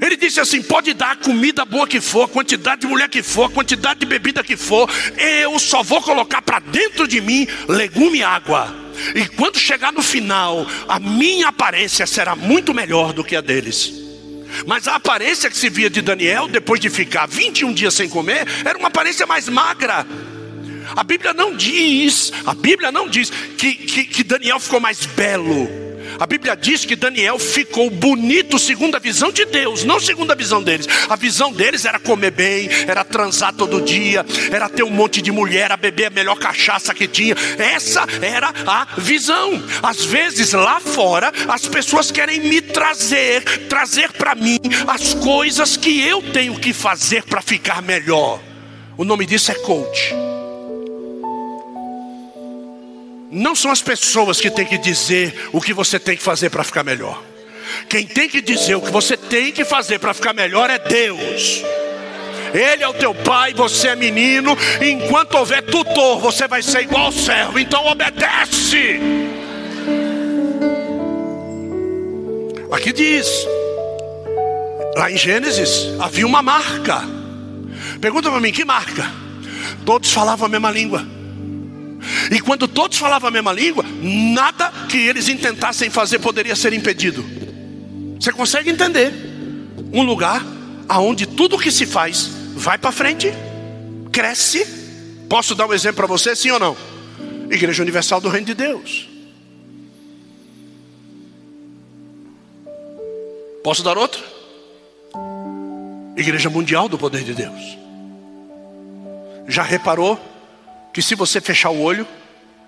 Ele 0.00 0.16
disse 0.16 0.40
assim: 0.40 0.62
pode 0.62 0.94
dar 0.94 1.12
a 1.12 1.16
comida 1.16 1.64
boa 1.64 1.86
que 1.86 2.00
for, 2.00 2.24
a 2.24 2.28
quantidade 2.28 2.82
de 2.82 2.86
mulher 2.86 3.08
que 3.08 3.22
for, 3.22 3.44
a 3.44 3.50
quantidade 3.50 4.00
de 4.00 4.06
bebida 4.06 4.42
que 4.42 4.56
for, 4.56 4.88
eu 5.16 5.58
só 5.58 5.82
vou 5.82 6.00
colocar 6.00 6.40
para 6.40 6.58
dentro 6.58 7.06
de 7.06 7.20
mim 7.20 7.46
legume 7.68 8.18
e 8.18 8.22
água. 8.22 8.74
E 9.14 9.26
quando 9.28 9.58
chegar 9.58 9.92
no 9.92 10.02
final, 10.02 10.66
a 10.88 10.98
minha 10.98 11.48
aparência 11.48 12.06
será 12.06 12.34
muito 12.34 12.74
melhor 12.74 13.12
do 13.12 13.24
que 13.24 13.36
a 13.36 13.40
deles. 13.40 13.92
Mas 14.66 14.88
a 14.88 14.96
aparência 14.96 15.48
que 15.48 15.56
se 15.56 15.68
via 15.68 15.88
de 15.88 16.02
Daniel, 16.02 16.48
depois 16.48 16.80
de 16.80 16.90
ficar 16.90 17.26
21 17.26 17.72
dias 17.72 17.94
sem 17.94 18.08
comer, 18.08 18.46
era 18.64 18.78
uma 18.78 18.88
aparência 18.88 19.26
mais 19.26 19.48
magra. 19.48 20.06
A 20.96 21.04
Bíblia 21.04 21.32
não 21.32 21.54
diz, 21.54 22.32
a 22.44 22.54
Bíblia 22.54 22.90
não 22.90 23.08
diz 23.08 23.30
que, 23.56 23.74
que, 23.74 24.04
que 24.04 24.24
Daniel 24.24 24.58
ficou 24.58 24.80
mais 24.80 25.06
belo. 25.06 25.89
A 26.18 26.26
Bíblia 26.26 26.56
diz 26.56 26.84
que 26.84 26.96
Daniel 26.96 27.38
ficou 27.38 27.90
bonito 27.90 28.58
segundo 28.58 28.96
a 28.96 28.98
visão 28.98 29.30
de 29.30 29.44
Deus, 29.44 29.84
não 29.84 30.00
segundo 30.00 30.30
a 30.30 30.34
visão 30.34 30.62
deles. 30.62 30.86
A 31.08 31.16
visão 31.16 31.52
deles 31.52 31.84
era 31.84 31.98
comer 31.98 32.30
bem, 32.30 32.68
era 32.86 33.04
transar 33.04 33.52
todo 33.52 33.80
dia, 33.80 34.24
era 34.50 34.68
ter 34.68 34.82
um 34.82 34.90
monte 34.90 35.22
de 35.22 35.32
mulher, 35.32 35.74
beber 35.76 36.06
a 36.06 36.10
melhor 36.10 36.38
cachaça 36.38 36.94
que 36.94 37.08
tinha. 37.08 37.34
Essa 37.58 38.04
era 38.20 38.52
a 38.66 38.86
visão. 38.98 39.62
Às 39.82 40.04
vezes 40.04 40.52
lá 40.52 40.80
fora, 40.80 41.32
as 41.48 41.66
pessoas 41.66 42.10
querem 42.10 42.40
me 42.40 42.60
trazer, 42.60 43.42
trazer 43.68 44.12
para 44.12 44.34
mim 44.34 44.58
as 44.86 45.14
coisas 45.14 45.76
que 45.76 46.00
eu 46.06 46.22
tenho 46.32 46.58
que 46.58 46.72
fazer 46.72 47.24
para 47.24 47.42
ficar 47.42 47.82
melhor. 47.82 48.40
O 48.96 49.04
nome 49.04 49.24
disso 49.26 49.50
é 49.50 49.54
coach. 49.54 50.29
Não 53.30 53.54
são 53.54 53.70
as 53.70 53.80
pessoas 53.80 54.40
que 54.40 54.50
têm 54.50 54.66
que 54.66 54.76
dizer 54.76 55.48
o 55.52 55.60
que 55.60 55.72
você 55.72 55.98
tem 55.98 56.16
que 56.16 56.22
fazer 56.22 56.50
para 56.50 56.64
ficar 56.64 56.82
melhor. 56.82 57.22
Quem 57.88 58.04
tem 58.04 58.28
que 58.28 58.40
dizer 58.40 58.74
o 58.74 58.80
que 58.80 58.90
você 58.90 59.16
tem 59.16 59.52
que 59.52 59.64
fazer 59.64 60.00
para 60.00 60.12
ficar 60.12 60.32
melhor 60.32 60.68
é 60.68 60.78
Deus. 60.78 61.62
Ele 62.52 62.82
é 62.82 62.88
o 62.88 62.94
teu 62.94 63.14
pai, 63.14 63.54
você 63.54 63.88
é 63.88 63.96
menino. 63.96 64.56
Enquanto 64.80 65.34
houver 65.34 65.62
tutor, 65.62 66.18
você 66.18 66.48
vai 66.48 66.62
ser 66.62 66.82
igual 66.82 67.06
ao 67.06 67.12
servo. 67.12 67.60
Então 67.60 67.86
obedece. 67.86 68.98
Aqui 72.72 72.92
diz, 72.92 73.28
lá 74.96 75.10
em 75.10 75.16
Gênesis, 75.16 75.88
havia 76.00 76.26
uma 76.26 76.42
marca. 76.42 77.02
Pergunta 78.00 78.28
para 78.28 78.40
mim: 78.40 78.50
que 78.50 78.64
marca? 78.64 79.08
Todos 79.84 80.12
falavam 80.12 80.46
a 80.46 80.48
mesma 80.48 80.70
língua. 80.72 81.19
E 82.30 82.40
quando 82.40 82.66
todos 82.66 82.98
falavam 82.98 83.28
a 83.28 83.30
mesma 83.30 83.52
língua, 83.52 83.84
nada 84.02 84.72
que 84.88 84.96
eles 84.96 85.28
intentassem 85.28 85.90
fazer 85.90 86.18
poderia 86.18 86.56
ser 86.56 86.72
impedido. 86.72 87.24
Você 88.18 88.32
consegue 88.32 88.70
entender? 88.70 89.12
Um 89.92 90.02
lugar 90.02 90.44
aonde 90.88 91.26
tudo 91.26 91.58
que 91.58 91.70
se 91.70 91.86
faz 91.86 92.30
vai 92.54 92.78
para 92.78 92.92
frente, 92.92 93.32
cresce. 94.12 94.66
Posso 95.28 95.54
dar 95.54 95.66
um 95.66 95.72
exemplo 95.72 95.96
para 95.96 96.06
você, 96.06 96.34
sim 96.34 96.50
ou 96.50 96.58
não? 96.58 96.76
Igreja 97.50 97.82
Universal 97.82 98.20
do 98.20 98.28
Reino 98.28 98.46
de 98.46 98.54
Deus. 98.54 99.08
Posso 103.62 103.82
dar 103.82 103.96
outra? 103.98 104.22
Igreja 106.16 106.50
Mundial 106.50 106.88
do 106.88 106.98
Poder 106.98 107.22
de 107.22 107.34
Deus. 107.34 107.78
Já 109.48 109.62
reparou 109.62 110.18
que 110.92 111.02
se 111.02 111.14
você 111.14 111.40
fechar 111.40 111.70
o 111.70 111.80
olho, 111.80 112.06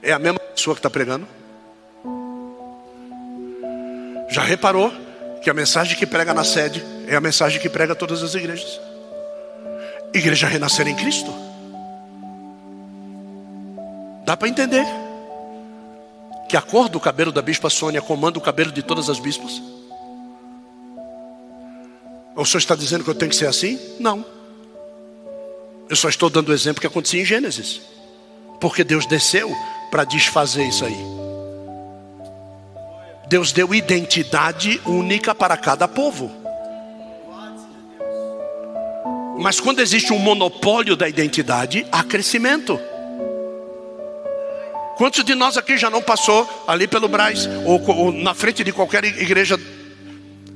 é 0.03 0.13
a 0.13 0.19
mesma 0.19 0.39
pessoa 0.39 0.75
que 0.75 0.79
está 0.81 0.91
pregando? 0.91 1.27
Já 4.31 4.43
reparou 4.43 4.93
que 5.43 5.51
a 5.51 5.55
mensagem 5.55 5.97
que 5.97 6.07
prega 6.07 6.33
na 6.33 6.45
sede 6.45 6.83
é 7.07 7.15
a 7.15 7.21
mensagem 7.21 7.61
que 7.61 7.69
prega 7.69 7.95
todas 7.95 8.23
as 8.23 8.35
igrejas? 8.35 8.81
Igreja 10.15 10.47
renascer 10.47 10.87
em 10.87 10.95
Cristo. 10.95 11.33
Dá 14.25 14.37
para 14.37 14.49
entender 14.49 14.87
que 16.49 16.57
a 16.57 16.63
cor 16.63 16.89
do 16.89 17.01
cabelo 17.01 17.33
da 17.33 17.43
bispa 17.43 17.69
Sônia 17.69 18.01
comanda 18.01 18.39
o 18.39 18.43
cabelo 18.43 18.71
de 18.73 18.83
todas 18.83 19.11
as 19.11 19.19
bispas? 19.19 19.61
O 22.35 22.45
senhor 22.47 22.61
está 22.61 22.75
dizendo 22.75 23.05
que 23.05 23.11
eu 23.11 23.15
tenho 23.15 23.31
que 23.31 23.37
ser 23.37 23.47
assim? 23.47 23.79
Não. 24.01 24.25
Eu 25.89 25.97
só 25.97 26.09
estou 26.09 26.31
dando 26.31 26.49
o 26.49 26.55
exemplo 26.55 26.81
que 26.81 26.87
acontecia 26.87 27.21
em 27.21 27.25
Gênesis. 27.25 27.83
Porque 28.63 28.85
Deus 28.85 29.07
desceu 29.07 29.53
para 29.91 30.05
desfazer 30.05 30.63
isso 30.69 30.85
aí. 30.85 30.97
Deus 33.29 33.51
deu 33.51 33.75
identidade 33.75 34.81
única 34.87 35.35
para 35.35 35.57
cada 35.57 35.89
povo. 35.89 36.31
Mas 39.37 39.59
quando 39.59 39.81
existe 39.81 40.13
um 40.13 40.19
monopólio 40.21 40.95
da 40.95 41.09
identidade, 41.09 41.85
há 41.91 42.05
crescimento. 42.05 42.79
Quantos 44.97 45.25
de 45.25 45.35
nós 45.35 45.57
aqui 45.57 45.77
já 45.77 45.91
não 45.91 46.01
passou 46.01 46.49
ali 46.69 46.87
pelo 46.87 47.09
Braz, 47.09 47.49
ou, 47.67 47.85
ou 47.91 48.13
na 48.13 48.33
frente 48.33 48.63
de 48.63 48.71
qualquer 48.71 49.03
igreja, 49.05 49.59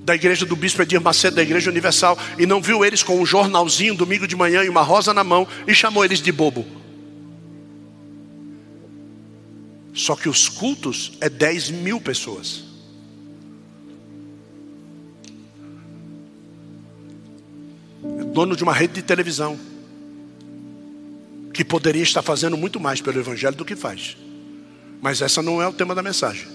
da 0.04 0.14
igreja 0.14 0.46
do 0.46 0.54
Bispo 0.54 0.80
Edir 0.80 1.00
Macedo, 1.00 1.34
da 1.34 1.42
Igreja 1.42 1.72
Universal, 1.72 2.16
e 2.38 2.46
não 2.46 2.62
viu 2.62 2.84
eles 2.84 3.02
com 3.02 3.20
um 3.20 3.26
jornalzinho 3.26 3.96
domingo 3.96 4.28
de 4.28 4.36
manhã 4.36 4.62
e 4.62 4.68
uma 4.68 4.82
rosa 4.82 5.12
na 5.12 5.24
mão, 5.24 5.48
e 5.66 5.74
chamou 5.74 6.04
eles 6.04 6.22
de 6.22 6.30
bobo? 6.30 6.85
Só 9.96 10.14
que 10.14 10.28
os 10.28 10.46
cultos 10.46 11.12
é 11.22 11.28
10 11.30 11.70
mil 11.70 11.98
pessoas. 11.98 12.62
É 18.04 18.24
dono 18.24 18.54
de 18.54 18.62
uma 18.62 18.74
rede 18.74 18.92
de 18.92 19.02
televisão. 19.02 19.58
Que 21.50 21.64
poderia 21.64 22.02
estar 22.02 22.20
fazendo 22.20 22.58
muito 22.58 22.78
mais 22.78 23.00
pelo 23.00 23.18
Evangelho 23.18 23.56
do 23.56 23.64
que 23.64 23.74
faz. 23.74 24.18
Mas 25.00 25.22
essa 25.22 25.40
não 25.40 25.62
é 25.62 25.66
o 25.66 25.72
tema 25.72 25.94
da 25.94 26.02
mensagem. 26.02 26.46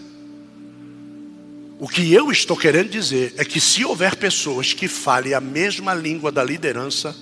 O 1.80 1.88
que 1.88 2.14
eu 2.14 2.32
estou 2.32 2.56
querendo 2.56 2.92
dizer 2.92 3.34
é 3.38 3.44
que 3.44 3.60
se 3.60 3.84
houver 3.84 4.18
pessoas 4.18 4.72
que 4.72 4.88
falem 4.88 5.34
a 5.34 5.42
mesma 5.42 5.96
língua 5.96 6.32
da 6.32 6.44
liderança, 6.44 7.16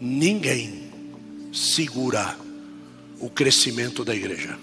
ninguém 0.00 0.90
segura 1.52 2.34
o 3.20 3.28
crescimento 3.28 4.06
da 4.06 4.14
igreja. 4.16 4.58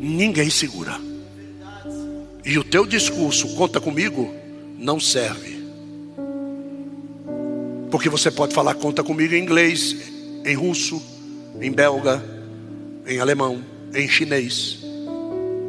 Ninguém 0.00 0.48
segura. 0.48 0.98
E 2.42 2.58
o 2.58 2.64
teu 2.64 2.86
discurso, 2.86 3.54
conta 3.54 3.78
comigo, 3.78 4.32
não 4.78 4.98
serve. 4.98 5.60
Porque 7.90 8.08
você 8.08 8.30
pode 8.30 8.54
falar 8.54 8.74
conta 8.74 9.04
comigo 9.04 9.34
em 9.34 9.42
inglês, 9.42 9.94
em 10.44 10.54
russo, 10.54 11.02
em 11.60 11.70
belga, 11.70 12.24
em 13.06 13.18
alemão, 13.18 13.62
em 13.94 14.08
chinês. 14.08 14.78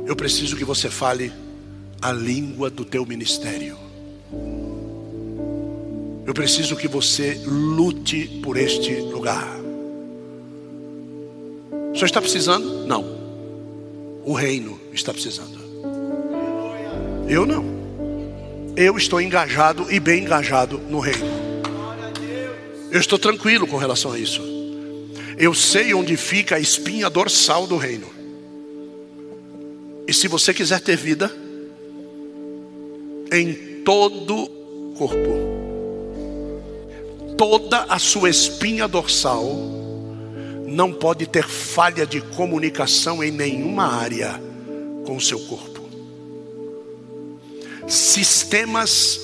Eu 0.07 0.15
preciso 0.15 0.55
que 0.55 0.63
você 0.63 0.89
fale 0.89 1.31
a 2.01 2.13
língua 2.13 2.69
do 2.69 2.85
teu 2.85 3.05
ministério. 3.05 3.77
Eu 6.25 6.33
preciso 6.33 6.77
que 6.77 6.87
você 6.87 7.41
lute 7.45 8.39
por 8.41 8.55
este 8.55 8.95
lugar. 8.95 9.59
O 11.91 11.93
senhor 11.93 12.05
está 12.05 12.21
precisando? 12.21 12.85
Não. 12.85 13.20
O 14.23 14.33
reino 14.33 14.79
está 14.93 15.13
precisando. 15.13 15.59
Eu 17.27 17.45
não. 17.45 17.65
Eu 18.75 18.97
estou 18.97 19.21
engajado 19.21 19.91
e 19.91 19.99
bem 19.99 20.23
engajado 20.23 20.77
no 20.77 20.99
reino. 20.99 21.25
Eu 22.91 22.99
estou 22.99 23.17
tranquilo 23.17 23.65
com 23.65 23.77
relação 23.77 24.11
a 24.11 24.19
isso. 24.19 24.41
Eu 25.37 25.53
sei 25.53 25.93
onde 25.93 26.15
fica 26.17 26.55
a 26.55 26.59
espinha 26.59 27.09
dorsal 27.09 27.65
do 27.65 27.77
reino. 27.77 28.07
E 30.07 30.13
se 30.13 30.27
você 30.27 30.53
quiser 30.53 30.81
ter 30.81 30.97
vida, 30.97 31.31
em 33.31 33.81
todo 33.83 34.43
o 34.43 34.93
corpo, 34.97 35.51
toda 37.37 37.85
a 37.85 37.97
sua 37.97 38.29
espinha 38.29 38.87
dorsal 38.87 39.80
não 40.71 40.93
pode 40.93 41.27
ter 41.27 41.45
falha 41.45 42.07
de 42.07 42.21
comunicação 42.21 43.21
em 43.21 43.29
nenhuma 43.29 43.85
área 43.85 44.41
com 45.05 45.17
o 45.17 45.21
seu 45.21 45.39
corpo. 45.41 45.81
Sistemas 47.87 49.19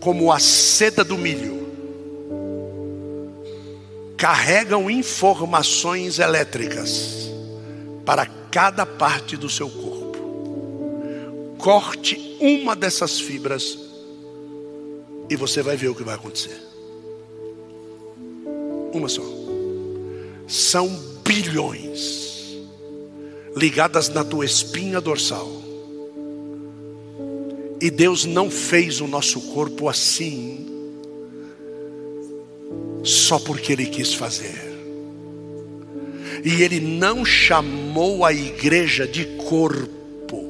como 0.00 0.30
a 0.30 0.38
seda 0.38 1.02
do 1.02 1.16
milho 1.16 1.64
carregam 4.16 4.90
informações 4.90 6.18
elétricas 6.18 7.30
para 8.04 8.26
cada 8.50 8.84
parte 8.84 9.36
do 9.38 9.48
seu 9.48 9.70
corpo. 9.70 10.04
Corte 11.56 12.36
uma 12.40 12.76
dessas 12.76 13.18
fibras 13.18 13.78
e 15.30 15.36
você 15.36 15.62
vai 15.62 15.76
ver 15.76 15.88
o 15.88 15.94
que 15.94 16.04
vai 16.04 16.14
acontecer. 16.14 16.60
Uma 18.92 19.08
só. 19.08 19.43
São 20.46 20.88
bilhões 21.24 22.24
ligadas 23.56 24.08
na 24.08 24.24
tua 24.24 24.44
espinha 24.44 25.00
dorsal. 25.00 25.50
E 27.80 27.90
Deus 27.90 28.24
não 28.24 28.50
fez 28.50 29.00
o 29.00 29.06
nosso 29.06 29.40
corpo 29.52 29.88
assim 29.88 30.66
só 33.02 33.38
porque 33.38 33.72
Ele 33.72 33.86
quis 33.86 34.14
fazer. 34.14 34.72
E 36.44 36.62
Ele 36.62 36.80
não 36.80 37.24
chamou 37.24 38.24
a 38.24 38.32
igreja 38.32 39.06
de 39.06 39.24
corpo 39.36 40.44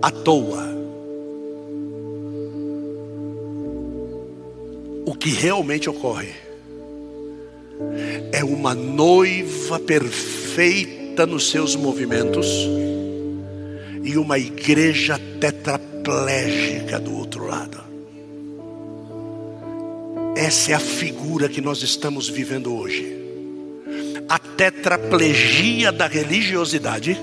à 0.00 0.10
toa. 0.10 0.72
O 5.06 5.14
que 5.14 5.30
realmente 5.30 5.90
ocorre 5.90 6.43
é 8.34 8.42
uma 8.42 8.74
noiva 8.74 9.78
perfeita 9.78 11.24
nos 11.24 11.50
seus 11.50 11.76
movimentos 11.76 12.48
e 14.02 14.18
uma 14.18 14.36
igreja 14.40 15.16
tetraplégica 15.40 16.98
do 16.98 17.16
outro 17.16 17.46
lado. 17.46 17.80
Essa 20.36 20.72
é 20.72 20.74
a 20.74 20.80
figura 20.80 21.48
que 21.48 21.60
nós 21.60 21.80
estamos 21.84 22.28
vivendo 22.28 22.74
hoje. 22.74 23.06
A 24.28 24.36
tetraplegia 24.36 25.92
da 25.92 26.08
religiosidade 26.08 27.16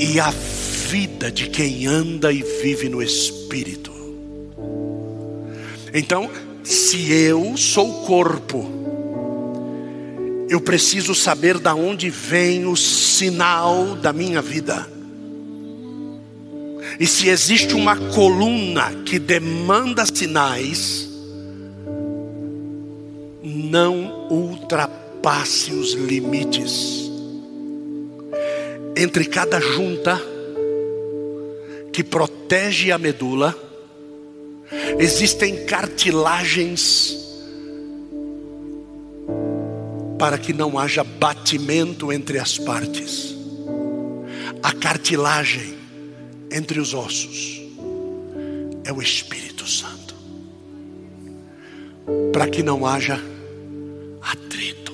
e 0.00 0.18
a 0.18 0.30
vida 0.30 1.30
de 1.30 1.48
quem 1.48 1.86
anda 1.86 2.32
e 2.32 2.42
vive 2.42 2.88
no 2.88 3.00
espírito. 3.00 3.92
Então, 5.94 6.28
se 6.64 7.12
eu 7.12 7.56
sou 7.56 7.88
o 7.88 8.04
corpo, 8.04 8.87
eu 10.48 10.60
preciso 10.60 11.14
saber 11.14 11.58
da 11.58 11.74
onde 11.74 12.10
vem 12.10 12.66
o 12.66 12.76
sinal 12.76 13.94
da 13.96 14.12
minha 14.12 14.40
vida. 14.40 14.88
E 16.98 17.06
se 17.06 17.28
existe 17.28 17.74
uma 17.74 17.96
coluna 17.96 18.90
que 19.04 19.18
demanda 19.18 20.04
sinais, 20.06 21.08
não 23.42 24.28
ultrapasse 24.30 25.72
os 25.72 25.92
limites. 25.92 27.08
Entre 28.96 29.24
cada 29.26 29.60
junta 29.60 30.20
que 31.92 32.02
protege 32.02 32.90
a 32.90 32.98
medula, 32.98 33.54
Existem 34.98 35.64
cartilagens 35.64 37.27
para 40.18 40.36
que 40.36 40.52
não 40.52 40.78
haja 40.78 41.04
batimento 41.04 42.12
entre 42.12 42.38
as 42.38 42.58
partes. 42.58 43.36
A 44.62 44.72
cartilagem 44.72 45.78
entre 46.50 46.80
os 46.80 46.92
ossos 46.92 47.62
é 48.84 48.92
o 48.92 49.00
Espírito 49.00 49.66
Santo. 49.66 50.14
Para 52.32 52.48
que 52.48 52.62
não 52.62 52.84
haja 52.84 53.20
atrito, 54.20 54.92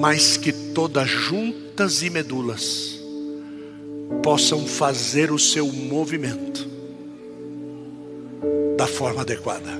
mas 0.00 0.36
que 0.36 0.52
todas 0.52 1.08
juntas 1.08 2.02
e 2.02 2.10
medulas 2.10 3.00
possam 4.22 4.66
fazer 4.66 5.32
o 5.32 5.38
seu 5.38 5.72
movimento 5.72 6.68
da 8.76 8.86
forma 8.86 9.22
adequada. 9.22 9.70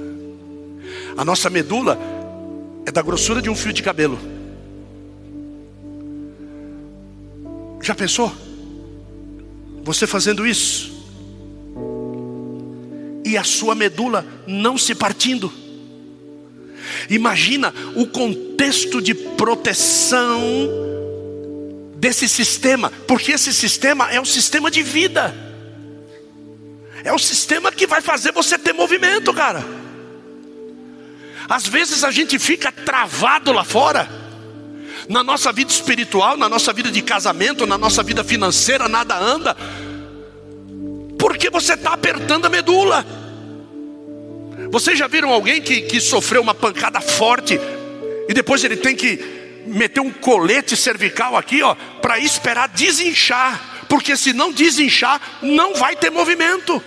A 1.17 1.25
nossa 1.25 1.51
medula 1.51 2.22
é 2.87 2.91
da 2.91 3.03
grossura 3.03 3.41
de 3.41 3.49
um 3.49 3.55
fio 3.55 3.73
de 3.73 3.83
cabelo. 3.83 4.19
Já 7.83 7.95
pensou? 7.95 8.33
Você 9.83 10.07
fazendo 10.07 10.47
isso 10.47 10.93
e 13.25 13.37
a 13.37 13.45
sua 13.45 13.75
medula 13.75 14.27
não 14.47 14.77
se 14.77 14.95
partindo. 14.95 15.53
Imagina 17.09 17.73
o 17.97 18.07
contexto 18.07 19.01
de 19.01 19.15
proteção 19.15 20.41
desse 21.97 22.29
sistema, 22.29 22.93
porque 23.07 23.33
esse 23.33 23.53
sistema 23.53 24.11
é 24.11 24.21
o 24.21 24.25
sistema 24.25 24.71
de 24.71 24.83
vida. 24.83 25.35
É 27.05 27.13
o 27.13 27.19
sistema 27.19 27.73
que 27.73 27.87
vai 27.87 28.01
fazer 28.01 28.33
você 28.33 28.59
ter 28.59 28.73
movimento, 28.73 29.33
cara. 29.33 29.65
Às 31.49 31.67
vezes 31.67 32.05
a 32.05 32.11
gente 32.11 32.39
fica 32.39 32.71
travado 32.71 33.53
lá 33.53 33.65
fora, 33.65 34.09
na 35.09 35.23
nossa 35.23 35.53
vida 35.53 35.71
espiritual, 35.71 36.37
na 36.37 36.49
nossa 36.49 36.73
vida 36.73 36.91
de 36.91 37.03
casamento, 37.03 37.67
na 37.67 37.77
nossa 37.77 38.03
vida 38.03 38.23
financeira, 38.23 38.89
nada 38.89 39.17
anda, 39.19 39.57
porque 41.19 41.51
você 41.51 41.75
está 41.75 41.93
apertando 41.93 42.47
a 42.47 42.49
medula. 42.49 43.05
Vocês 44.71 44.99
já 44.99 45.07
viram 45.07 45.31
alguém 45.31 45.61
que, 45.61 45.83
que 45.83 46.01
sofreu 46.01 46.41
uma 46.41 46.55
pancada 46.55 47.01
forte 47.01 47.61
e 48.29 48.33
depois 48.33 48.65
ele 48.65 48.77
tem 48.77 48.97
que 48.97 49.43
meter 49.67 50.01
um 50.01 50.11
colete 50.11 50.77
cervical 50.77 51.37
aqui, 51.37 51.63
ó, 51.63 51.75
para 52.01 52.19
esperar 52.19 52.69
desinchar, 52.69 53.85
porque 53.89 54.17
se 54.17 54.33
não 54.33 54.51
desinchar, 54.51 55.21
não 55.43 55.75
vai 55.75 55.95
ter 55.95 56.11
movimento. 56.11 56.83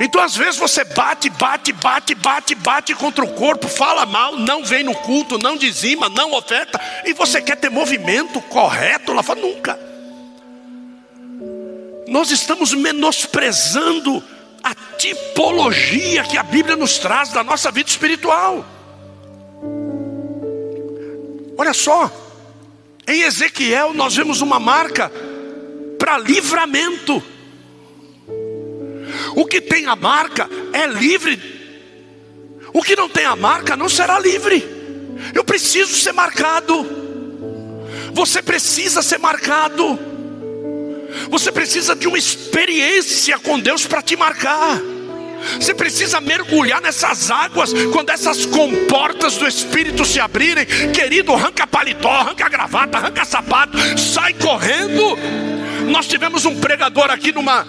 Então 0.00 0.20
às 0.20 0.36
vezes 0.36 0.56
você 0.56 0.84
bate, 0.84 1.30
bate, 1.30 1.72
bate, 1.72 2.14
bate, 2.14 2.54
bate 2.54 2.94
contra 2.94 3.24
o 3.24 3.32
corpo, 3.34 3.66
fala 3.66 4.04
mal, 4.04 4.36
não 4.36 4.64
vem 4.64 4.84
no 4.84 4.94
culto, 4.94 5.38
não 5.38 5.56
dizima, 5.56 6.08
não 6.08 6.34
oferta, 6.34 6.80
e 7.04 7.12
você 7.12 7.40
quer 7.40 7.56
ter 7.56 7.70
movimento 7.70 8.40
correto 8.42 9.12
lá 9.12 9.22
fora, 9.22 9.40
nunca. 9.40 9.78
Nós 12.08 12.30
estamos 12.30 12.72
menosprezando 12.72 14.22
a 14.62 14.74
tipologia 14.96 16.24
que 16.24 16.36
a 16.36 16.42
Bíblia 16.42 16.76
nos 16.76 16.98
traz 16.98 17.30
da 17.30 17.42
nossa 17.42 17.70
vida 17.70 17.88
espiritual. 17.88 18.64
Olha 21.58 21.72
só, 21.72 22.10
em 23.08 23.22
Ezequiel 23.22 23.94
nós 23.94 24.14
vemos 24.14 24.40
uma 24.40 24.60
marca 24.60 25.10
para 25.98 26.18
livramento. 26.18 27.22
O 29.36 29.44
que 29.44 29.60
tem 29.60 29.84
a 29.84 29.94
marca 29.94 30.48
é 30.72 30.86
livre. 30.86 31.38
O 32.72 32.82
que 32.82 32.96
não 32.96 33.08
tem 33.08 33.26
a 33.26 33.36
marca 33.36 33.76
não 33.76 33.88
será 33.88 34.18
livre. 34.18 34.64
Eu 35.34 35.44
preciso 35.44 35.94
ser 35.94 36.12
marcado. 36.12 36.86
Você 38.12 38.42
precisa 38.42 39.02
ser 39.02 39.18
marcado. 39.18 39.98
Você 41.30 41.52
precisa 41.52 41.94
de 41.94 42.08
uma 42.08 42.18
experiência 42.18 43.38
com 43.38 43.60
Deus 43.60 43.86
para 43.86 44.00
te 44.00 44.16
marcar. 44.16 44.80
Você 45.60 45.74
precisa 45.74 46.18
mergulhar 46.18 46.80
nessas 46.80 47.30
águas 47.30 47.72
quando 47.92 48.10
essas 48.10 48.46
comportas 48.46 49.36
do 49.36 49.46
Espírito 49.46 50.04
se 50.04 50.18
abrirem. 50.18 50.64
Querido, 50.94 51.34
arranca 51.34 51.66
paletó, 51.66 52.08
arranca 52.08 52.48
gravata, 52.48 52.96
arranca 52.96 53.24
sapato, 53.24 53.76
sai 53.98 54.32
correndo. 54.32 55.16
Nós 55.90 56.06
tivemos 56.06 56.46
um 56.46 56.58
pregador 56.58 57.10
aqui 57.10 57.32
numa. 57.32 57.66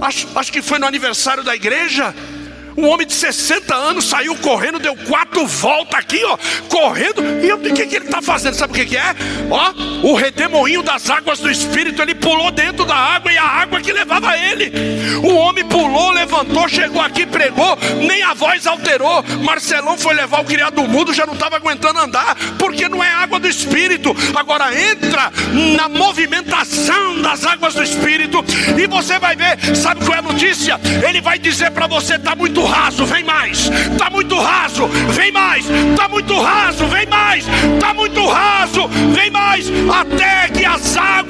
Acho, 0.00 0.28
acho 0.34 0.52
que 0.52 0.62
foi 0.62 0.78
no 0.78 0.86
aniversário 0.86 1.42
da 1.42 1.54
igreja. 1.54 2.14
Um 2.78 2.86
homem 2.90 3.04
de 3.04 3.12
60 3.12 3.74
anos 3.74 4.04
saiu 4.04 4.36
correndo, 4.36 4.78
deu 4.78 4.94
quatro 4.94 5.44
voltas 5.44 5.98
aqui, 5.98 6.22
ó, 6.24 6.38
correndo. 6.68 7.24
E 7.44 7.52
o 7.52 7.58
que, 7.58 7.72
que 7.72 7.96
ele 7.96 8.04
está 8.04 8.22
fazendo? 8.22 8.54
Sabe 8.54 8.72
o 8.72 8.76
que, 8.76 8.86
que 8.86 8.96
é? 8.96 9.16
Ó, 9.50 10.08
o 10.08 10.14
redemoinho 10.14 10.80
das 10.80 11.10
águas 11.10 11.40
do 11.40 11.50
Espírito, 11.50 12.00
ele 12.00 12.14
pulou 12.14 12.52
dentro 12.52 12.84
da 12.84 12.94
água 12.94 13.32
e 13.32 13.36
a 13.36 13.42
água 13.42 13.80
que 13.80 13.92
levava 13.92 14.38
ele. 14.38 14.72
O 15.24 15.34
homem 15.34 15.64
pulou, 15.64 16.12
levantou, 16.12 16.68
chegou 16.68 17.02
aqui, 17.02 17.26
pregou, 17.26 17.76
nem 18.06 18.22
a 18.22 18.32
voz 18.32 18.64
alterou. 18.64 19.24
Marcelão 19.42 19.98
foi 19.98 20.14
levar 20.14 20.40
o 20.40 20.44
criado 20.44 20.80
mudo, 20.84 21.12
já 21.12 21.26
não 21.26 21.34
estava 21.34 21.56
aguentando 21.56 21.98
andar, 21.98 22.36
porque 22.60 22.88
não 22.88 23.02
é 23.02 23.10
água 23.10 23.40
do 23.40 23.48
Espírito. 23.48 24.14
Agora 24.36 24.72
entra 24.72 25.32
na 25.76 25.88
movimentação 25.88 27.20
das 27.20 27.44
águas 27.44 27.74
do 27.74 27.82
Espírito 27.82 28.44
e 28.80 28.86
você 28.86 29.18
vai 29.18 29.34
ver, 29.34 29.58
sabe 29.74 30.04
qual 30.04 30.14
é 30.14 30.20
a 30.20 30.22
notícia? 30.22 30.78
Ele 31.04 31.20
vai 31.20 31.40
dizer 31.40 31.72
para 31.72 31.88
você: 31.88 32.14
está 32.14 32.36
muito 32.36 32.67
raso, 32.68 33.04
vem 33.06 33.24
mais. 33.24 33.70
Tá 33.98 34.10
muito 34.10 34.38
raso, 34.38 34.86
vem 35.10 35.32
mais. 35.32 35.64
Tá 35.96 36.08
muito 36.08 36.40
raso, 36.40 36.86
vem 36.86 37.06
mais. 37.06 37.44
Tá 37.80 37.94
muito 37.94 38.26
raso, 38.26 38.88
vem 39.14 39.30
mais. 39.30 39.66
Até 39.90 40.48
que 40.48 40.64
as 40.64 40.96
águas 40.96 41.27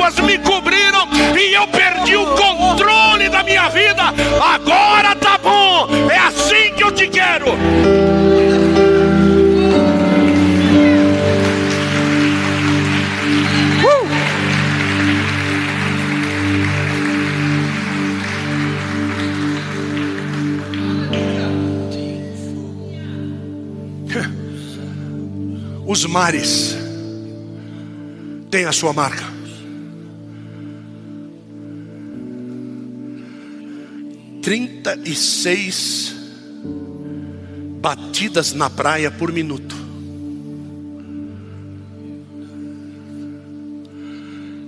mares 26.09 26.75
têm 28.51 28.65
a 28.65 28.73
sua 28.73 28.93
marca. 28.93 29.25
Trinta 34.43 34.99
e 35.05 35.15
seis 35.15 36.15
batidas 37.81 38.55
na 38.55 38.71
praia 38.71 39.11
por 39.11 39.31
minuto. 39.31 39.77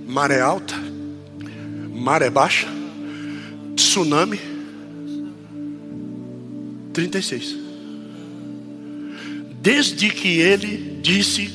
Maré 0.07 0.41
alta, 0.41 0.75
maré 1.95 2.29
baixa, 2.29 2.67
tsunami. 3.75 4.39
Trinta 6.93 7.17
e 7.17 7.23
seis 7.23 7.70
desde 9.61 10.09
que 10.09 10.39
ele 10.39 10.99
disse 11.01 11.49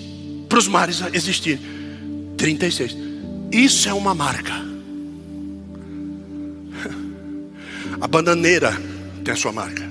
para 0.49 0.59
os 0.59 0.69
mares 0.69 1.03
existir. 1.13 1.59
36. 2.37 2.97
Isso 3.51 3.89
é 3.89 3.93
uma 3.93 4.15
marca. 4.15 4.53
A 8.01 8.07
bananeira 8.07 8.73
tem 9.25 9.35
a 9.35 9.37
sua 9.37 9.53
marca. 9.53 9.83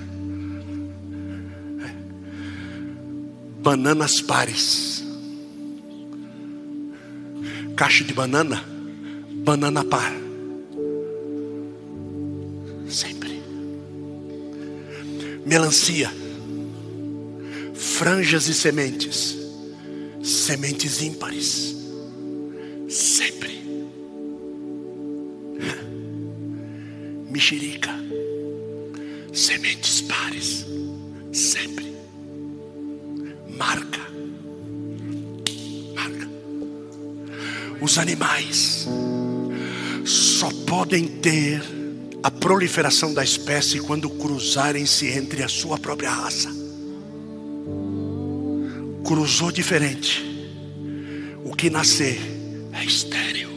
Bananas 3.62 4.22
pares. 4.22 5.04
Caixa 7.76 8.04
de 8.04 8.14
banana, 8.14 8.64
banana 9.44 9.84
par. 9.84 10.14
Sempre. 12.88 13.42
Melancia 15.46 16.25
franjas 17.76 18.48
e 18.48 18.54
sementes, 18.54 19.38
sementes 20.24 21.02
ímpares, 21.02 21.76
sempre. 22.90 23.62
Mexerica, 27.30 27.92
sementes 29.34 30.02
pares, 30.02 30.66
sempre. 31.34 31.94
Marca, 33.58 34.02
marca. 35.94 36.30
Os 37.82 37.98
animais 37.98 38.88
só 40.06 40.50
podem 40.66 41.08
ter 41.08 41.62
a 42.24 42.32
proliferação 42.32 43.14
da 43.14 43.24
espécie 43.24 43.80
quando 43.80 44.10
cruzarem-se 44.10 45.08
entre 45.10 45.44
a 45.44 45.48
sua 45.48 45.78
própria 45.78 46.10
raça 46.10 46.65
cruzou 49.06 49.52
diferente. 49.52 50.24
O 51.44 51.56
que 51.56 51.70
nascer 51.70 52.20
é 52.74 52.84
estéreo. 52.84 53.50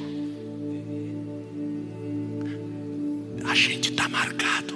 A 3.49 3.55
gente 3.55 3.91
está 3.91 4.07
marcado. 4.09 4.75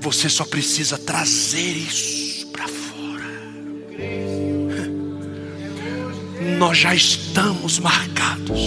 Você 0.00 0.28
só 0.28 0.44
precisa 0.44 0.98
trazer 0.98 1.76
isso 1.76 2.48
para 2.48 2.66
fora. 2.66 3.30
Nós 6.58 6.78
já 6.78 6.94
estamos 6.94 7.78
marcados. 7.78 8.58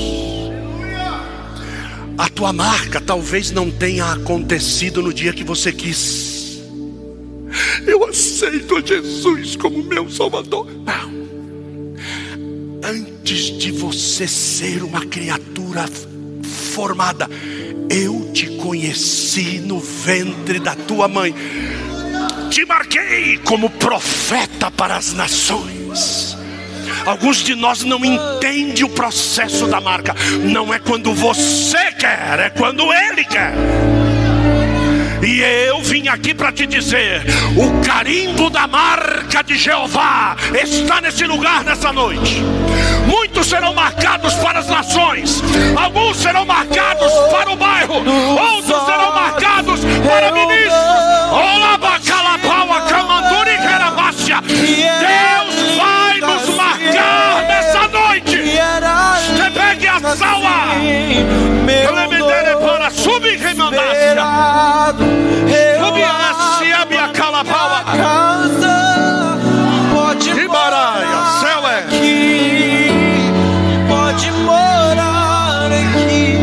A 2.17 2.29
tua 2.29 2.53
marca 2.53 3.01
talvez 3.01 3.51
não 3.51 3.69
tenha 3.69 4.05
acontecido 4.05 5.01
no 5.01 5.13
dia 5.13 5.33
que 5.33 5.43
você 5.43 5.73
quis 5.73 6.30
eu 7.87 8.05
aceito 8.05 8.77
a 8.77 8.81
Jesus 8.81 9.55
como 9.55 9.83
meu 9.83 10.09
Salvador. 10.09 10.67
Não. 10.85 11.11
Antes 12.83 13.57
de 13.57 13.71
você 13.71 14.27
ser 14.27 14.83
uma 14.83 15.05
criatura 15.05 15.85
formada, 16.73 17.29
eu 17.89 18.31
te 18.33 18.47
conheci 18.57 19.59
no 19.59 19.79
ventre 19.79 20.59
da 20.59 20.75
tua 20.75 21.07
mãe. 21.07 21.33
Te 22.49 22.65
marquei 22.65 23.37
como 23.39 23.69
profeta 23.69 24.71
para 24.71 24.97
as 24.97 25.13
nações. 25.13 26.35
Alguns 27.05 27.37
de 27.37 27.55
nós 27.55 27.83
não 27.83 28.03
entendem 28.03 28.83
o 28.83 28.89
processo 28.89 29.67
da 29.67 29.81
marca. 29.81 30.15
Não 30.43 30.73
é 30.73 30.79
quando 30.79 31.13
você 31.13 31.91
quer, 31.93 32.39
é 32.39 32.49
quando 32.49 32.91
Ele 32.93 33.23
quer. 33.23 33.53
E 35.23 35.39
eu 35.41 35.81
vim 35.81 36.07
aqui 36.07 36.33
para 36.33 36.51
te 36.51 36.65
dizer: 36.65 37.23
o 37.55 37.85
carimbo 37.85 38.49
da 38.49 38.65
marca 38.67 39.43
de 39.43 39.55
Jeová 39.55 40.35
está 40.63 40.99
nesse 40.99 41.25
lugar 41.25 41.63
nessa 41.63 41.93
noite. 41.93 42.41
Muitos 43.05 43.47
serão 43.47 43.73
marcados 43.73 44.33
para 44.35 44.59
as 44.59 44.67
nações, 44.67 45.41
alguns 45.75 46.17
serão 46.17 46.45
marcados 46.45 47.11
para 47.31 47.51
o 47.51 47.55
bairro, 47.55 47.95
outros 47.95 48.85
serão 48.85 49.13
marcados 49.13 49.79
para 50.07 50.31
ministros. 50.31 50.73
Deus 54.47 55.77
vai 55.77 56.19
nos 56.19 56.55
marcar 56.55 57.43
nessa 57.47 57.87
noite. 57.87 58.37
A 60.11 60.15
salva. 60.17 60.75
Elemendere 61.71 62.57
para 62.57 62.89
subir 62.89 63.39
remandácia. 63.39 64.25
Subir 65.79 66.85
minha 66.89 67.07
calapaua. 67.13 67.85
Pode 69.93 70.33
morar. 70.47 71.39
Céu 71.39 71.65
é. 71.65 71.79
aqui. 71.79 72.89
Pode 73.87 74.31
morar 74.31 75.69
aqui. 75.71 76.37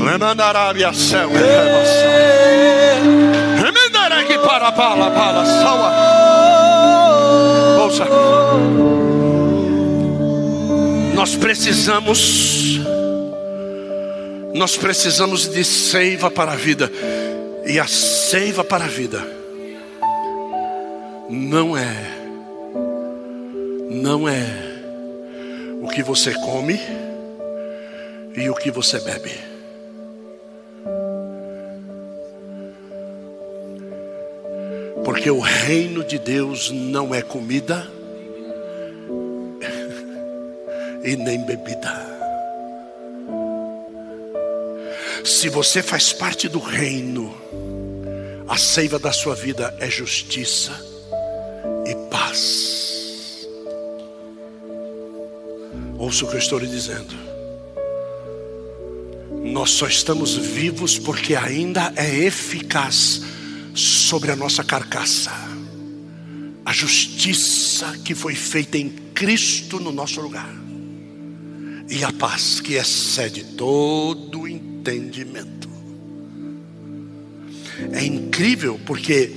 Lemandarabia 0.00 0.92
céu 0.92 1.30
é. 1.34 3.00
Remendere 3.56 4.26
que 4.28 4.38
para 4.38 4.70
para 4.70 5.10
para 5.10 5.44
salva. 5.44 5.92
Ouça. 7.82 8.04
Nós 11.24 11.36
precisamos 11.36 12.80
nós 14.52 14.76
precisamos 14.76 15.48
de 15.48 15.64
seiva 15.64 16.30
para 16.30 16.52
a 16.52 16.54
vida. 16.54 16.92
E 17.66 17.80
a 17.80 17.86
seiva 17.86 18.62
para 18.62 18.84
a 18.84 18.88
vida 18.88 19.26
não 21.30 21.78
é 21.78 21.96
não 23.90 24.28
é 24.28 24.44
o 25.80 25.88
que 25.88 26.02
você 26.02 26.34
come, 26.34 26.78
e 28.36 28.50
o 28.50 28.54
que 28.54 28.70
você 28.70 29.00
bebe. 29.00 29.32
Porque 35.02 35.30
o 35.30 35.40
reino 35.40 36.04
de 36.04 36.18
Deus 36.18 36.70
não 36.70 37.14
é 37.14 37.22
comida 37.22 37.93
e 41.04 41.16
nem 41.16 41.44
bebida. 41.44 42.14
Se 45.24 45.48
você 45.48 45.82
faz 45.82 46.12
parte 46.12 46.48
do 46.48 46.58
reino, 46.58 47.34
a 48.48 48.56
seiva 48.56 48.98
da 48.98 49.12
sua 49.12 49.34
vida 49.34 49.74
é 49.78 49.90
justiça 49.90 50.72
e 51.86 51.94
paz. 52.10 53.46
Ouça 55.98 56.24
o 56.24 56.28
que 56.28 56.34
eu 56.34 56.40
estou 56.40 56.58
lhe 56.58 56.66
dizendo. 56.66 57.14
Nós 59.42 59.70
só 59.70 59.86
estamos 59.86 60.36
vivos 60.36 60.98
porque 60.98 61.36
ainda 61.36 61.92
é 61.96 62.08
eficaz 62.24 63.22
sobre 63.74 64.30
a 64.30 64.36
nossa 64.36 64.64
carcaça 64.64 65.30
a 66.64 66.72
justiça 66.72 67.98
que 68.04 68.14
foi 68.14 68.34
feita 68.34 68.78
em 68.78 68.88
Cristo 68.88 69.78
no 69.78 69.92
nosso 69.92 70.20
lugar 70.20 70.48
e 71.88 72.02
a 72.02 72.12
paz 72.12 72.60
que 72.60 72.74
excede 72.74 73.44
todo 73.44 74.48
entendimento. 74.48 75.68
É 77.92 78.04
incrível 78.04 78.80
porque 78.86 79.32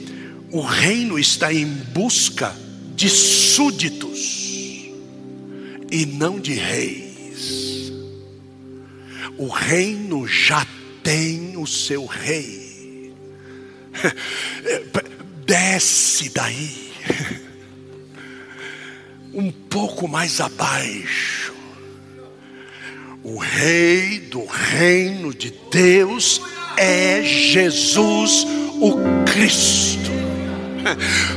o 0.51 0.61
reino 0.61 1.19
está 1.19 1.53
em 1.53 1.65
busca 1.65 2.55
de 2.95 3.09
súditos 3.09 4.87
e 5.91 6.05
não 6.05 6.39
de 6.39 6.53
reis. 6.53 7.91
O 9.37 9.47
reino 9.47 10.27
já 10.27 10.65
tem 11.03 11.57
o 11.57 11.67
seu 11.67 12.05
rei. 12.05 13.13
Desce 15.45 16.29
daí, 16.29 16.91
um 19.33 19.51
pouco 19.51 20.07
mais 20.07 20.41
abaixo. 20.41 21.56
O 23.29 23.39
rei 23.39 24.19
do 24.19 24.45
reino 24.45 25.33
de 25.33 25.53
Deus 25.69 26.41
é 26.77 27.21
Jesus 27.21 28.47
o 28.79 28.93
Cristo. 29.29 29.96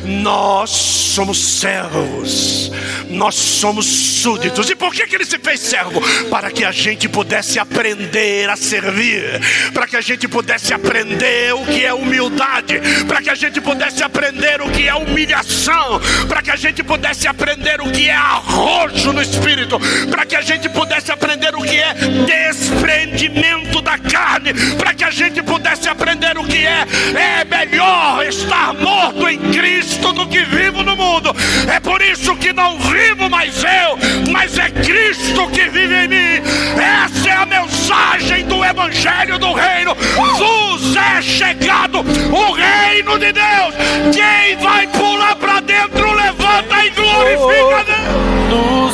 Nós 0.05 0.71
somos 0.71 1.39
servos, 1.39 2.71
nós 3.09 3.35
somos 3.35 3.87
súditos. 3.87 4.71
E 4.71 4.77
por 4.77 4.93
que, 4.93 5.07
que 5.07 5.15
ele 5.17 5.25
se 5.25 5.39
fez 5.39 5.61
servo? 5.61 6.01
Para 6.29 6.51
que 6.51 6.65
a 6.65 6.73
gente 6.73 7.09
pudesse 7.09 7.59
aprender 7.59 8.49
a 8.49 8.57
servir, 8.57 9.41
para 9.73 9.87
que 9.87 9.97
a 9.97 10.01
gente 10.01 10.29
pudesse 10.29 10.73
aprender 10.73 11.55
o 11.55 11.65
que 11.65 11.85
é 11.85 11.93
humildade, 11.93 12.81
para 13.07 13.23
que 13.23 13.31
a 13.31 13.35
gente 13.35 13.61
pudesse 13.61 14.03
aprender 14.03 14.61
o 14.61 14.71
que 14.71 14.89
é 14.89 14.95
humilhação, 14.95 16.01
para 16.29 16.43
que 16.43 16.51
a 16.51 16.57
gente 16.57 16.83
pudesse 16.83 17.27
aprender 17.27 17.81
o 17.81 17.91
que 17.91 18.09
é 18.09 18.15
arrojo 18.15 19.13
no 19.13 19.23
espírito, 19.23 19.79
para 20.11 20.25
que 20.27 20.37
a 20.37 20.41
gente 20.43 20.69
pudesse 20.69 21.11
aprender 21.11 21.55
o 21.55 21.63
que 21.63 21.77
é 21.77 21.95
desprendimento 22.27 23.81
da 23.81 23.99
carne, 23.99 24.53
para 24.77 24.95
que 24.95 25.05
a 25.05 25.11
gente 25.11 25.43
pudesse 25.43 25.89
aprender 25.89 26.37
o 26.39 26.45
que 26.45 26.59
é 26.59 26.87
é 27.15 27.45
melhor 27.45 28.25
estar 28.27 28.75
morto 28.75 29.29
em 29.29 29.39
Cristo 29.53 30.13
do 30.13 30.27
que 30.27 30.45
vivo 30.45 30.83
no 30.83 30.97
mundo. 30.97 31.35
É 31.73 31.81
por 31.81 32.01
isso 32.03 32.37
que 32.37 32.53
não 32.53 32.79
vivo 32.79 33.29
mais 33.29 33.63
eu, 33.63 33.99
mas 34.31 34.59
é 34.59 34.71
Cristo 34.71 35.49
que 35.51 35.69
vive 35.69 35.95
em 36.05 36.09
mim. 36.09 36.43
Essa 36.77 37.29
é 37.29 37.37
a 37.37 37.47
mensagem 37.47 38.45
do 38.47 38.65
Evangelho 38.65 39.39
do 39.39 39.53
Reino. 39.53 39.95
Vos 39.95 40.97
é 40.97 41.23
chegado 41.23 42.01
o 42.01 42.53
reino 42.53 43.19
de 43.19 43.33
Deus. 43.33 43.75
Quem 44.13 44.57
vai 44.57 44.87
pular 44.89 45.37
para 45.37 45.61
dentro, 45.61 46.13
levanta 46.13 46.85
e 46.85 46.91
glorifica 46.91 47.85
Deus. 47.85 48.93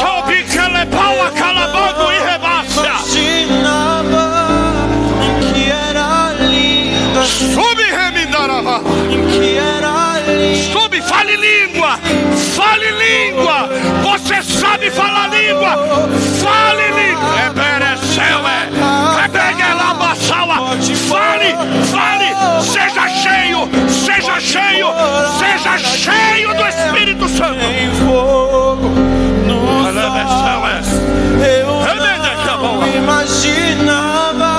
Sobe 0.00 0.42
que 0.44 0.58
ele 0.58 0.86
pau 0.86 1.26
a 1.26 1.30
calabando 1.30 2.12
e 2.12 2.18
rebaixa. 2.30 2.58
Sobe 7.54 7.82
remindarava. 7.82 8.80
que 9.30 9.56
era 9.58 9.87
Sobe, 10.72 11.00
fale 11.02 11.36
língua. 11.36 11.98
Fale 12.54 12.90
língua. 12.90 13.68
Você 14.02 14.42
sabe 14.42 14.90
falar 14.90 15.28
língua. 15.28 16.08
Fale 16.42 16.86
língua. 16.88 17.40
É 17.40 17.50
pereceu, 17.50 18.46
é. 18.46 18.68
É. 18.74 19.18
Fale, 21.08 21.54
fale. 21.90 22.28
Seja 22.62 23.08
cheio, 23.08 23.68
seja 23.88 24.40
cheio, 24.40 24.86
seja 25.38 25.78
cheio 25.78 26.54
do 26.54 26.66
Espírito 26.66 27.28
Santo. 27.28 27.64
Em 27.64 27.90
fogo. 28.06 28.90
Eu 31.42 31.84
não 32.58 32.86
imaginava 32.96 34.52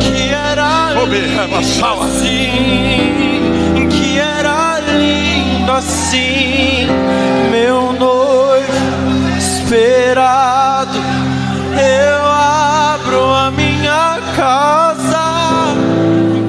que 0.00 0.30
era 0.32 0.92
assim, 2.04 3.29
assim, 5.80 6.86
meu 7.50 7.92
noivo 7.94 8.72
esperado. 9.38 10.98
Eu 11.74 12.26
abro 12.26 13.34
a 13.34 13.50
minha 13.50 14.20
casa, 14.36 15.74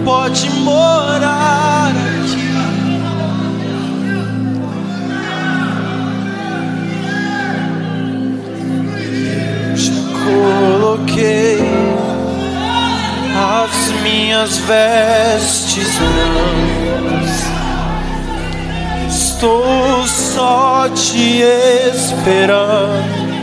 pode 0.04 0.50
morar 0.60 1.92
aqui. 1.92 2.52
Já 9.76 10.02
coloquei 10.26 11.62
as 13.38 14.02
minhas 14.04 14.58
vestes 14.58 15.88
brancas. 16.00 16.61
Estou 19.42 20.06
só 20.06 20.86
te 20.94 21.42
esperando. 21.42 23.42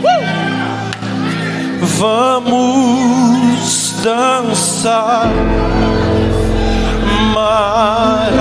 Vamos 1.97 3.95
dançar. 4.01 5.27
Maranata. 7.33 8.39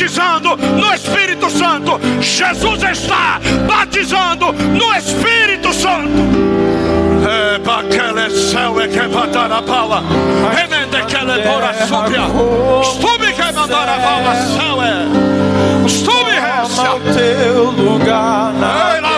batizando 0.00 0.56
no 0.56 0.94
Espírito 0.94 1.50
Santo. 1.50 2.00
Jesus 2.22 2.82
está 2.82 3.38
batizando 3.68 4.52
no 4.52 4.94
Espírito 4.96 5.74
Santo. 5.74 6.10
É 7.28 7.58
é 8.82 8.88
que 13.32 13.52
mandar 13.52 13.88
a 13.88 13.98
pala 13.98 14.34
céu 14.56 14.82
é. 14.82 15.30
Resta. 16.40 16.94
o 16.94 17.00
teu 17.00 17.64
lugar 17.70 18.54
na 18.54 19.09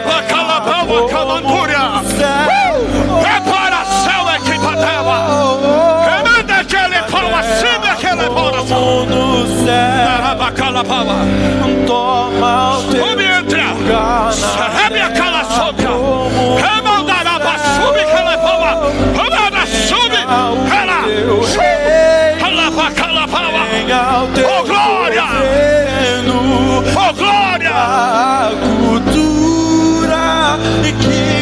calapava. 10.92 11.14
Toma 11.86 12.78
o 12.78 12.82
teu 12.84 13.06
Sube 13.06 13.24
entra. 13.24 14.30
Rebe 14.82 15.00
a 15.00 15.10
cala 15.10 15.44
como 15.74 16.56
Remandaraba, 16.56 17.58
sube 17.58 18.04
calapava. 18.04 18.92
Ramada, 19.16 19.66
sube. 19.66 20.12
Venha 23.72 24.22
o 24.22 24.28
teu 24.28 24.46
Oh, 24.48 24.64
glória! 24.64 25.24
Oh, 26.94 27.12
glória. 27.14 27.70
a 27.74 28.50
cultura 28.60 30.58
que 31.00 31.41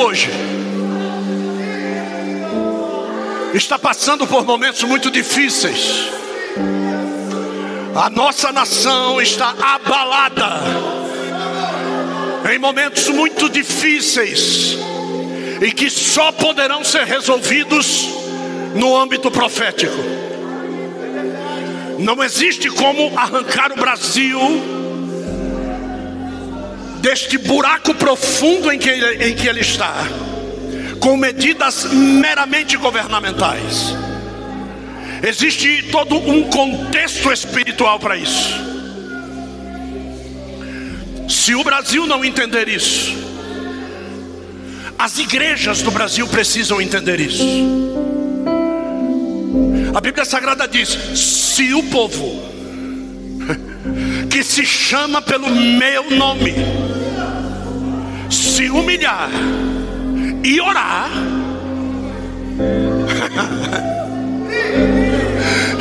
hoje 0.00 0.30
está 3.52 3.78
passando 3.78 4.26
por 4.26 4.44
momentos 4.44 4.82
muito 4.84 5.10
difíceis. 5.10 6.08
A 7.94 8.08
nossa 8.08 8.50
nação 8.52 9.20
está 9.20 9.54
abalada 9.60 10.60
em 12.50 12.58
momentos 12.58 13.08
muito 13.08 13.48
difíceis 13.50 14.78
e 15.60 15.70
que 15.72 15.90
só 15.90 16.32
poderão 16.32 16.82
ser 16.82 17.04
resolvidos 17.04 18.08
no 18.74 18.96
âmbito 18.96 19.30
profético. 19.30 19.92
Não 21.98 22.24
existe 22.24 22.70
como 22.70 23.12
arrancar 23.18 23.72
o 23.72 23.76
Brasil 23.76 24.79
deste 27.00 27.38
buraco 27.38 27.94
profundo 27.94 28.70
em 28.70 28.78
que 28.78 28.88
ele, 28.88 29.28
em 29.28 29.34
que 29.34 29.48
ele 29.48 29.60
está, 29.60 30.06
com 31.00 31.16
medidas 31.16 31.84
meramente 31.92 32.76
governamentais. 32.76 33.94
Existe 35.22 35.88
todo 35.90 36.16
um 36.16 36.44
contexto 36.44 37.30
espiritual 37.32 37.98
para 37.98 38.16
isso. 38.16 38.70
Se 41.28 41.54
o 41.54 41.62
Brasil 41.62 42.06
não 42.06 42.24
entender 42.24 42.68
isso, 42.68 43.14
as 44.98 45.18
igrejas 45.18 45.82
do 45.82 45.90
Brasil 45.90 46.26
precisam 46.28 46.80
entender 46.80 47.20
isso. 47.20 47.44
A 49.94 50.00
Bíblia 50.00 50.24
Sagrada 50.24 50.66
diz: 50.68 50.88
se 51.14 51.72
o 51.74 51.82
povo 51.84 52.49
que 54.30 54.42
se 54.44 54.64
chama 54.64 55.20
pelo 55.20 55.50
meu 55.50 56.08
nome. 56.10 56.54
Se 58.30 58.70
humilhar 58.70 59.28
e 60.44 60.60
orar, 60.60 61.10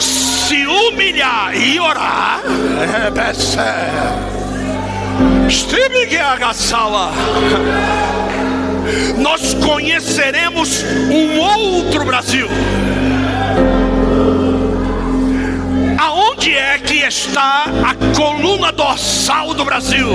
se 0.00 0.66
humilhar 0.66 1.56
e 1.56 1.78
orar, 1.78 2.40
nós 9.18 9.54
conheceremos 9.54 10.82
um 11.10 11.38
outro 11.38 12.04
Brasil. 12.04 12.48
Aonde 16.48 16.56
é 16.56 16.78
que 16.78 16.94
está 17.06 17.64
a 17.84 18.16
coluna 18.16 18.72
dorsal 18.72 19.52
do 19.52 19.66
Brasil? 19.66 20.08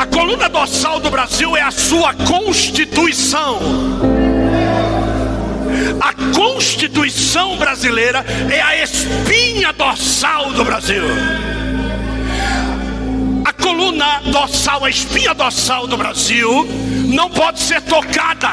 A 0.00 0.06
coluna 0.06 0.48
dorsal 0.48 1.00
do 1.00 1.10
Brasil 1.10 1.56
é 1.56 1.62
a 1.62 1.72
sua 1.72 2.14
Constituição. 2.14 3.58
A 6.00 6.12
Constituição 6.32 7.56
brasileira 7.56 8.24
é 8.48 8.60
a 8.60 8.80
espinha 8.80 9.72
dorsal 9.72 10.52
do 10.52 10.64
Brasil. 10.64 11.02
A 13.44 13.52
coluna 13.52 14.20
dorsal, 14.26 14.84
a 14.84 14.90
espinha 14.90 15.34
dorsal 15.34 15.88
do 15.88 15.96
Brasil, 15.96 16.64
não 17.08 17.28
pode 17.28 17.58
ser 17.58 17.80
tocada, 17.80 18.52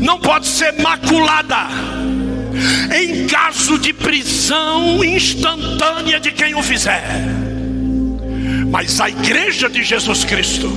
não 0.00 0.18
pode 0.18 0.48
ser 0.48 0.72
maculada. 0.82 1.68
Em 2.94 3.26
caso 3.26 3.78
de 3.78 3.92
prisão 3.92 5.04
instantânea 5.04 6.18
de 6.20 6.32
quem 6.32 6.54
o 6.54 6.62
fizer. 6.62 7.04
Mas 8.70 9.00
a 9.00 9.08
igreja 9.08 9.68
de 9.68 9.82
Jesus 9.82 10.24
Cristo 10.24 10.68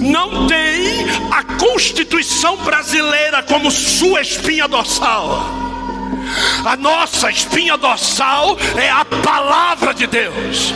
não 0.00 0.46
tem 0.46 1.06
a 1.30 1.42
Constituição 1.42 2.56
brasileira 2.58 3.42
como 3.42 3.70
sua 3.70 4.20
espinha 4.20 4.68
dorsal. 4.68 5.46
A 6.64 6.76
nossa 6.76 7.30
espinha 7.30 7.76
dorsal 7.76 8.58
é 8.76 8.90
a 8.90 9.04
palavra 9.04 9.94
de 9.94 10.06
Deus. 10.06 10.74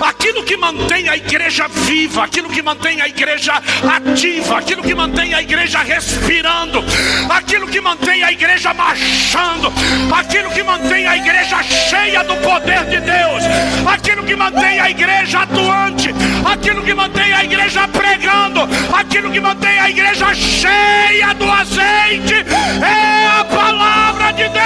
Aquilo 0.00 0.42
que 0.44 0.56
mantém 0.56 1.08
a 1.08 1.16
igreja 1.16 1.68
viva, 1.68 2.24
aquilo 2.24 2.48
que 2.48 2.62
mantém 2.62 3.00
a 3.00 3.08
igreja 3.08 3.52
ativa, 3.54 4.58
aquilo 4.58 4.82
que 4.82 4.94
mantém 4.94 5.34
a 5.34 5.42
igreja 5.42 5.78
respirando, 5.80 6.84
aquilo 7.28 7.66
que 7.66 7.80
mantém 7.80 8.22
a 8.22 8.32
igreja 8.32 8.72
marchando, 8.74 9.72
aquilo 10.14 10.50
que 10.50 10.62
mantém 10.62 11.06
a 11.06 11.16
igreja 11.16 11.62
cheia 11.62 12.22
do 12.24 12.36
poder 12.36 12.84
de 12.86 13.00
Deus, 13.00 13.44
aquilo 13.86 14.24
que 14.24 14.36
mantém 14.36 14.80
a 14.80 14.90
igreja 14.90 15.40
atuante, 15.40 16.14
aquilo 16.44 16.82
que 16.82 16.94
mantém 16.94 17.32
a 17.32 17.44
igreja 17.44 17.88
pregando, 17.88 18.68
aquilo 18.94 19.30
que 19.30 19.40
mantém 19.40 19.78
a 19.78 19.90
igreja 19.90 20.34
cheia 20.34 21.34
do 21.34 21.50
azeite, 21.50 22.44
é 22.82 23.40
a 23.40 23.44
palavra 23.44 24.32
de 24.32 24.48
Deus. 24.48 24.60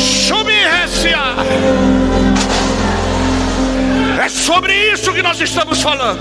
Subirrecia. 0.00 0.45
É 4.26 4.28
sobre 4.28 4.74
isso 4.92 5.12
que 5.12 5.22
nós 5.22 5.40
estamos 5.40 5.80
falando. 5.80 6.18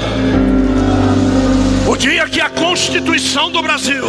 O 1.87 1.97
dia 1.97 2.29
que 2.29 2.39
a 2.39 2.51
Constituição 2.51 3.49
do 3.49 3.63
Brasil 3.63 4.03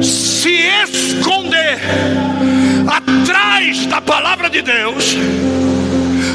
se 0.00 0.52
esconder 0.84 1.80
atrás 2.86 3.84
da 3.86 4.00
palavra 4.00 4.48
de 4.48 4.62
Deus, 4.62 5.16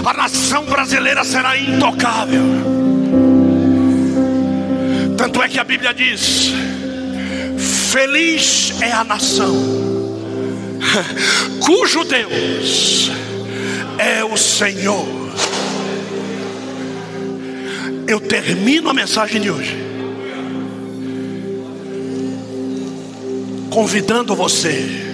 a 0.06 0.14
nação 0.14 0.65
brasileira 0.65 1.23
será 1.23 1.57
intocável. 1.57 2.44
Tanto 5.15 5.44
é 5.44 5.48
que 5.48 5.60
a 5.60 5.64
Bíblia 5.64 5.94
diz: 5.94 6.52
Feliz 7.89 8.73
é 8.81 8.91
a 8.91 9.06
nação 9.06 9.56
cujo 11.61 12.03
Deus 12.03 13.11
é 13.98 14.24
o 14.24 14.38
Senhor. 14.38 15.07
Eu 18.07 18.19
termino 18.19 18.90
a 18.90 18.94
mensagem 18.94 19.41
de 19.41 19.49
hoje 19.49 19.86
convidando 23.69 24.36
você 24.36 25.07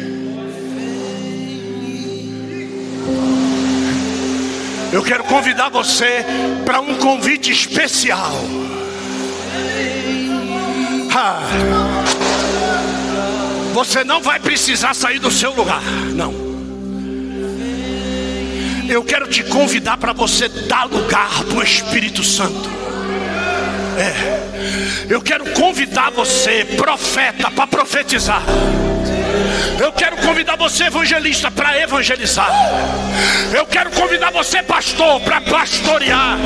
Eu 4.93 5.01
quero 5.01 5.23
convidar 5.23 5.69
você 5.69 6.23
para 6.63 6.79
um 6.79 6.95
convite 6.99 7.51
especial. 7.51 8.31
Ah, 11.15 11.41
você 13.73 14.03
não 14.03 14.21
vai 14.21 14.39
precisar 14.39 14.93
sair 14.93 15.17
do 15.17 15.31
seu 15.31 15.51
lugar, 15.51 15.81
não. 16.13 16.42
Eu 18.89 19.03
quero 19.03 19.27
te 19.27 19.43
convidar 19.43 19.97
para 19.97 20.13
você 20.13 20.47
dar 20.47 20.85
lugar 20.85 21.43
para 21.45 21.57
o 21.57 21.63
Espírito 21.63 22.23
Santo. 22.23 22.69
É. 23.97 24.43
Eu 25.09 25.21
quero 25.21 25.51
convidar 25.51 26.11
você, 26.11 26.65
profeta, 26.77 27.51
para 27.51 27.67
profetizar. 27.67 28.43
Eu 29.79 29.91
quero 29.91 30.17
convidar 30.17 30.55
você, 30.55 30.85
evangelista, 30.85 31.51
para 31.51 31.79
evangelizar. 31.79 32.49
Eu 33.55 33.65
quero 33.65 33.91
convidar 33.91 34.31
você, 34.31 34.61
pastor, 34.63 35.19
para 35.21 35.41
pastorear. 35.41 36.37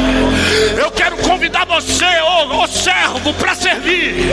Eu 0.78 0.92
quero 0.92 1.18
convidar 1.18 1.66
você, 1.66 2.06
ô, 2.22 2.68
servo, 2.68 3.34
para 3.34 3.56
servir. 3.56 4.32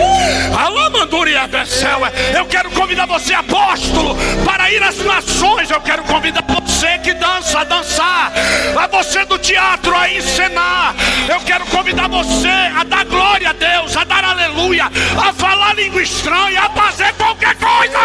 Alô, 0.59 0.91
Manduria 0.91 1.49
céu. 1.67 2.01
Eu 2.37 2.47
quero 2.47 2.71
convidar 2.71 3.07
você, 3.07 3.35
apóstolo, 3.35 4.17
para 4.45 4.71
ir 4.71 4.83
às 4.83 4.99
nações. 4.99 5.71
Eu 5.71 5.81
quero 5.81 6.03
convidar 6.05 6.43
você 6.47 6.99
que 6.99 7.15
dança 7.15 7.61
a 7.61 7.65
dançar. 7.65 8.33
A 8.77 8.87
você 8.87 9.25
do 9.25 9.39
teatro 9.39 9.95
a 9.95 10.11
encenar. 10.13 10.95
Eu 11.29 11.41
quero 11.41 11.65
convidar 11.67 12.09
você 12.09 12.49
a 12.49 12.85
dar 12.85 13.05
glória 13.05 13.51
a 13.51 13.53
Deus, 13.53 13.97
a 13.97 14.05
dar 14.05 14.25
aleluia, 14.25 14.91
a 15.17 15.33
falar 15.33 15.75
língua 15.75 16.03
estranha, 16.03 16.63
a 16.63 16.71
fazer 16.71 17.13
qualquer 17.15 17.55
coisa. 17.57 17.99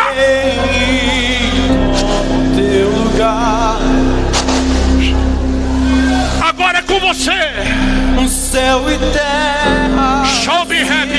Teu 2.56 2.90
lugar, 2.90 3.80
Agora 6.42 6.80
é 6.80 6.82
com 6.82 7.00
você. 7.00 7.32
no 8.16 8.28
céu 8.28 8.84
e 8.90 8.98
terra. 9.14 10.26
Show 10.26 10.66
me 10.66 10.82
happy, 10.82 11.19